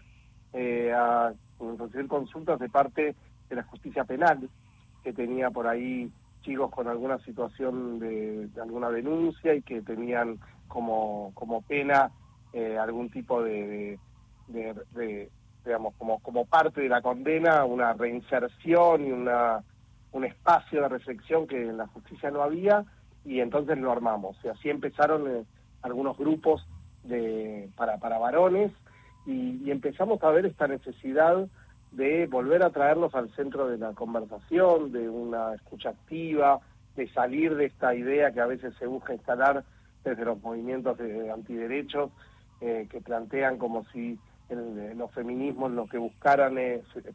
eh, 0.53 0.91
a 0.93 1.33
recibir 1.77 2.07
consultas 2.07 2.59
de 2.59 2.69
parte 2.69 3.15
de 3.49 3.55
la 3.55 3.63
justicia 3.63 4.03
penal, 4.03 4.49
que 5.03 5.13
tenía 5.13 5.49
por 5.49 5.67
ahí 5.67 6.11
chicos 6.41 6.71
con 6.71 6.87
alguna 6.87 7.17
situación 7.19 7.99
de, 7.99 8.47
alguna 8.61 8.89
denuncia 8.89 9.53
y 9.53 9.61
que 9.61 9.81
tenían 9.81 10.39
como, 10.67 11.31
como 11.33 11.61
pena 11.61 12.11
eh, 12.53 12.77
algún 12.77 13.09
tipo 13.09 13.43
de, 13.43 13.99
de, 14.47 15.29
digamos, 15.65 15.93
como, 15.97 16.19
como 16.19 16.45
parte 16.45 16.81
de 16.81 16.89
la 16.89 17.01
condena, 17.01 17.65
una 17.65 17.93
reinserción 17.93 19.05
y 19.05 19.11
una 19.11 19.63
un 20.11 20.25
espacio 20.25 20.81
de 20.81 20.89
reflexión 20.89 21.47
que 21.47 21.61
en 21.61 21.77
la 21.77 21.87
justicia 21.87 22.31
no 22.31 22.41
había 22.41 22.85
y 23.25 23.39
entonces 23.41 23.77
lo 23.77 23.91
armamos. 23.91 24.37
Y 24.43 24.47
así 24.47 24.69
empezaron 24.69 25.27
eh, 25.27 25.43
algunos 25.81 26.17
grupos 26.17 26.65
de, 27.03 27.69
para, 27.75 27.97
para 27.97 28.17
varones 28.17 28.71
y, 29.25 29.69
empezamos 29.69 30.23
a 30.23 30.31
ver 30.31 30.45
esta 30.47 30.67
necesidad 30.67 31.47
de 31.91 32.27
volver 32.27 32.63
a 32.63 32.71
traerlos 32.71 33.13
al 33.13 33.29
centro 33.35 33.67
de 33.67 33.77
la 33.77 33.93
conversación, 33.93 34.91
de 34.91 35.07
una 35.09 35.53
escucha 35.53 35.89
activa, 35.89 36.59
de 36.95 37.07
salir 37.09 37.55
de 37.55 37.65
esta 37.65 37.93
idea 37.93 38.31
que 38.31 38.41
a 38.41 38.47
veces 38.47 38.73
se 38.79 38.87
busca 38.87 39.13
instalar 39.13 39.63
desde 40.03 40.25
los 40.25 40.41
movimientos 40.41 40.97
de 40.97 41.31
antiderechos, 41.31 42.11
eh, 42.61 42.87
que 42.89 43.01
plantean 43.01 43.57
como 43.57 43.85
si 43.91 44.17
el, 44.49 44.97
los 44.97 45.11
feminismos 45.11 45.71
lo 45.71 45.87
que 45.87 45.97
buscaran 45.97 46.57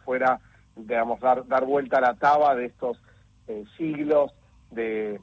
fuera 0.04 0.40
digamos, 0.76 1.20
dar, 1.20 1.46
dar 1.46 1.64
vuelta 1.64 1.98
a 1.98 2.00
la 2.00 2.14
taba 2.14 2.54
de 2.54 2.66
estos 2.66 3.00
eh, 3.48 3.64
siglos 3.76 4.32
de, 4.70 5.20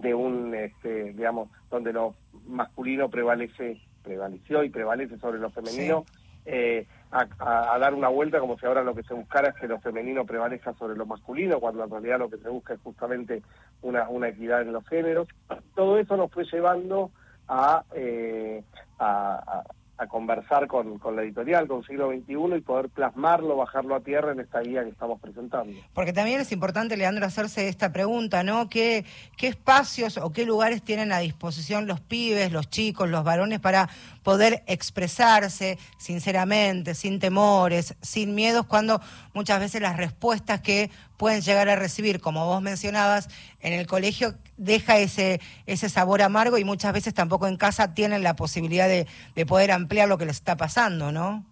de 0.00 0.14
un, 0.14 0.54
este, 0.54 1.12
digamos, 1.12 1.48
donde 1.70 1.92
lo 1.92 2.14
masculino 2.46 3.08
prevalece, 3.08 3.80
prevaleció 4.02 4.64
y 4.64 4.70
prevalece 4.70 5.18
sobre 5.18 5.38
lo 5.38 5.50
femenino, 5.50 6.04
eh, 6.44 6.86
a, 7.10 7.78
dar 7.78 7.94
una 7.94 8.08
vuelta 8.08 8.40
como 8.40 8.58
si 8.58 8.64
ahora 8.64 8.82
lo 8.82 8.94
que 8.94 9.02
se 9.02 9.12
buscara 9.12 9.50
es 9.50 9.54
que 9.56 9.68
lo 9.68 9.78
femenino 9.80 10.24
prevalezca 10.24 10.72
sobre 10.74 10.96
lo 10.96 11.04
masculino, 11.04 11.60
cuando 11.60 11.84
en 11.84 11.90
realidad 11.90 12.18
lo 12.18 12.30
que 12.30 12.38
se 12.38 12.48
busca 12.48 12.74
es 12.74 12.80
justamente 12.80 13.42
una, 13.82 14.08
una 14.08 14.28
equidad 14.28 14.62
en 14.62 14.72
los 14.72 14.86
géneros. 14.88 15.28
Todo 15.74 15.98
eso 15.98 16.16
nos 16.16 16.32
fue 16.32 16.44
llevando 16.44 17.10
a, 17.48 17.84
eh, 17.94 18.64
a 18.98 19.62
conversar 20.06 20.66
con, 20.66 20.98
con, 20.98 21.16
la 21.16 21.22
editorial, 21.22 21.66
con 21.68 21.84
Siglo 21.84 22.10
XXI 22.10 22.56
y 22.56 22.60
poder 22.60 22.88
plasmarlo, 22.88 23.56
bajarlo 23.56 23.94
a 23.94 24.00
tierra 24.00 24.32
en 24.32 24.40
esta 24.40 24.60
guía 24.60 24.82
que 24.84 24.90
estamos 24.90 25.20
presentando. 25.20 25.78
Porque 25.94 26.12
también 26.12 26.40
es 26.40 26.52
importante, 26.52 26.96
Leandro, 26.96 27.26
hacerse 27.26 27.68
esta 27.68 27.92
pregunta, 27.92 28.42
¿no? 28.42 28.68
¿Qué, 28.68 29.04
qué 29.36 29.48
espacios 29.48 30.18
o 30.18 30.32
qué 30.32 30.44
lugares 30.44 30.82
tienen 30.82 31.12
a 31.12 31.18
disposición 31.18 31.86
los 31.86 32.00
pibes, 32.00 32.52
los 32.52 32.68
chicos, 32.68 33.08
los 33.08 33.24
varones 33.24 33.60
para 33.60 33.88
poder 34.22 34.62
expresarse 34.66 35.78
sinceramente, 35.98 36.94
sin 36.94 37.18
temores, 37.18 37.96
sin 38.00 38.34
miedos, 38.34 38.66
cuando 38.66 39.00
muchas 39.34 39.60
veces 39.60 39.82
las 39.82 39.96
respuestas 39.96 40.60
que 40.60 40.90
pueden 41.22 41.40
llegar 41.40 41.68
a 41.68 41.76
recibir, 41.76 42.20
como 42.20 42.46
vos 42.46 42.60
mencionabas, 42.60 43.28
en 43.60 43.74
el 43.74 43.86
colegio 43.86 44.34
deja 44.56 44.98
ese, 44.98 45.40
ese 45.66 45.88
sabor 45.88 46.20
amargo 46.20 46.58
y 46.58 46.64
muchas 46.64 46.92
veces 46.92 47.14
tampoco 47.14 47.46
en 47.46 47.56
casa 47.56 47.94
tienen 47.94 48.24
la 48.24 48.34
posibilidad 48.34 48.88
de, 48.88 49.06
de 49.36 49.46
poder 49.46 49.70
ampliar 49.70 50.08
lo 50.08 50.18
que 50.18 50.26
les 50.26 50.34
está 50.34 50.56
pasando, 50.56 51.12
¿no? 51.12 51.44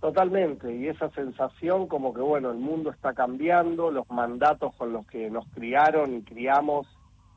Totalmente, 0.00 0.72
y 0.76 0.86
esa 0.86 1.10
sensación 1.10 1.88
como 1.88 2.14
que, 2.14 2.20
bueno, 2.20 2.52
el 2.52 2.58
mundo 2.58 2.90
está 2.90 3.12
cambiando, 3.12 3.90
los 3.90 4.08
mandatos 4.10 4.76
con 4.76 4.92
los 4.92 5.04
que 5.08 5.28
nos 5.28 5.44
criaron 5.48 6.14
y 6.14 6.22
criamos 6.22 6.86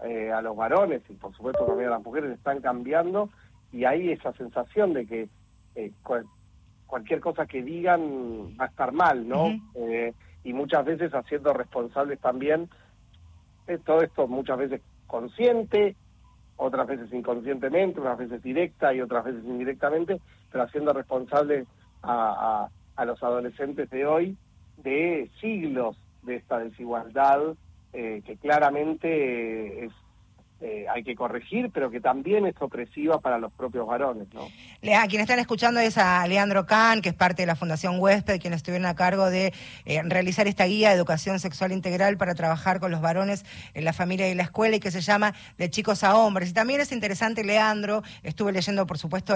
eh, 0.05 0.31
a 0.31 0.43
los 0.43 0.55
varones 0.55 1.01
y 1.09 1.13
por 1.13 1.35
supuesto 1.35 1.65
también 1.65 1.87
a 1.89 1.93
las 1.93 2.03
mujeres 2.03 2.33
están 2.33 2.61
cambiando 2.61 3.31
y 3.71 3.85
hay 3.85 4.11
esa 4.11 4.31
sensación 4.33 4.93
de 4.93 5.07
que 5.07 5.27
eh, 5.73 5.91
cualquier 6.85 7.19
cosa 7.19 7.47
que 7.47 7.63
digan 7.63 8.55
va 8.61 8.65
a 8.65 8.67
estar 8.67 8.91
mal, 8.91 9.27
¿no? 9.27 9.59
Eh, 9.73 10.13
y 10.43 10.53
muchas 10.53 10.85
veces 10.85 11.13
haciendo 11.13 11.53
responsables 11.53 12.19
también, 12.19 12.69
eh, 13.67 13.77
todo 13.83 14.01
esto 14.01 14.27
muchas 14.27 14.57
veces 14.57 14.81
consciente, 15.07 15.95
otras 16.57 16.87
veces 16.87 17.11
inconscientemente, 17.13 17.99
unas 17.99 18.17
veces 18.17 18.41
directa 18.43 18.93
y 18.93 19.01
otras 19.01 19.25
veces 19.25 19.43
indirectamente, 19.45 20.19
pero 20.51 20.63
haciendo 20.63 20.93
responsables 20.93 21.67
a, 22.01 22.69
a, 22.95 23.05
los 23.05 23.21
adolescentes 23.23 23.89
de 23.89 24.05
hoy 24.05 24.37
de 24.77 25.29
siglos 25.39 25.97
de 26.23 26.35
esta 26.35 26.59
desigualdad 26.59 27.55
eh, 27.93 28.21
que 28.25 28.37
claramente 28.37 29.85
es 29.85 29.93
eh, 30.65 30.85
hay 30.89 31.03
que 31.03 31.13
corregir, 31.13 31.71
pero 31.73 31.91
que 31.91 31.99
también 31.99 32.45
es 32.45 32.55
opresiva 32.61 33.19
para 33.19 33.37
los 33.37 33.51
propios 33.51 33.85
varones. 33.85 34.27
¿no? 34.33 34.43
A 34.43 35.07
quienes 35.07 35.25
están 35.25 35.39
escuchando 35.39 35.81
es 35.81 35.97
a 35.97 36.25
Leandro 36.25 36.65
Kahn, 36.65 37.01
que 37.01 37.09
es 37.09 37.15
parte 37.15 37.41
de 37.41 37.47
la 37.47 37.57
Fundación 37.57 37.99
Huésped, 37.99 38.39
quienes 38.39 38.57
estuvieron 38.59 38.85
a 38.85 38.95
cargo 38.95 39.29
de 39.29 39.53
eh, 39.83 40.01
realizar 40.05 40.47
esta 40.47 40.63
guía 40.63 40.89
de 40.89 40.95
educación 40.95 41.39
sexual 41.41 41.73
integral 41.73 42.15
para 42.15 42.33
trabajar 42.33 42.79
con 42.79 42.91
los 42.91 43.01
varones 43.01 43.43
en 43.73 43.83
la 43.83 43.91
familia 43.91 44.29
y 44.29 44.35
la 44.35 44.43
escuela 44.43 44.77
y 44.77 44.79
que 44.79 44.89
se 44.89 45.01
llama 45.01 45.33
De 45.57 45.69
chicos 45.69 46.01
a 46.05 46.15
hombres. 46.15 46.51
Y 46.51 46.53
también 46.53 46.79
es 46.79 46.93
interesante, 46.93 47.43
Leandro, 47.43 48.01
estuve 48.23 48.53
leyendo, 48.53 48.87
por 48.87 48.97
supuesto, 48.97 49.35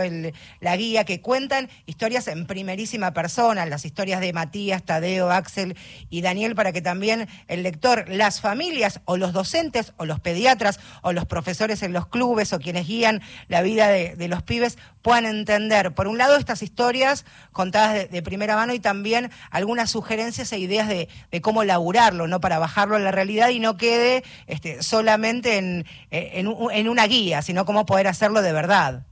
la 0.62 0.78
guía 0.78 1.04
que 1.04 1.20
cuentan 1.20 1.68
historias 1.88 2.30
en 2.30 2.48
primerísima 2.48 3.12
persona, 3.12 3.66
las 3.66 3.84
historias 3.84 4.22
de 4.22 4.32
Matías, 4.32 4.84
Tadeo, 4.84 5.30
Axel 5.30 5.76
y 6.10 6.22
Daniel, 6.22 6.56
para 6.56 6.72
que 6.72 6.82
también 6.82 7.28
el 7.50 7.64
lector, 7.64 8.08
las 8.08 8.40
familias 8.40 9.02
o 9.04 9.18
los 9.18 9.34
docentes 9.34 9.94
o 9.98 10.06
los 10.06 10.22
pediatras 10.22 10.80
o 11.02 11.12
los 11.17 11.17
profesores 11.26 11.84
en 11.84 11.94
los 11.94 12.08
clubes 12.08 12.54
o 12.54 12.60
quienes 12.60 12.88
guían 12.88 13.22
la 13.48 13.62
vida 13.62 13.88
de, 13.88 14.28
los 14.28 14.44
pibes 14.44 14.78
puedan 15.02 15.26
entender, 15.26 15.94
por 15.94 16.08
un 16.08 16.18
lado, 16.18 16.36
estas 16.36 16.62
historias 16.62 17.26
contadas 17.52 18.10
de, 18.10 18.22
primera 18.22 18.56
mano 18.56 18.74
y 18.74 18.80
también 18.80 19.30
algunas 19.52 19.90
sugerencias 19.90 20.52
e 20.52 20.60
ideas 20.60 20.88
de, 20.88 21.08
cómo 21.42 21.64
laburarlo, 21.64 22.28
¿no? 22.28 22.42
Para 22.42 22.60
bajarlo 22.60 22.96
a 22.96 23.00
la 23.00 23.12
realidad 23.12 23.50
y 23.50 23.60
no 23.60 23.78
quede 23.78 24.24
este, 24.48 24.84
solamente 24.84 25.58
en, 25.58 25.86
en, 26.12 26.90
una 26.90 27.08
guía, 27.08 27.42
sino 27.42 27.66
cómo 27.66 27.86
poder 27.86 28.08
hacerlo 28.08 28.42
de 28.42 28.54
verdad. 28.54 29.06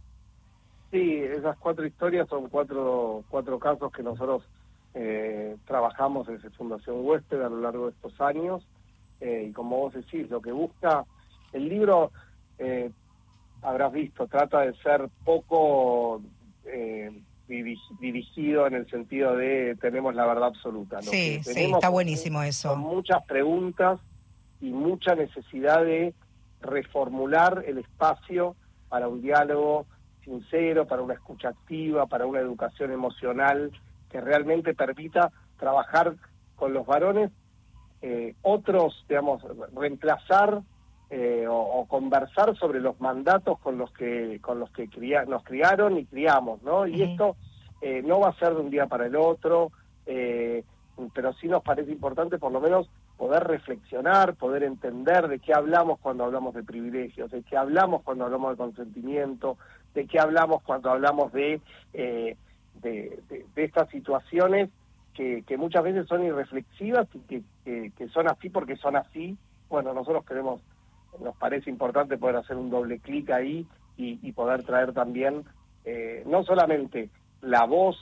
Sí, 0.91 1.19
esas 1.21 1.57
cuatro 1.57 1.85
historias 1.85 2.27
son 2.29 2.49
cuatro, 2.49 3.23
cuatro 3.29 3.59
casos 3.59 3.91
que 3.91 4.03
nosotros 4.03 4.43
eh, 4.93 5.57
trabajamos 5.65 6.25
desde 6.25 6.49
Fundación 6.51 7.05
Huésped 7.05 7.41
a 7.41 7.49
lo 7.49 7.59
largo 7.59 7.87
de 7.87 7.91
estos 7.91 8.19
años. 8.21 8.65
Eh, 9.19 9.47
y 9.49 9.51
como 9.51 9.77
vos 9.77 9.93
decís, 9.93 10.29
lo 10.29 10.41
que 10.41 10.51
busca 10.51 11.05
el 11.55 11.69
libro, 11.69 12.11
eh, 12.59 12.91
habrás 13.61 13.91
visto, 13.93 14.27
trata 14.27 14.61
de 14.61 14.73
ser 14.77 15.09
poco 15.23 16.21
eh, 16.65 17.11
dirigido 17.47 18.67
en 18.67 18.73
el 18.73 18.89
sentido 18.89 19.35
de 19.35 19.77
tenemos 19.79 20.15
la 20.15 20.25
verdad 20.25 20.47
absoluta. 20.47 21.01
sí, 21.01 21.41
sí, 21.43 21.71
está 21.71 21.89
buenísimo 21.89 22.41
eso. 22.43 22.69
Con 22.69 22.79
muchas 22.79 23.23
preguntas 23.25 23.99
y 24.61 24.69
mucha 24.69 25.15
necesidad 25.15 25.83
de 25.83 26.13
reformular 26.61 27.63
el 27.67 27.77
espacio 27.77 28.55
para 28.89 29.07
un 29.07 29.21
diálogo 29.21 29.85
sincero, 30.23 30.87
para 30.87 31.03
una 31.03 31.13
escucha 31.13 31.49
activa, 31.49 32.07
para 32.07 32.25
una 32.25 32.39
educación 32.39 32.91
emocional 32.91 33.71
que 34.09 34.19
realmente 34.19 34.73
permita 34.73 35.31
trabajar 35.57 36.15
con 36.55 36.73
los 36.73 36.85
varones, 36.85 37.31
eh, 38.01 38.33
otros, 38.41 39.05
digamos, 39.07 39.43
reemplazar 39.75 40.61
eh, 41.11 41.45
o, 41.47 41.85
conversar 41.87 42.57
sobre 42.57 42.79
los 42.79 42.99
mandatos 42.99 43.59
con 43.59 43.77
los 43.77 43.91
que 43.91 44.39
con 44.41 44.59
los 44.59 44.71
que 44.71 44.89
nos 45.27 45.43
criaron 45.43 45.99
y 45.99 46.05
criamos, 46.05 46.63
¿no? 46.63 46.87
Y 46.87 47.03
esto 47.03 47.35
eh, 47.79 48.01
no 48.03 48.19
va 48.19 48.29
a 48.29 48.39
ser 48.39 48.55
de 48.55 48.61
un 48.61 48.71
día 48.71 48.87
para 48.87 49.05
el 49.05 49.15
otro, 49.15 49.71
eh, 50.07 50.63
pero 51.13 51.33
sí 51.33 51.47
nos 51.47 51.61
parece 51.61 51.91
importante 51.91 52.39
por 52.39 52.51
lo 52.51 52.59
menos 52.59 52.89
poder 53.17 53.43
reflexionar, 53.43 54.33
poder 54.33 54.63
entender 54.63 55.27
de 55.27 55.37
qué 55.37 55.53
hablamos 55.53 55.99
cuando 55.99 56.23
hablamos 56.23 56.55
de 56.55 56.63
privilegios, 56.63 57.29
de 57.29 57.43
qué 57.43 57.55
hablamos 57.55 58.01
cuando 58.01 58.25
hablamos 58.25 58.51
de 58.51 58.57
consentimiento, 58.57 59.59
de 59.93 60.07
qué 60.07 60.19
hablamos 60.19 60.63
cuando 60.63 60.89
hablamos 60.89 61.31
de, 61.33 61.61
de, 61.93 62.37
estas 63.55 63.89
situaciones 63.89 64.71
que, 65.13 65.43
que, 65.43 65.55
muchas 65.55 65.83
veces 65.83 66.07
son 66.07 66.25
irreflexivas 66.25 67.07
y 67.13 67.19
que, 67.19 67.91
que 67.95 68.07
son 68.09 68.27
así 68.27 68.49
porque 68.49 68.75
son 68.75 68.95
así. 68.95 69.37
Bueno, 69.69 69.93
nosotros 69.93 70.25
queremos 70.25 70.61
nos 71.20 71.36
parece 71.38 71.70
importante 71.70 72.18
poder 72.18 72.38
hacer 72.38 72.57
un 72.57 72.70
doble 72.70 72.99
clic 72.99 73.30
ahí 73.32 73.68
y, 73.97 74.32
poder 74.34 74.63
traer 74.63 74.93
también 74.93 75.45
eh, 75.86 76.24
no 76.26 76.43
solamente 76.43 77.09
la 77.41 77.66
voz 77.66 77.97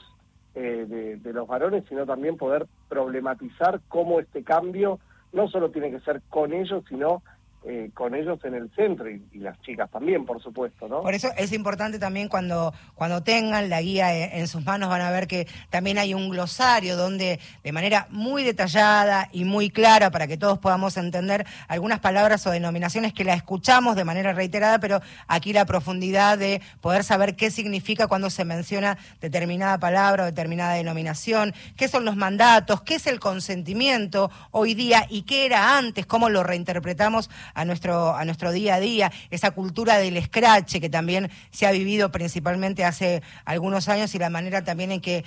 eh, 0.54 0.86
de, 0.88 1.16
de, 1.16 1.32
los 1.32 1.46
varones, 1.46 1.84
sino 1.88 2.04
también 2.04 2.36
poder 2.36 2.66
problematizar 2.88 3.80
cómo 3.88 4.18
este 4.18 4.42
cambio 4.42 4.98
no 5.32 5.48
solo 5.48 5.70
tiene 5.70 5.90
que 5.90 6.00
ser 6.00 6.22
con 6.30 6.52
ellos, 6.52 6.84
sino 6.88 7.22
eh, 7.66 7.90
con 7.94 8.14
ellos 8.14 8.38
en 8.44 8.52
el 8.54 8.70
centro 8.76 9.08
y, 9.10 9.22
las 9.38 9.58
chicas 9.62 9.90
también, 9.90 10.26
por 10.26 10.42
supuesto, 10.42 10.86
¿no? 10.86 11.00
Por 11.00 11.14
eso 11.14 11.30
es 11.38 11.50
importante 11.52 11.98
también 11.98 12.28
cuando, 12.28 12.74
cuando 12.94 13.22
tengan 13.22 13.70
la 13.70 13.80
guía 13.80 14.36
en, 14.36 14.46
sus 14.48 14.64
manos 14.66 14.90
van 14.90 15.00
a 15.00 15.10
ver 15.10 15.26
que 15.26 15.46
también 15.70 15.96
hay 15.96 16.12
un 16.12 16.28
glosario 16.28 16.94
donde 16.96 17.40
de 17.62 17.72
manera 17.72 18.06
muy 18.10 18.42
detallada 18.42 19.30
y 19.32 19.44
muy 19.44 19.70
clara 19.70 20.10
para 20.10 20.26
que 20.26 20.36
todos 20.36 20.58
podamos 20.58 20.98
entender 20.98 21.46
algunas 21.66 22.00
palabras 22.00 22.46
o 22.46 22.50
denominaciones 22.50 23.14
que 23.14 23.24
la 23.24 23.32
escuchamos 23.32 23.96
de 23.96 24.04
manera 24.04 24.34
reiterada, 24.34 24.78
pero 24.78 25.00
aquí 25.26 25.54
la 25.54 25.64
profundidad 25.64 26.36
de 26.36 26.60
poder 26.82 27.02
saber 27.02 27.34
qué 27.34 27.50
significa 27.50 28.08
cuando 28.08 28.28
se 28.28 28.44
menciona 28.44 28.98
determinada 29.22 29.78
palabra 29.78 30.24
o 30.24 30.26
determinada 30.26 30.74
denominación, 30.74 31.54
qué 31.76 31.88
son 31.88 32.04
los 32.04 32.16
mandatos, 32.16 32.82
qué 32.82 32.96
es 32.96 33.06
el 33.06 33.20
consentimiento 33.20 34.30
hoy 34.50 34.74
día 34.74 35.06
y 35.08 35.22
qué 35.22 35.46
era 35.46 35.78
antes, 35.78 36.04
cómo 36.04 36.28
lo 36.28 36.42
reinterpretamos 36.42 37.30
a 37.54 37.64
nuestro, 37.64 38.14
a 38.14 38.24
nuestro 38.24 38.52
día 38.52 38.74
a 38.74 38.80
día, 38.80 39.12
esa 39.30 39.52
cultura 39.52 39.98
del 39.98 40.22
scratch 40.22 40.80
que 40.80 40.90
también 40.90 41.30
se 41.50 41.66
ha 41.66 41.72
vivido 41.72 42.10
principalmente 42.10 42.84
hace 42.84 43.22
algunos 43.44 43.88
años 43.88 44.14
y 44.14 44.18
la 44.18 44.30
manera 44.30 44.64
también 44.64 44.92
en 44.92 45.00
que 45.00 45.24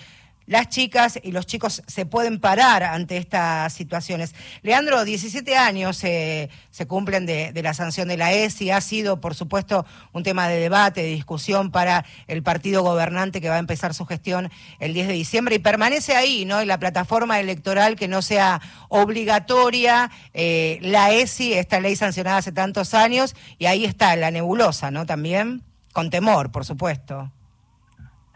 las 0.47 0.69
chicas 0.69 1.19
y 1.21 1.33
los 1.33 1.45
chicos 1.45 1.83
se 1.85 2.05
pueden 2.05 2.39
parar 2.39 2.83
ante 2.83 3.17
estas 3.17 3.73
situaciones. 3.73 4.33
Leandro, 4.61 5.03
17 5.03 5.55
años 5.57 6.03
eh, 6.03 6.49
se 6.71 6.87
cumplen 6.87 7.25
de, 7.25 7.51
la 7.61 7.73
sanción 7.73 8.07
de 8.07 8.17
la 8.17 8.31
ESI, 8.31 8.71
ha 8.71 8.81
sido, 8.81 9.19
por 9.19 9.35
supuesto, 9.35 9.85
un 10.13 10.23
tema 10.23 10.47
de 10.47 10.59
debate, 10.59 11.03
de 11.03 11.09
discusión 11.09 11.69
para 11.69 12.05
el 12.27 12.43
partido 12.43 12.81
gobernante 12.81 13.41
que 13.41 13.49
va 13.49 13.55
a 13.55 13.59
empezar 13.59 13.93
su 13.93 14.05
gestión 14.05 14.49
el 14.79 14.93
10 14.93 15.07
de 15.07 15.13
diciembre 15.13 15.55
y 15.55 15.59
permanece 15.59 16.15
ahí, 16.15 16.45
¿no? 16.45 16.61
En 16.61 16.67
la 16.69 16.79
plataforma 16.79 17.39
electoral 17.39 17.97
que 17.97 18.07
no 18.07 18.21
sea 18.21 18.61
obligatoria 18.87 20.09
eh, 20.33 20.79
la 20.81 21.11
ESI, 21.11 21.53
esta 21.53 21.81
ley 21.81 21.97
sancionada 21.97 22.37
hace 22.37 22.53
tantos 22.53 22.93
años, 22.93 23.35
y 23.59 23.65
ahí 23.65 23.83
está 23.83 24.15
la 24.15 24.31
nebulosa, 24.31 24.91
¿no? 24.91 25.05
También, 25.05 25.63
con 25.91 26.09
temor, 26.09 26.51
por 26.51 26.63
supuesto. 26.63 27.31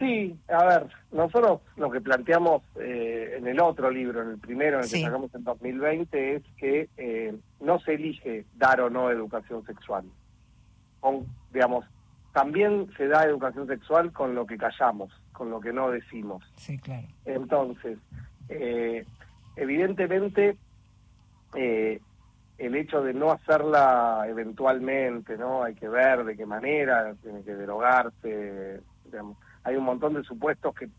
Sí, 0.02 0.36
a 0.48 0.66
ver, 0.66 0.88
nosotros 1.12 1.62
lo 1.76 1.92
que 1.92 2.02
planteamos 2.02 2.64
eh, 2.80 3.36
en 3.38 3.46
el 3.46 3.60
otro 3.60 3.92
libro, 3.92 4.24
en 4.24 4.30
el 4.30 4.40
primero, 4.40 4.80
en 4.80 4.84
el 4.84 4.90
que 4.90 5.00
sacamos 5.00 5.30
en 5.36 5.44
2020, 5.44 6.36
es 6.38 6.44
que 6.58 6.90
eh, 6.98 7.38
no 7.60 7.80
se 7.82 7.94
elige 7.94 8.46
dar 8.56 8.82
o 8.82 8.90
no 8.90 9.12
educación 9.12 9.64
sexual. 9.64 10.06
Con, 11.02 11.28
digamos, 11.54 11.86
también 12.34 12.90
se 12.98 13.08
da 13.08 13.26
educación 13.26 13.68
sexual 13.68 14.12
con 14.12 14.34
lo 14.34 14.48
que 14.48 14.58
callamos, 14.58 15.12
con 15.34 15.52
lo 15.52 15.62
que 15.62 15.72
no 15.72 15.92
decimos. 15.92 16.44
Sí, 16.56 16.80
claro. 16.80 17.08
Entonces, 17.26 18.00
eh, 18.50 19.06
evidentemente, 19.56 20.58
el 21.54 22.76
hecho 22.76 23.04
de 23.04 23.14
no 23.14 23.30
hacerla 23.30 24.26
eventualmente, 24.28 25.38
¿no? 25.38 25.62
Hay 25.62 25.76
que 25.76 25.88
ver 25.88 26.24
de 26.24 26.36
qué 26.36 26.48
manera, 26.48 27.14
tiene 27.22 27.44
que 27.44 27.54
derogarse, 27.54 28.82
digamos 29.06 29.38
hay 29.64 29.76
un 29.76 29.84
montón 29.84 30.14
de 30.14 30.24
supuestos 30.24 30.74
que 30.76 30.90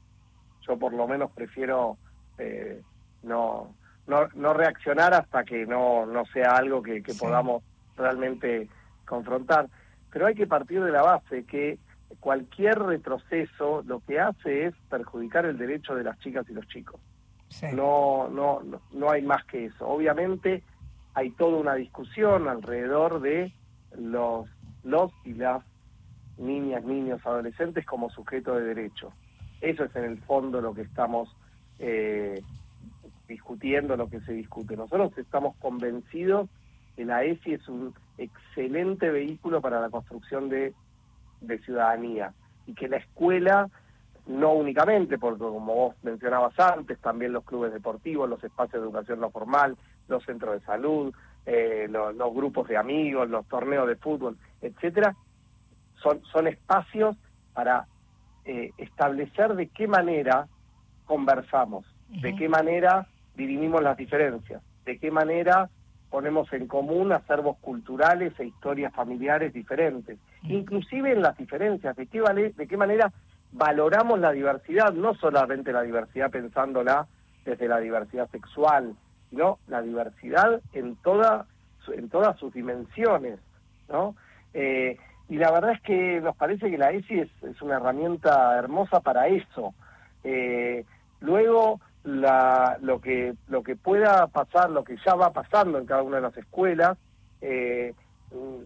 yo 0.67 0.79
por 0.79 0.93
lo 0.93 1.07
menos 1.07 1.31
prefiero 1.33 1.97
eh, 2.39 2.81
no, 3.23 3.75
no, 4.07 4.29
no 4.35 4.55
reaccionar 4.55 5.15
hasta 5.15 5.45
que 5.45 5.67
no, 5.67 6.07
no 6.07 6.25
sea 6.27 6.57
algo 6.57 6.83
que, 6.83 7.03
podamos 7.19 7.63
realmente 7.97 8.69
confrontar. 9.07 9.69
Pero 10.11 10.27
hay 10.27 10.35
que 10.35 10.47
partir 10.47 10.83
de 10.83 10.93
la 10.93 11.03
base 11.03 11.45
que 11.45 11.79
cualquier 12.21 12.79
retroceso 12.79 13.83
lo 13.87 14.01
que 14.01 14.21
hace 14.21 14.67
es 14.67 14.75
perjudicar 14.91 15.47
el 15.47 15.59
derecho 15.59 15.95
de 15.95 16.05
las 16.05 16.19
chicas 16.21 16.47
y 16.49 16.55
los 16.55 16.67
chicos. 16.69 17.01
No, 17.75 18.29
no, 18.31 18.63
no, 18.63 18.81
no 18.93 19.11
hay 19.11 19.23
más 19.23 19.45
que 19.45 19.67
eso. 19.67 19.87
Obviamente 19.87 20.63
hay 21.15 21.31
toda 21.33 21.59
una 21.59 21.75
discusión 21.75 22.49
alrededor 22.49 23.21
de 23.21 23.53
los, 23.99 24.49
los 24.85 25.13
y 25.25 25.35
las 25.35 25.63
niñas, 26.39 26.85
niños, 26.85 27.21
adolescentes 27.25 27.85
como 27.87 28.11
sujeto 28.11 28.55
de 28.55 28.75
derecho. 28.75 29.13
Eso 29.61 29.85
es 29.85 29.95
en 29.97 30.05
el 30.05 30.19
fondo 30.19 30.61
lo 30.61 30.75
que 30.75 30.83
estamos 30.83 31.35
eh, 31.79 32.43
discutiendo, 33.29 33.97
lo 33.97 34.09
que 34.09 34.21
se 34.21 34.33
discute. 34.33 34.77
Nosotros 34.77 35.17
estamos 35.17 35.57
convencidos 35.57 36.49
que 36.97 37.05
la 37.05 37.25
ESI 37.25 37.55
es 37.55 37.69
un 37.69 37.95
excelente 38.19 39.11
vehículo 39.11 39.61
para 39.61 39.81
la 39.81 39.91
construcción 39.91 40.49
de, 40.49 40.75
ciudadanía. 41.65 42.33
y 42.67 42.75
que 42.75 42.89
la 42.89 42.99
escuela 42.99 43.69
no 44.27 44.53
únicamente, 44.53 45.19
porque 45.19 45.41
como 45.41 45.75
vos 45.75 45.97
mencionabas 46.03 46.59
antes, 46.59 46.99
también 47.01 47.33
los 47.33 47.45
clubes 47.45 47.73
deportivos, 47.73 48.29
los 48.29 48.43
espacios 48.45 48.81
de 48.81 48.89
educación 48.89 49.21
no 49.21 49.31
formal, 49.31 49.77
los 50.09 50.25
centros 50.25 50.55
de 50.55 50.61
salud, 50.61 51.13
eh, 51.45 51.89
los, 51.91 52.35
grupos 52.35 52.69
de 52.69 52.77
amigos, 52.77 53.29
los 53.29 53.47
torneos 53.47 53.89
de 53.89 53.97
fútbol, 53.97 54.37
etcétera, 54.61 55.17
son, 56.03 56.23
son 56.25 56.47
espacios 56.47 57.17
para 57.55 57.87
eh, 58.45 58.73
establecer 58.79 59.55
de 59.55 59.69
qué 59.69 59.87
manera 59.87 60.47
conversamos, 61.07 61.85
de 62.09 62.35
qué 62.37 62.49
manera 62.49 63.07
dirimimos 63.37 63.83
las 63.83 63.97
diferencias, 63.97 64.63
de 64.85 64.99
qué 64.99 65.11
manera 65.11 65.69
ponemos 66.11 66.53
en 66.53 66.67
común 66.67 67.13
acervos 67.13 67.57
culturales 67.59 68.39
e 68.39 68.47
historias 68.47 68.93
familiares 68.95 69.53
diferentes, 69.53 70.19
inclusive 70.43 71.13
en 71.13 71.23
las 71.23 71.37
diferencias, 71.39 71.97
de 71.97 72.07
qué, 72.07 72.21
vale, 72.21 72.51
de 72.51 72.67
qué 72.67 72.77
manera 72.77 73.11
valoramos 73.53 74.19
la 74.21 74.33
diversidad, 74.33 74.93
no 74.93 75.15
solamente 75.15 75.73
la 75.73 75.83
diversidad 75.83 76.31
pensándola 76.31 77.07
desde 77.45 77.67
la 77.69 77.79
diversidad 77.79 78.29
sexual, 78.31 78.95
sino 79.31 79.59
la 79.69 79.81
diversidad 79.83 80.61
en 80.75 80.97
toda 80.97 81.47
en 81.89 82.09
todas 82.09 82.39
sus 82.39 82.53
dimensiones, 82.53 83.41
¿no? 83.89 84.15
Eh, 84.55 84.97
y 85.29 85.37
la 85.37 85.51
verdad 85.51 85.73
es 85.73 85.81
que 85.83 86.21
nos 86.21 86.37
parece 86.37 86.71
que 86.71 86.79
la 86.79 86.91
ESI 86.91 87.21
es, 87.21 87.63
una 87.63 87.77
herramienta 87.77 88.57
hermosa 88.59 89.01
para 89.01 89.29
eso. 89.29 89.75
Eh, 90.25 90.85
luego, 91.21 91.81
la, 92.05 92.79
lo 92.81 93.01
que 93.01 93.35
lo 93.49 93.63
que 93.63 93.77
pueda 93.77 94.27
pasar, 94.27 94.71
lo 94.71 94.85
que 94.85 94.97
ya 95.05 95.15
va 95.15 95.33
pasando 95.33 95.79
en 95.79 95.87
cada 95.87 96.03
una 96.03 96.17
de 96.17 96.23
las 96.23 96.37
escuelas, 96.37 96.99
eh, 97.41 97.95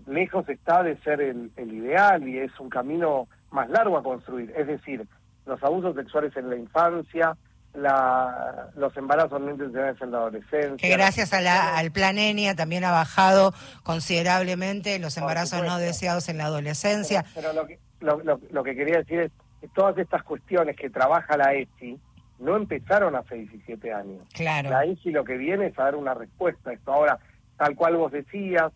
lejos 0.07 0.49
está 0.49 0.83
de 0.83 0.97
ser 0.99 1.21
el 1.21 1.51
ideal 1.57 2.27
y 2.27 2.39
es 2.39 2.59
un 2.61 2.69
camino 2.69 3.29
más 3.51 3.69
largo 3.71 3.97
a 3.97 4.03
construir. 4.03 4.53
Es 4.57 4.67
decir, 4.67 5.07
los 5.47 5.63
abusos 5.63 5.95
sexuales 5.95 6.37
en 6.37 6.51
la 6.51 6.57
infancia, 6.57 7.37
la, 7.77 8.71
los 8.75 8.97
embarazos 8.97 9.41
no 9.41 9.51
intencionales 9.51 10.01
en 10.01 10.11
la 10.11 10.19
adolescencia. 10.19 10.77
Que 10.77 10.89
gracias 10.89 11.33
a 11.33 11.41
la, 11.41 11.77
al 11.77 11.91
plan 11.93 12.19
ENIA 12.19 12.55
también 12.55 12.85
ha 12.85 12.91
bajado 12.91 13.53
considerablemente 13.83 14.99
los 14.99 15.17
embarazos 15.17 15.63
no 15.63 15.79
deseados 15.79 16.29
en 16.29 16.39
la 16.39 16.47
adolescencia. 16.47 17.25
Pero, 17.35 17.53
lo, 17.53 17.67
que, 17.67 17.79
lo, 18.01 18.21
lo, 18.51 18.65
que 18.65 18.75
quería 18.75 18.99
decir 18.99 19.21
es 19.21 19.33
que 19.61 19.69
todas 19.69 19.97
estas 19.99 20.23
cuestiones 20.23 20.77
que 20.77 20.91
trabaja 20.91 21.37
la 21.37 21.55
ESI 21.55 21.99
no 22.39 22.57
empezaron 22.57 23.15
hace 23.15 23.37
17 23.37 23.93
años. 23.93 24.23
Claro. 24.33 24.71
La 24.71 24.85
ESI 24.85 25.11
lo 25.11 25.25
que 25.25 25.37
viene 25.37 25.67
es 25.67 25.79
a 25.79 25.85
dar 25.85 25.97
una 25.97 26.15
respuesta 26.15 26.71
a 26.71 26.73
esto. 26.73 26.93
Ahora, 26.93 27.19
tal 27.59 27.77
cual 27.77 27.97
vos 27.97 28.13
decías, 28.13 28.73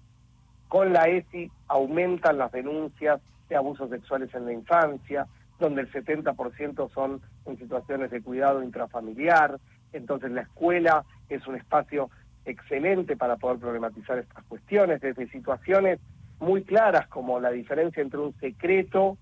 con 0.69 0.93
la 0.93 1.09
ESI 1.09 1.51
aumentan 1.69 2.39
las 2.39 2.53
denuncias 2.53 3.21
de 3.49 3.57
abusos 3.57 3.91
sexuales 3.91 4.33
en 4.35 4.47
la 4.47 4.53
infancia, 4.53 5.27
donde 5.61 5.83
el 5.83 5.93
70% 5.93 6.91
son 6.93 7.21
en 7.47 7.59
situaciones 7.59 8.11
de 8.11 8.23
cuidado 8.23 8.63
intrafamiliar. 8.63 9.59
Entonces 9.93 10.31
la 10.33 10.43
escuela 10.43 11.05
es 11.29 11.47
un 11.47 11.57
espacio 11.57 12.11
excelente 12.45 13.17
para 13.17 13.37
poder 13.37 13.59
problematizar 13.59 14.19
estas 14.19 14.45
cuestiones, 14.45 15.01
desde 15.01 15.29
situaciones 15.29 16.01
muy 16.41 16.65
claras 16.65 17.07
como 17.09 17.39
la 17.39 17.51
diferencia 17.51 18.03
entre 18.03 18.19
un 18.19 18.35
secreto 18.41 19.19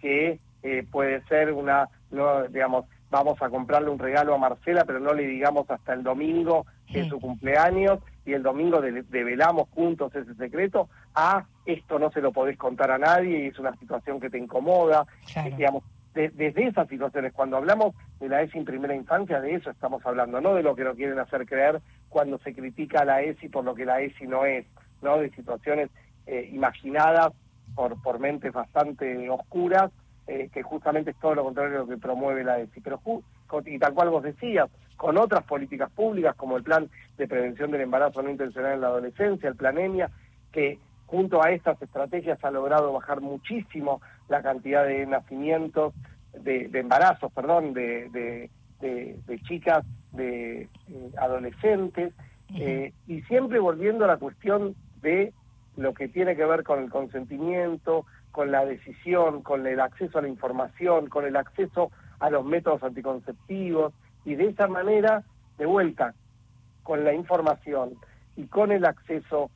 que 0.00 0.40
eh, 0.62 0.84
puede 0.90 1.22
ser 1.26 1.52
una, 1.52 1.88
no, 2.10 2.42
digamos, 2.48 2.86
vamos 3.08 3.40
a 3.40 3.48
comprarle 3.48 3.88
un 3.88 3.98
regalo 3.98 4.34
a 4.34 4.38
Marcela, 4.38 4.84
pero 4.84 4.98
no 4.98 5.14
le 5.14 5.26
digamos 5.26 5.70
hasta 5.70 5.94
el 5.94 6.02
domingo 6.02 6.66
que 6.92 7.00
es 7.00 7.08
su 7.08 7.20
cumpleaños 7.20 8.00
y 8.26 8.34
el 8.34 8.42
domingo 8.42 8.80
develamos 8.80 9.68
juntos 9.70 10.14
ese 10.14 10.34
secreto, 10.34 10.88
a 11.14 11.46
esto 11.64 11.98
no 11.98 12.10
se 12.10 12.20
lo 12.20 12.32
podés 12.32 12.58
contar 12.58 12.90
a 12.90 12.98
nadie 12.98 13.44
y 13.44 13.46
es 13.46 13.58
una 13.58 13.74
situación 13.76 14.20
que 14.20 14.28
te 14.28 14.36
incomoda, 14.36 15.06
digamos, 15.56 15.84
desde 16.12 16.66
esas 16.66 16.88
situaciones, 16.88 17.32
cuando 17.34 17.56
hablamos 17.58 17.94
de 18.18 18.28
la 18.28 18.42
ESI 18.42 18.58
en 18.58 18.64
primera 18.64 18.94
infancia, 18.94 19.40
de 19.40 19.54
eso 19.54 19.70
estamos 19.70 20.04
hablando, 20.06 20.40
no 20.40 20.54
de 20.54 20.62
lo 20.62 20.74
que 20.74 20.82
nos 20.82 20.96
quieren 20.96 21.18
hacer 21.18 21.46
creer 21.46 21.80
cuando 22.08 22.38
se 22.38 22.54
critica 22.54 23.00
a 23.00 23.04
la 23.04 23.22
ESI 23.22 23.48
por 23.48 23.64
lo 23.64 23.74
que 23.74 23.84
la 23.84 24.00
ESI 24.00 24.26
no 24.26 24.44
es, 24.44 24.66
no 25.02 25.18
de 25.18 25.30
situaciones 25.30 25.90
eh, 26.26 26.50
imaginadas 26.52 27.32
por, 27.74 28.00
por 28.02 28.18
mentes 28.18 28.52
bastante 28.52 29.28
oscuras, 29.28 29.92
eh, 30.26 30.48
que 30.52 30.62
justamente 30.62 31.10
es 31.10 31.16
todo 31.20 31.34
lo 31.34 31.44
contrario 31.44 31.72
de 31.72 31.78
lo 31.78 31.86
que 31.86 31.98
promueve 31.98 32.42
la 32.42 32.58
ESI. 32.58 32.80
Pero 32.80 32.98
y 33.64 33.78
tal 33.78 33.94
cual 33.94 34.10
vos 34.10 34.22
decías, 34.22 34.68
con 34.96 35.18
otras 35.18 35.44
políticas 35.44 35.90
públicas 35.90 36.34
como 36.36 36.56
el 36.56 36.62
plan 36.62 36.88
de 37.16 37.28
prevención 37.28 37.70
del 37.70 37.82
embarazo 37.82 38.22
no 38.22 38.30
intencional 38.30 38.74
en 38.74 38.80
la 38.80 38.88
adolescencia, 38.88 39.48
el 39.48 39.56
plan 39.56 39.78
EMIA, 39.78 40.10
que 40.52 40.78
junto 41.06 41.42
a 41.42 41.50
estas 41.50 41.80
estrategias 41.80 42.42
ha 42.42 42.50
logrado 42.50 42.92
bajar 42.92 43.20
muchísimo 43.20 44.00
la 44.28 44.42
cantidad 44.42 44.84
de 44.84 45.06
nacimientos, 45.06 45.94
de, 46.32 46.68
embarazos, 46.72 47.32
perdón, 47.32 47.72
de, 47.72 48.08
de, 48.80 49.40
chicas, 49.42 49.84
de 50.12 50.62
eh, 50.62 50.68
adolescentes, 51.18 52.12
eh, 52.54 52.92
y 53.06 53.22
siempre 53.22 53.58
volviendo 53.58 54.04
a 54.04 54.08
la 54.08 54.16
cuestión 54.16 54.74
de 55.02 55.32
lo 55.76 55.94
que 55.94 56.08
tiene 56.08 56.36
que 56.36 56.44
ver 56.44 56.62
con 56.62 56.82
el 56.82 56.90
consentimiento, 56.90 58.06
con 58.32 58.50
la 58.50 58.64
decisión, 58.64 59.42
con 59.42 59.66
el 59.66 59.80
acceso 59.80 60.18
a 60.18 60.22
la 60.22 60.28
información, 60.28 61.08
con 61.08 61.24
el 61.24 61.36
acceso 61.36 61.90
a 62.20 62.30
los 62.30 62.44
métodos 62.44 62.82
anticonceptivos, 62.82 63.92
y 64.24 64.34
de 64.34 64.48
esa 64.48 64.66
manera, 64.66 65.24
de 65.58 65.66
vuelta, 65.66 66.14
con 66.82 67.04
la 67.04 67.14
información 67.14 67.94
y 68.36 68.46
con 68.46 68.72
el 68.72 68.84
acceso 68.84 69.50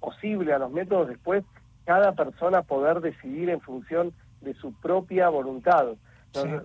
posible 0.00 0.52
a 0.52 0.58
los 0.58 0.70
métodos 0.70 1.08
después, 1.08 1.44
cada 1.84 2.12
persona 2.12 2.62
poder 2.62 3.00
decidir 3.00 3.50
en 3.50 3.60
función 3.60 4.12
de 4.40 4.54
su 4.54 4.72
propia 4.74 5.28
voluntad. 5.28 5.86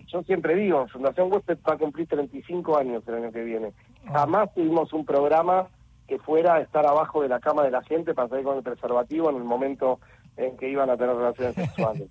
Yo 0.07 0.23
siempre 0.23 0.55
digo, 0.55 0.87
Fundación 0.89 1.31
Huésped 1.31 1.59
va 1.67 1.75
a 1.75 1.77
cumplir 1.77 2.07
35 2.07 2.77
años 2.77 3.03
el 3.07 3.15
año 3.15 3.31
que 3.31 3.43
viene. 3.43 3.73
Ah. 4.07 4.19
Jamás 4.19 4.53
tuvimos 4.53 4.91
un 4.91 5.05
programa 5.05 5.67
que 6.07 6.19
fuera 6.19 6.55
a 6.55 6.59
estar 6.59 6.85
abajo 6.85 7.21
de 7.21 7.29
la 7.29 7.39
cama 7.39 7.63
de 7.63 7.71
la 7.71 7.81
gente 7.83 8.13
para 8.13 8.27
salir 8.27 8.43
con 8.43 8.57
el 8.57 8.63
preservativo 8.63 9.29
en 9.29 9.37
el 9.37 9.45
momento 9.45 9.99
en 10.37 10.57
que 10.57 10.69
iban 10.69 10.89
a 10.89 10.97
tener 10.97 11.15
relaciones 11.15 11.55
sexuales. 11.55 12.09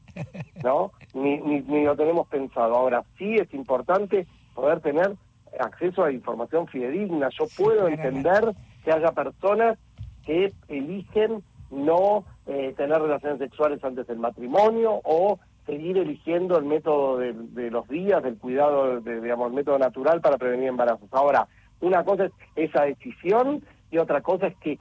¿No? 0.64 0.92
Ni, 1.14 1.38
ni, 1.38 1.60
ni 1.60 1.84
lo 1.84 1.96
tenemos 1.96 2.28
pensado. 2.28 2.76
Ahora, 2.76 3.02
sí 3.18 3.36
es 3.36 3.52
importante 3.54 4.26
poder 4.54 4.80
tener 4.80 5.14
acceso 5.58 6.04
a 6.04 6.12
información 6.12 6.66
fidedigna. 6.68 7.28
Yo 7.30 7.46
puedo 7.56 7.88
entender 7.88 8.52
que 8.84 8.92
haya 8.92 9.12
personas 9.12 9.78
que 10.24 10.52
eligen 10.68 11.42
no 11.70 12.24
eh, 12.46 12.74
tener 12.76 13.00
relaciones 13.00 13.38
sexuales 13.38 13.82
antes 13.84 14.06
del 14.06 14.18
matrimonio 14.18 15.00
o 15.04 15.38
seguir 15.66 15.98
eligiendo 15.98 16.58
el 16.58 16.64
método 16.64 17.18
de, 17.18 17.70
los 17.70 17.88
días, 17.88 18.22
del 18.22 18.36
cuidado, 18.38 19.00
de, 19.00 19.20
digamos, 19.20 19.48
el 19.48 19.54
método 19.54 19.78
natural 19.78 20.20
para 20.20 20.36
prevenir 20.36 20.68
embarazos. 20.68 21.08
Ahora, 21.12 21.46
una 21.80 22.04
cosa 22.04 22.24
es 22.24 22.32
esa 22.56 22.82
decisión 22.82 23.62
y 23.90 23.98
otra 23.98 24.20
cosa 24.20 24.48
es 24.48 24.56
que 24.56 24.78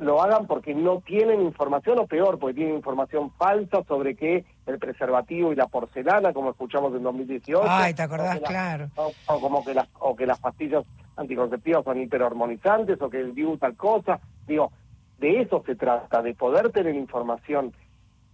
lo 0.00 0.22
hagan 0.22 0.46
porque 0.46 0.74
no 0.74 1.00
tienen 1.00 1.42
información 1.42 1.98
o 1.98 2.06
peor, 2.06 2.38
porque 2.38 2.54
tienen 2.54 2.76
información 2.76 3.30
falsa 3.32 3.82
sobre 3.84 4.14
que 4.14 4.44
el 4.66 4.78
preservativo 4.78 5.52
y 5.52 5.56
la 5.56 5.66
porcelana, 5.66 6.32
como 6.32 6.50
escuchamos 6.50 6.94
en 6.94 7.02
2018. 7.02 7.62
Ay, 7.68 7.94
te 7.94 8.02
acordás, 8.02 8.40
claro. 8.40 8.90
O, 8.96 9.12
como 9.40 9.64
que 9.64 9.74
las, 9.74 9.88
o 10.00 10.16
que 10.16 10.26
las 10.26 10.38
pastillas 10.38 10.84
anticonceptivas 11.16 11.84
son 11.84 12.00
hiperhormonizantes 12.00 13.00
o 13.02 13.10
que 13.10 13.20
el 13.20 13.34
DIU 13.34 13.58
tal 13.58 13.76
cosa. 13.76 14.20
Digo, 14.46 14.72
de 15.18 15.42
eso 15.42 15.62
se 15.66 15.76
trata, 15.76 16.22
de 16.22 16.34
poder 16.34 16.70
tener 16.70 16.94
información 16.94 17.72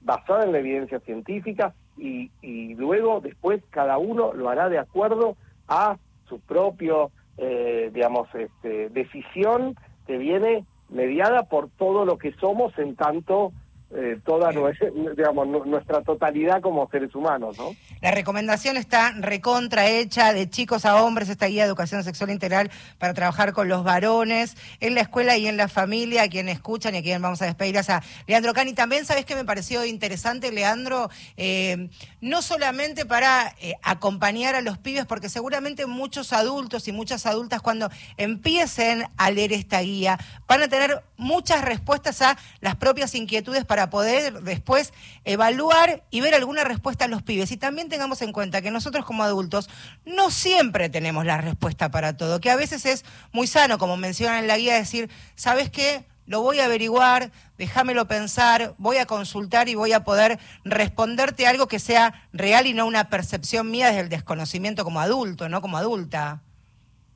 basada 0.02 0.44
en 0.44 0.52
la 0.52 0.58
evidencia 0.58 1.00
científica 1.00 1.74
y, 1.98 2.30
y 2.40 2.74
luego 2.74 3.20
después 3.20 3.62
cada 3.70 3.98
uno 3.98 4.32
lo 4.32 4.48
hará 4.48 4.68
de 4.68 4.78
acuerdo 4.78 5.36
a 5.68 5.98
su 6.28 6.40
propio, 6.40 7.10
eh, 7.36 7.90
digamos, 7.92 8.28
este, 8.34 8.88
decisión 8.88 9.76
que 10.06 10.16
viene 10.16 10.64
mediada 10.90 11.44
por 11.44 11.68
todo 11.70 12.04
lo 12.04 12.18
que 12.18 12.32
somos 12.32 12.76
en 12.78 12.96
tanto 12.96 13.52
eh, 13.92 14.20
toda 14.24 14.52
nuestra, 14.52 14.88
digamos, 15.16 15.48
nuestra 15.66 16.02
totalidad 16.02 16.60
como 16.60 16.88
seres 16.90 17.14
humanos, 17.14 17.58
¿no? 17.58 17.74
La 18.00 18.12
recomendación 18.12 18.76
está 18.76 19.12
recontra 19.18 19.88
hecha 19.88 20.32
de 20.32 20.48
chicos 20.48 20.84
a 20.84 21.02
hombres, 21.02 21.28
esta 21.28 21.46
guía 21.46 21.62
de 21.62 21.68
educación 21.68 22.04
sexual 22.04 22.30
integral 22.30 22.70
para 22.98 23.14
trabajar 23.14 23.52
con 23.52 23.68
los 23.68 23.82
varones 23.82 24.56
en 24.80 24.94
la 24.94 25.00
escuela 25.00 25.36
y 25.36 25.48
en 25.48 25.56
la 25.56 25.68
familia, 25.68 26.22
a 26.22 26.28
quien 26.28 26.48
escuchan 26.48 26.94
y 26.94 26.98
a 26.98 27.02
quien 27.02 27.20
vamos 27.20 27.42
a 27.42 27.46
despedir 27.46 27.78
a 27.78 28.02
Leandro 28.26 28.54
Cani. 28.54 28.72
También, 28.74 29.04
¿sabes 29.04 29.24
que 29.24 29.34
me 29.34 29.44
pareció 29.44 29.84
interesante, 29.84 30.52
Leandro? 30.52 31.10
Eh, 31.36 31.88
no 32.20 32.42
solamente 32.42 33.06
para 33.06 33.54
eh, 33.60 33.74
acompañar 33.82 34.54
a 34.54 34.60
los 34.60 34.78
pibes, 34.78 35.06
porque 35.06 35.28
seguramente 35.28 35.86
muchos 35.86 36.32
adultos 36.32 36.86
y 36.88 36.92
muchas 36.92 37.26
adultas 37.26 37.60
cuando 37.60 37.90
empiecen 38.16 39.04
a 39.16 39.30
leer 39.30 39.52
esta 39.52 39.80
guía 39.80 40.18
van 40.46 40.62
a 40.62 40.68
tener 40.68 41.02
muchas 41.16 41.62
respuestas 41.64 42.22
a 42.22 42.36
las 42.60 42.76
propias 42.76 43.14
inquietudes 43.14 43.64
para 43.64 43.79
para 43.80 43.88
poder 43.88 44.42
después 44.42 44.92
evaluar 45.24 46.02
y 46.10 46.20
ver 46.20 46.34
alguna 46.34 46.64
respuesta 46.64 47.06
a 47.06 47.08
los 47.08 47.22
pibes. 47.22 47.50
Y 47.50 47.56
también 47.56 47.88
tengamos 47.88 48.20
en 48.20 48.30
cuenta 48.30 48.60
que 48.60 48.70
nosotros 48.70 49.06
como 49.06 49.22
adultos 49.22 49.70
no 50.04 50.30
siempre 50.30 50.90
tenemos 50.90 51.24
la 51.24 51.38
respuesta 51.38 51.90
para 51.90 52.14
todo, 52.14 52.40
que 52.40 52.50
a 52.50 52.56
veces 52.56 52.84
es 52.84 53.06
muy 53.32 53.46
sano, 53.46 53.78
como 53.78 53.96
menciona 53.96 54.38
en 54.38 54.48
la 54.48 54.58
guía, 54.58 54.74
decir, 54.74 55.08
¿sabes 55.34 55.70
qué? 55.70 56.04
lo 56.26 56.42
voy 56.42 56.60
a 56.60 56.66
averiguar, 56.66 57.30
déjamelo 57.58 58.06
pensar, 58.06 58.74
voy 58.78 58.98
a 58.98 59.06
consultar 59.06 59.68
y 59.68 59.74
voy 59.74 59.92
a 59.94 60.04
poder 60.04 60.38
responderte 60.62 61.48
algo 61.48 61.66
que 61.66 61.80
sea 61.80 62.28
real 62.32 62.66
y 62.66 62.74
no 62.74 62.86
una 62.86 63.08
percepción 63.08 63.68
mía 63.68 63.88
desde 63.88 64.02
el 64.02 64.08
desconocimiento 64.10 64.84
como 64.84 65.00
adulto, 65.00 65.48
no 65.48 65.60
como 65.60 65.76
adulta. 65.76 66.42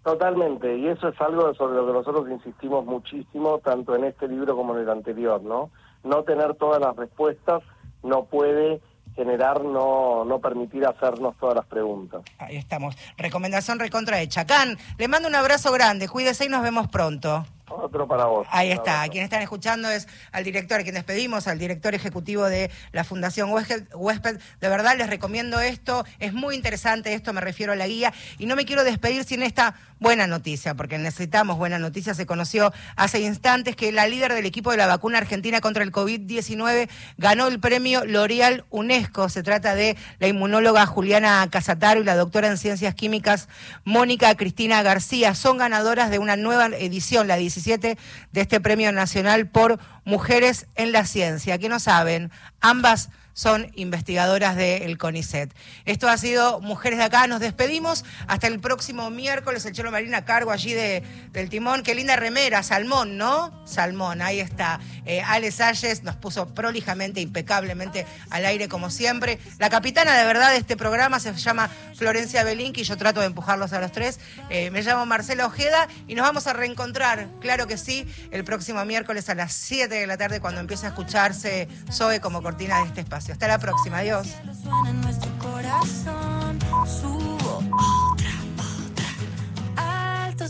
Totalmente, 0.03 0.77
y 0.77 0.89
eso 0.89 1.09
es 1.09 1.21
algo 1.21 1.55
sobre 1.55 1.77
lo 1.77 1.87
que 1.87 1.93
nosotros 1.93 2.29
insistimos 2.29 2.85
muchísimo, 2.85 3.61
tanto 3.61 3.95
en 3.95 4.05
este 4.05 4.27
libro 4.27 4.57
como 4.57 4.75
en 4.75 4.83
el 4.83 4.91
anterior, 4.91 5.41
¿no? 5.43 5.71
No 6.05 6.23
tener 6.23 6.55
todas 6.55 6.81
las 6.81 6.95
respuestas 6.97 7.63
no 8.03 8.27
puede 8.27 8.81
generar, 9.17 9.65
no, 9.65 10.25
no 10.25 10.41
permitir 10.41 10.85
hacernos 10.87 11.37
todas 11.39 11.57
las 11.57 11.67
preguntas. 11.67 12.23
Ahí 12.39 12.57
estamos. 12.57 12.97
Recomendación 13.17 13.79
recontra 13.79 14.17
de 14.19 14.29
Chacán. 14.29 14.77
Le 14.99 15.09
mando 15.09 15.29
un 15.29 15.35
abrazo 15.35 15.73
grande, 15.73 16.09
cuídese 16.09 16.47
y 16.47 16.49
nos 16.49 16.63
vemos 16.63 16.89
pronto. 16.89 17.47
Otro 17.83 18.07
para 18.07 18.27
vos. 18.27 18.47
Ahí 18.51 18.71
está. 18.71 19.07
Quien 19.09 19.25
están 19.25 19.43
escuchando 19.43 19.91
es 19.91 20.07
al 20.33 20.45
director, 20.45 20.81
a 20.81 20.83
quien 20.83 20.95
despedimos, 20.95 21.49
al 21.49 21.59
director 21.59 21.95
ejecutivo 21.95 22.45
de 22.45 22.71
la 22.93 23.05
Fundación 23.05 23.51
Huésped. 23.51 24.39
De 24.61 24.69
verdad 24.69 24.97
les 24.97 25.09
recomiendo 25.09 25.61
esto. 25.61 26.05
Es 26.19 26.33
muy 26.33 26.55
interesante 26.55 27.15
esto, 27.15 27.33
me 27.33 27.41
refiero 27.41 27.73
a 27.73 27.77
la 27.77 27.87
guía. 27.87 28.13
Y 28.39 28.47
no 28.47 28.55
me 28.55 28.65
quiero 28.65 28.85
despedir 28.85 29.25
sin 29.25 29.43
esta 29.43 29.75
buena 29.99 30.27
noticia, 30.27 30.75
porque 30.75 30.99
necesitamos 30.99 31.57
buena 31.57 31.79
noticia. 31.79 32.15
Se 32.15 32.27
conoció 32.27 32.73
hace 32.97 33.21
instantes 33.21 33.75
que 33.75 33.91
la 33.91 34.07
líder 34.07 34.35
del 34.35 34.47
equipo 34.47 34.71
de 34.71 34.77
la 34.77 34.87
vacuna 34.87 35.19
argentina 35.19 35.61
contra 35.61 35.83
el 35.83 35.93
COVID-19 35.93 36.89
ganó 37.17 37.49
el 37.49 37.59
premio 37.59 38.05
L'Oreal 38.05 38.65
UNESCO. 38.71 39.29
Se 39.29 39.43
trata 39.43 39.75
de 39.75 39.97
la 40.19 40.29
inmunóloga 40.29 40.87
Juliana 40.87 41.49
Casataro 41.51 42.01
y 42.01 42.05
la 42.05 42.17
doctora 42.17 42.49
en 42.49 42.59
ciencias 42.59 42.95
químicas 42.95 43.49
Mónica 43.85 44.35
Cristina 44.35 44.83
García. 44.83 45.35
Son 45.35 45.57
ganadoras 45.57 46.11
de 46.11 46.19
una 46.19 46.37
nueva 46.37 46.67
edición, 46.67 47.27
la 47.27 47.37
17 47.37 47.64
de 47.65 47.97
este 48.35 48.61
Premio 48.61 48.93
Nacional 48.93 49.49
por 49.49 49.79
Mujeres 50.05 50.67
en 50.75 50.93
la 50.93 51.05
Ciencia. 51.05 51.59
Que 51.59 51.69
no 51.69 51.81
saben, 51.81 52.31
ambas 52.61 53.11
son 53.35 53.71
investigadoras 53.75 54.57
del 54.57 54.97
CONICET. 54.97 55.53
Esto 55.85 56.09
ha 56.09 56.17
sido 56.17 56.61
Mujeres 56.61 56.99
de 56.99 57.05
Acá. 57.05 57.27
Nos 57.27 57.41
despedimos 57.41 58.05
hasta 58.27 58.47
el 58.47 58.61
próximo 58.61 59.11
miércoles. 59.11 59.67
El 59.67 59.75
Chelo 59.75 59.91
Marina 59.91 60.25
cargo 60.25 60.51
allí 60.51 60.73
de, 60.73 61.03
del 61.33 61.51
timón. 61.51 61.83
Qué 61.83 61.95
linda 61.95 62.17
remera, 62.17 62.63
salmón, 62.63 63.19
¿no? 63.19 63.53
Salmón, 63.67 64.23
ahí 64.23 64.41
está. 64.41 64.81
Eh, 65.05 65.21
Ale 65.21 65.51
Salles 65.51 66.03
nos 66.05 66.17
puso 66.17 66.55
prolijamente, 66.55 67.21
impecablemente 67.21 68.07
al 68.31 68.47
aire 68.47 68.69
como 68.69 68.89
siempre. 68.89 69.39
La 69.59 69.69
capitana 69.69 70.17
de 70.17 70.25
verdad 70.25 70.53
de 70.53 70.59
este 70.59 70.77
programa 70.77 71.21
se 71.21 71.35
llama 71.35 71.69
Florencia 71.97 72.45
Belinki. 72.45 72.85
Yo 72.85 72.97
trato 72.97 73.21
de 73.21 73.27
empujarlos 73.27 73.73
a 73.73 73.81
los 73.81 73.93
tres. 73.93 74.21
Eh, 74.49 74.71
me 74.71 74.83
llamo 74.83 75.07
Marcela 75.07 75.47
Ojeda 75.47 75.89
y 76.07 76.15
nos 76.15 76.25
vamos 76.25 76.47
a 76.47 76.53
reencontrar, 76.53 77.27
claro 77.41 77.67
que 77.67 77.77
sí, 77.77 78.07
el 78.31 78.45
próximo 78.45 78.85
miércoles 78.85 79.29
a 79.29 79.35
las 79.35 79.53
7 79.53 79.93
de 79.93 80.07
la 80.07 80.17
tarde 80.17 80.41
cuando 80.41 80.61
empiece 80.61 80.87
a 80.87 80.91
escucharse 80.91 81.69
Zoe 81.91 82.21
como 82.21 82.43
cortina 82.43 82.81
de 82.81 82.89
este 82.89 83.01
espacio. 83.01 83.24
Hasta 83.31 83.49
la 83.49 83.59
próxima, 83.59 83.99
adiós. 83.99 84.29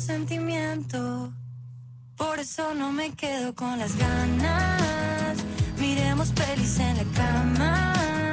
Sentimiento. 0.05 1.33
Por 2.17 2.39
eso 2.39 2.75
no 2.75 2.93
me 2.93 3.13
quedo 3.13 3.55
con 3.55 3.79
las 3.79 3.97
ganas. 3.97 5.39
Miremos 5.79 6.31
pelis 6.33 6.79
en 6.79 6.97
la 6.99 7.05
cama. 7.17 8.24